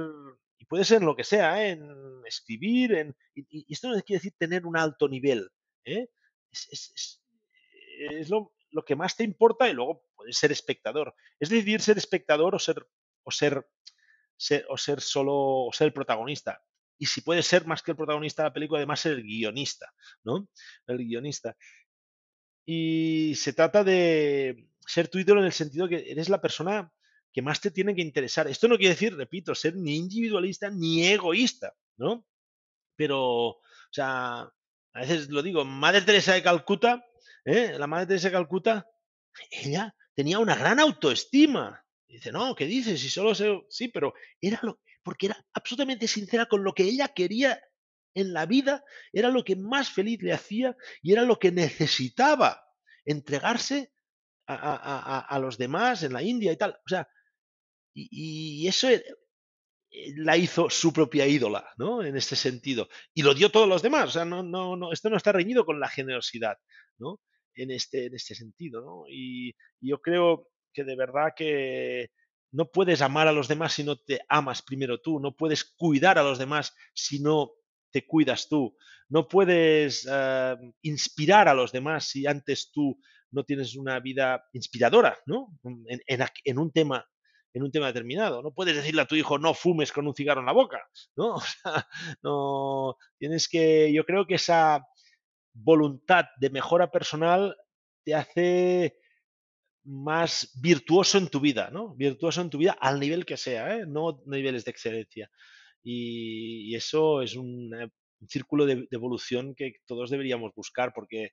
[0.59, 1.73] y puede ser lo que sea, ¿eh?
[1.73, 1.87] en
[2.25, 5.51] escribir, en, y, esto no quiere decir tener un alto nivel,
[5.85, 6.09] ¿eh?
[6.51, 7.21] es,
[8.31, 11.15] lo, lo, que más te importa y luego puedes ser espectador.
[11.39, 12.87] Es decidir ser espectador o ser,
[13.25, 13.67] o ser
[14.69, 15.35] o ser solo
[15.67, 16.63] o ser el protagonista.
[16.99, 19.93] Y si puede ser más que el protagonista de la película, además el guionista,
[20.23, 20.49] ¿no?
[20.87, 21.57] El guionista.
[22.65, 26.93] Y se trata de ser tu ídolo en el sentido que eres la persona
[27.33, 28.47] que más te tiene que interesar.
[28.47, 32.25] Esto no quiere decir, repito, ser ni individualista ni egoísta, ¿no?
[32.97, 34.43] Pero, o sea,
[34.93, 37.05] a veces lo digo, Madre Teresa de Calcuta,
[37.45, 37.75] ¿eh?
[37.77, 38.89] la Madre Teresa de Calcuta,
[39.51, 43.01] ella tenía una gran autoestima, dice, no, ¿qué dices?
[43.01, 43.65] Si solo se...
[43.69, 44.81] Sí, pero era lo...
[45.03, 47.61] porque era absolutamente sincera con lo que ella quería
[48.15, 52.65] en la vida, era lo que más feliz le hacía y era lo que necesitaba
[53.05, 53.93] entregarse
[54.47, 56.73] a, los demás en la India y tal.
[56.85, 57.09] O sea,
[57.95, 59.03] y, eso eh,
[60.17, 62.03] la hizo su propia ídola, ¿no?
[62.03, 62.89] En este sentido.
[63.15, 64.09] Y lo dio todos los demás.
[64.09, 66.57] O sea, no, no, esto no está reñido con la generosidad,
[66.99, 67.21] ¿no?
[67.55, 69.05] En este, en este sentido, ¿no?
[69.09, 72.11] y yo creo que de verdad que
[72.55, 76.19] no puedes amar a los demás si no te amas primero tú, no puedes cuidar
[76.19, 77.53] a los demás si no
[77.91, 78.77] te cuidas tú,
[79.09, 82.99] no puedes eh, inspirar a los demás si antes tú
[83.35, 85.49] no tienes una vida inspiradora, ¿no?
[85.65, 87.07] En, un tema
[87.53, 88.43] en un tema determinado.
[88.43, 90.81] No puedes decirle a tu hijo no fumes con un cigarro en la boca,
[91.17, 91.37] ¿no?
[92.23, 94.85] No tienes que yo creo que esa
[95.53, 97.57] voluntad de mejora personal
[98.05, 98.99] te hace
[99.85, 101.95] más virtuoso en tu vida, ¿no?
[101.95, 103.85] Virtuoso en tu vida al nivel que sea, ¿eh?
[103.87, 105.31] No niveles de excelencia.
[105.83, 107.71] Y, eso es un,
[108.27, 111.33] círculo de, evolución que todos deberíamos buscar porque,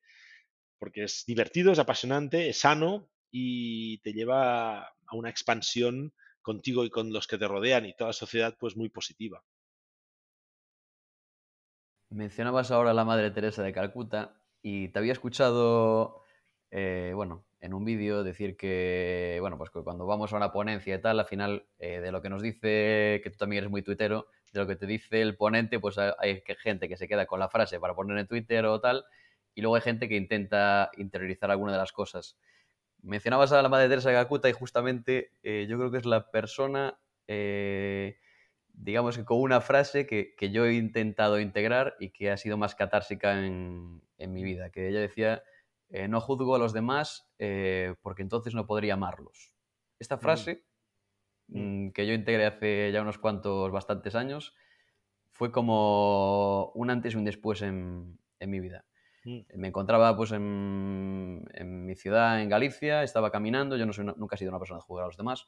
[0.82, 6.90] porque es divertido, es apasionante, es sano y te lleva a una expansión contigo y
[6.90, 9.44] con los que te rodean y toda la sociedad pues muy positiva.
[12.10, 16.24] Mencionabas ahora a la Madre Teresa de Calcuta y te había escuchado,
[16.72, 21.00] eh, bueno, en un vídeo decir que, bueno, pues cuando vamos a una ponencia y
[21.00, 24.30] tal, al final eh, de lo que nos dice, que tú también eres muy tuitero,
[24.52, 27.50] de lo que te dice el ponente, pues hay gente que se queda con la
[27.50, 29.06] frase para poner en Twitter o tal,
[29.54, 32.38] y luego hay gente que intenta interiorizar alguna de las cosas.
[33.02, 37.00] Mencionabas a la Madre Teresa de y justamente eh, yo creo que es la persona,
[37.28, 38.20] eh,
[38.68, 42.58] digamos que con una frase que, que, yo he intentado integrar y que ha sido
[42.58, 45.44] más catársica en, en mi vida, que ella decía
[45.90, 47.28] eh, no juzgo a los demás
[48.02, 49.52] porque entonces no podría amarlos.
[50.00, 50.20] Esta mm.
[50.20, 50.66] frase,
[51.48, 54.56] mm, que yo integré hace ya unos cuantos, bastantes años,
[55.32, 58.86] fue como un antes y un después en, mi vida.
[59.24, 59.40] Mm.
[59.56, 61.44] Me encontraba pues en,
[61.86, 64.84] mi ciudad, en Galicia, estaba caminando, yo no soy, nunca he sido una persona de
[64.84, 65.48] jugar a los demás,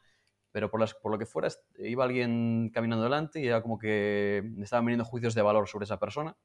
[0.52, 1.48] pero por, las, por lo que fuera
[1.80, 5.86] iba alguien caminando delante y era como que me estaban viniendo juicios de valor sobre
[5.86, 6.38] esa persona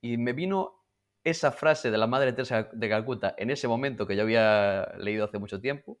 [0.00, 0.84] y me vino
[1.24, 5.24] esa frase de la Madre Teresa de Calcuta en ese momento que yo había leído
[5.24, 5.98] hace mucho tiempo.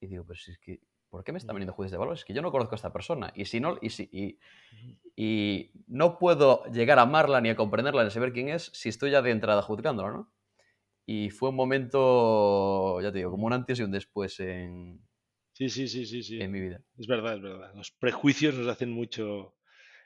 [0.00, 0.80] Y digo, si es que,
[1.12, 2.14] ¿por qué me están viniendo juicios de valor?
[2.14, 3.34] Es que yo no conozco a esta persona.
[3.36, 4.38] Y si no, y, si,
[5.14, 8.88] y, no puedo llegar a amarla ni a comprenderla ni a saber quién es si
[8.88, 10.32] estoy ya de entrada juzgándola, ¿no?
[11.04, 15.02] Y fue un momento, ya te digo, como un antes y un después en,
[15.52, 16.40] sí, sí, sí, sí, sí.
[16.40, 16.80] en mi vida.
[16.96, 17.74] Es verdad, es verdad.
[17.74, 19.54] Los prejuicios nos hacen mucho,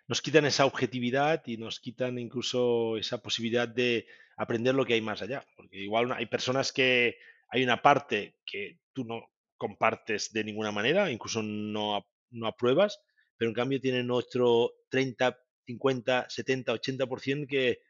[0.09, 5.03] nos quitan esa objetividad y nos quitan incluso esa posibilidad de aprender lo que hay
[5.03, 5.47] más allá.
[5.55, 7.16] Porque igual hay personas que
[7.49, 13.01] hay una parte que tú no compartes de ninguna manera, incluso no, no apruebas,
[13.37, 17.81] pero en cambio tienen otro 30, 50, 70, 80% que,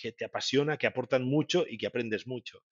[0.00, 2.62] que te apasiona, que aportan mucho y que aprendes mucho.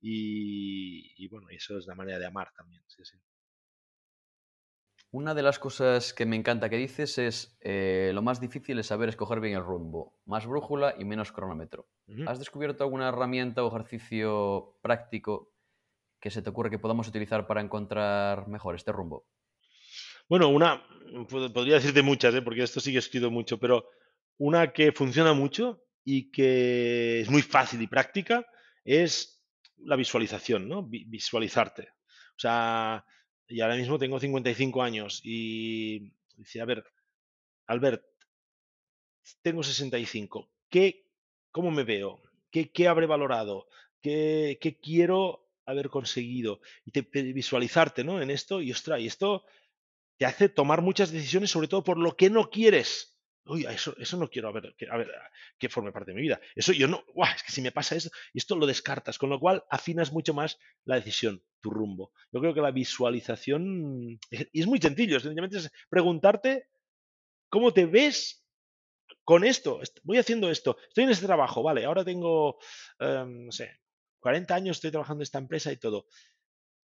[0.00, 2.82] Y, y, bueno, eso es la manera de amar también.
[2.86, 3.16] Sí, sí.
[5.12, 8.88] Una de las cosas que me encanta que dices es eh, lo más difícil es
[8.88, 11.88] saber escoger bien el rumbo, más brújula y menos cronómetro.
[12.26, 15.55] ¿Has descubierto alguna herramienta o ejercicio práctico
[16.20, 19.26] que se te ocurre que podamos utilizar para encontrar mejor este rumbo?
[20.28, 20.82] Bueno, una,
[21.28, 22.42] pod- podría decirte muchas, ¿eh?
[22.42, 23.88] porque esto sí que he escrito mucho, pero
[24.38, 28.46] una que funciona mucho y que es muy fácil y práctica
[28.84, 29.42] es
[29.78, 30.82] la visualización, ¿no?
[30.82, 31.82] Vi- visualizarte.
[32.36, 33.04] O sea,
[33.48, 36.84] y ahora mismo tengo 55 años y dice, a ver,
[37.66, 38.04] Albert,
[39.42, 40.50] tengo 65.
[40.68, 41.06] ¿Qué,
[41.50, 42.20] ¿Cómo me veo?
[42.50, 43.68] ¿Qué, qué habré valorado?
[44.00, 46.60] ¿Qué, qué quiero haber conseguido?
[46.84, 48.20] Y te, te- visualizarte, ¿no?
[48.22, 49.44] En esto, y ostras, y esto
[50.18, 53.18] te hace tomar muchas decisiones, sobre todo por lo que no quieres.
[53.46, 55.08] Uy, eso, eso no quiero a ver, que, a ver,
[55.58, 56.40] que forme parte de mi vida.
[56.56, 57.32] Eso yo no, ¡guau!
[57.34, 60.34] es que si me pasa eso, y esto lo descartas, con lo cual afinas mucho
[60.34, 62.12] más la decisión, tu rumbo.
[62.32, 66.68] Yo creo que la visualización, y es muy sencillo, sencillamente es preguntarte
[67.48, 68.44] cómo te ves
[69.24, 72.58] con esto, est- voy haciendo esto, estoy en este trabajo, vale, ahora tengo,
[72.98, 73.80] em, no sé,
[74.26, 76.08] 40 años, estoy trabajando en esta empresa y todo.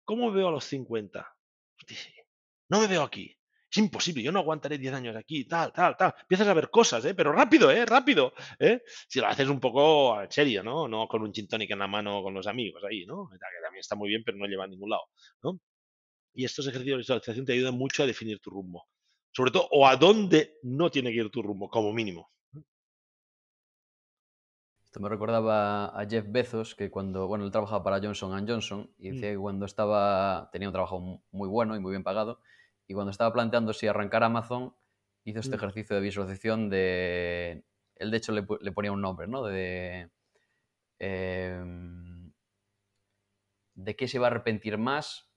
[0.06, 1.36] ¿Cómo veo a los 50?
[1.86, 2.10] Dice,
[2.70, 3.36] no me veo aquí.
[3.70, 6.14] Es imposible, yo no aguantaré 10 años aquí, tal, tal, tal.
[6.18, 7.14] Empiezas a ver cosas, ¿eh?
[7.14, 7.84] Pero rápido, ¿eh?
[7.84, 8.80] Rápido, ¿eh?
[9.06, 10.88] Si lo haces un poco en serio, ¿no?
[10.88, 13.28] No con un gin en la mano con los amigos ahí, ¿no?
[13.28, 15.02] Que también está muy bien, pero no lleva a ningún lado,
[15.42, 15.60] ¿no?
[16.32, 18.86] Y estos ejercicios de visualización te ayudan mucho a definir tu rumbo.
[19.30, 22.30] Sobre todo, o a dónde no tiene que ir tu rumbo, como mínimo.
[24.96, 29.10] Esto me recordaba a Jeff Bezos, que cuando, bueno, él trabajaba para Johnson Johnson y
[29.10, 32.40] decía que cuando estaba, tenía un trabajo mu- muy bueno y muy bien pagado,
[32.86, 34.74] y cuando estaba planteando si arrancar Amazon,
[35.22, 35.58] hizo este Mm.
[35.58, 37.66] ejercicio de visualización de,
[37.96, 39.42] él de hecho le, le ponía un nombre, ¿no?
[39.44, 40.08] De,
[40.98, 42.32] em,
[43.74, 45.30] de qué se va a arrepentir más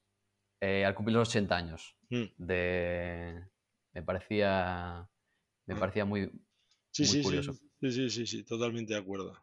[0.61, 1.98] eh, al cumplir los 80 años.
[2.10, 2.23] Mm.
[2.38, 3.45] De,
[3.91, 5.10] me parecía,
[5.65, 6.31] me parecía muy,
[6.91, 7.53] Sí, muy sí, sí, curioso.
[7.53, 9.38] sí, sí, sí, sí, totalmente de acuerdo.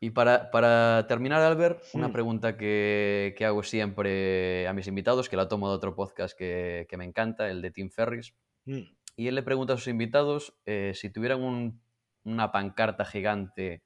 [0.00, 2.12] Y para, para terminar, Albert, una Hmm.
[2.12, 6.86] pregunta que, que hago siempre a mis invitados, que la tomo de otro podcast que,
[6.88, 8.34] que me encanta, el de Tim Ferris.
[8.66, 8.80] Mm.
[9.16, 11.80] Y él le pregunta a sus invitados eh, si tuvieran un-
[12.24, 13.82] una pancarta gigante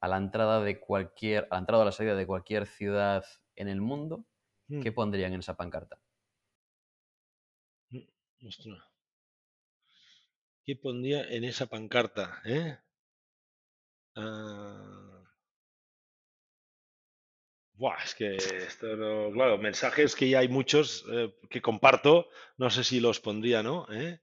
[0.00, 3.24] a la entrada de cualquier, a la entrada o a la salida de cualquier ciudad
[3.56, 4.24] en el mundo,
[4.68, 4.80] Mm.
[4.82, 6.00] ¿qué pondrían en esa pancarta?
[10.64, 12.40] ¿Qué pondría en esa pancarta?
[12.44, 12.78] eh?
[14.20, 15.24] Ah.
[17.80, 22.28] Buah, es que esto no- claro, mensajes que ya hay muchos eh, que comparto,
[22.58, 23.86] no sé si los pondría, ¿no?
[23.90, 24.20] ¿Eh?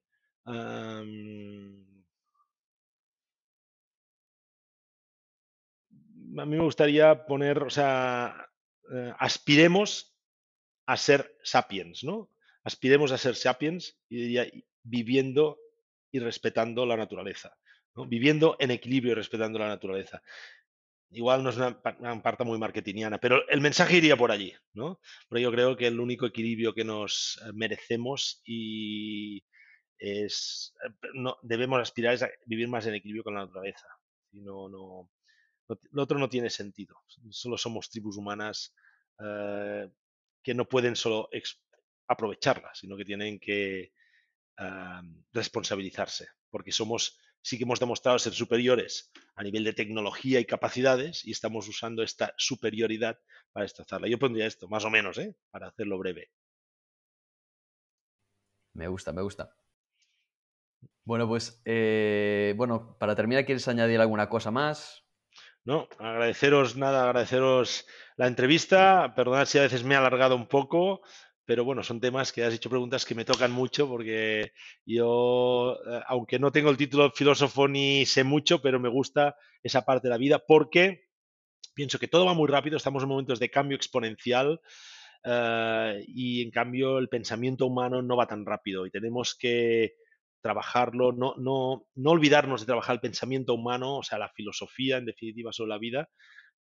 [6.41, 8.48] A mí me gustaría poner, o sea,
[8.94, 10.15] eh, aspiremos
[10.86, 12.32] a ser sapiens, ¿no?
[12.64, 15.60] Aspiremos a ser sapiens y y viviendo
[16.11, 17.57] y respetando la naturaleza,
[18.06, 20.22] Viviendo en equilibrio y respetando la naturaleza.
[21.11, 24.53] Igual no es una, pa- una parte muy marketingiana, pero el mensaje iría por allí,
[24.74, 24.99] ¿no?
[25.30, 29.44] Porque yo creo que el único equilibrio que nos eh, merecemos y
[29.99, 33.88] es eh, no, debemos aspirar es a vivir más en equilibrio con la naturaleza.
[34.34, 36.95] No, lo otro no tiene sentido.
[37.30, 38.74] Solo somos tribus humanas
[39.24, 39.90] eh,
[40.44, 41.30] que no pueden solo
[42.07, 43.91] aprovecharla, sino que tienen que
[45.34, 51.26] responsabilizarse, porque somos, sí que hemos demostrado ser superiores a nivel de tecnología y capacidades
[51.26, 53.19] y estamos usando esta superioridad
[53.53, 54.10] para destrozarla.
[54.10, 55.34] Yo pondría esto, más o menos, ¿eh?
[55.49, 56.30] para hacerlo breve.
[58.74, 59.56] Me gusta, me gusta.
[61.06, 65.06] Bueno, pues, eh, bueno, para terminar, ¿quieres añadir alguna cosa más?
[65.64, 67.88] No, agradeceros nada, agradeceros
[68.18, 69.14] la entrevista.
[69.15, 71.02] Perdonad si a veces me he alargado un poco,
[71.48, 74.52] pero bueno, son temas que has hecho preguntas que me tocan mucho porque
[74.86, 79.38] yo, eh, aunque no tengo el título de filósofo ni sé mucho, pero me gusta
[79.64, 81.07] esa parte de la vida porque
[81.74, 84.60] pienso que todo va muy rápido, estamos en momentos de cambio exponencial
[85.24, 89.94] eh, y en cambio el pensamiento humano no va tan rápido y tenemos que
[90.41, 95.06] trabajarlo, no, no, no olvidarnos de trabajar el pensamiento humano, o sea, la filosofía en
[95.06, 96.10] definitiva sobre la vida,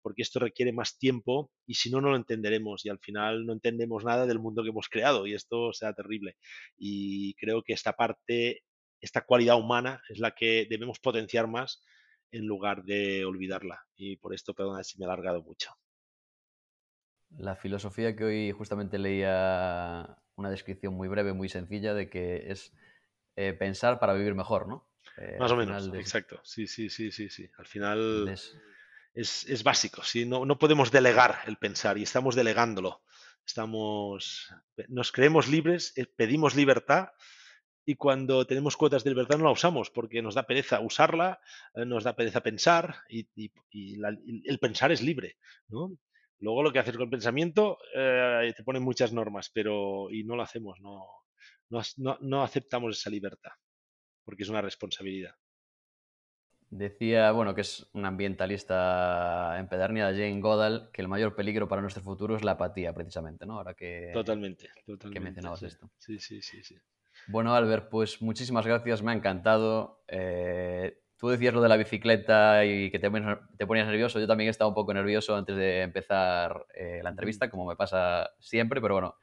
[0.06, 3.52] porque esto requiere más tiempo y si no, no lo entenderemos y al final no
[3.52, 6.36] entendemos nada del mundo que hemos creado y esto será terrible.
[6.76, 8.62] Y creo que esta parte,
[9.00, 11.82] esta cualidad humana es la que debemos potenciar más
[12.30, 13.80] en lugar de olvidarla.
[13.96, 15.70] Y por esto, perdona si me he alargado mucho.
[17.38, 22.72] La filosofía que hoy justamente leía una descripción muy breve, muy sencilla, de que es
[23.36, 24.88] eh, pensar para vivir mejor, ¿no?
[25.16, 26.40] Eh, Más o menos, exacto.
[26.44, 27.48] Sí, sí, sí, sí, sí.
[27.58, 28.56] Al final des-
[29.16, 30.26] es, es básico, ¿sí?
[30.26, 33.02] No, no podemos delegar el pensar y estamos delegándolo.
[33.44, 34.52] Estamos,
[34.88, 37.08] nos creemos libres, eh, pedimos libertad
[37.86, 41.40] y cuando tenemos cuotas de libertad no la usamos porque nos da pereza usarla,
[41.74, 43.26] eh, nos da pereza pensar y,
[43.72, 45.38] el pensar es libre.
[46.38, 50.36] Luego lo que haces con el pensamiento eh, te ponen muchas normas, pero y no
[50.36, 51.06] lo hacemos, no,
[51.70, 53.52] no, no aceptamos esa libertad
[54.24, 55.36] porque es una responsabilidad.
[56.70, 62.02] Decía, bueno, que es un ambientalista empedernida, Jane Goodall, que el mayor peligro para nuestro
[62.02, 63.58] futuro es la apatía, precisamente, ¿no?
[63.58, 65.90] Ahora que, totalmente, totalmente, que mencionabas esto.
[65.96, 66.76] Sí, sí, sí, sí.
[67.28, 70.02] Bueno, Albert, pues muchísimas gracias, me ha encantado.
[70.08, 74.20] Eh, tú decías lo de la bicicleta y que te, ponías nervioso.
[74.20, 77.76] Yo también he estado un poco nervioso antes de empezar eh, la entrevista, como me
[77.76, 79.16] pasa siempre, pero bueno,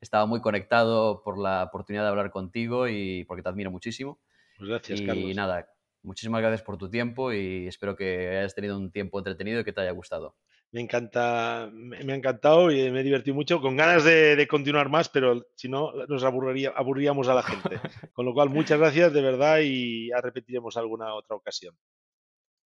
[0.00, 4.20] estaba muy conectado por la oportunidad de hablar contigo y porque te admiro muchísimo.
[4.56, 5.34] Pues gracias, y Carlos.
[5.34, 5.68] nada,
[6.04, 9.72] muchísimas gracias por tu tiempo y espero que hayas tenido un tiempo entretenido y que
[9.72, 10.36] te haya gustado
[10.74, 15.08] me encanta, me, ha encantado y me he divertido mucho, con ganas de, continuar más,
[15.08, 17.80] pero si no nos aburriría, aburríamos a la gente.
[18.12, 21.76] Con lo cual, muchas gracias de verdad y ya repetiremos alguna otra ocasión.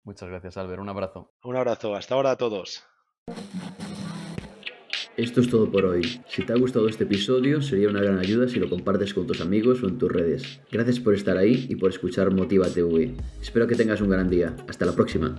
[0.05, 0.81] Muchas gracias, Albert.
[0.81, 1.33] Un abrazo.
[1.43, 1.97] Un abrazo.
[1.97, 2.85] Hasta ahora a todos.
[5.17, 6.21] Esto es todo por hoy.
[6.29, 9.41] Si te ha gustado este episodio, sería una gran ayuda si lo compartes con tus
[9.41, 10.61] amigos o en tus redes.
[10.71, 13.15] Gracias por estar ahí y por escuchar Motiva TV.
[13.41, 14.55] Espero que tengas un gran día.
[14.69, 15.35] Hasta la próxima.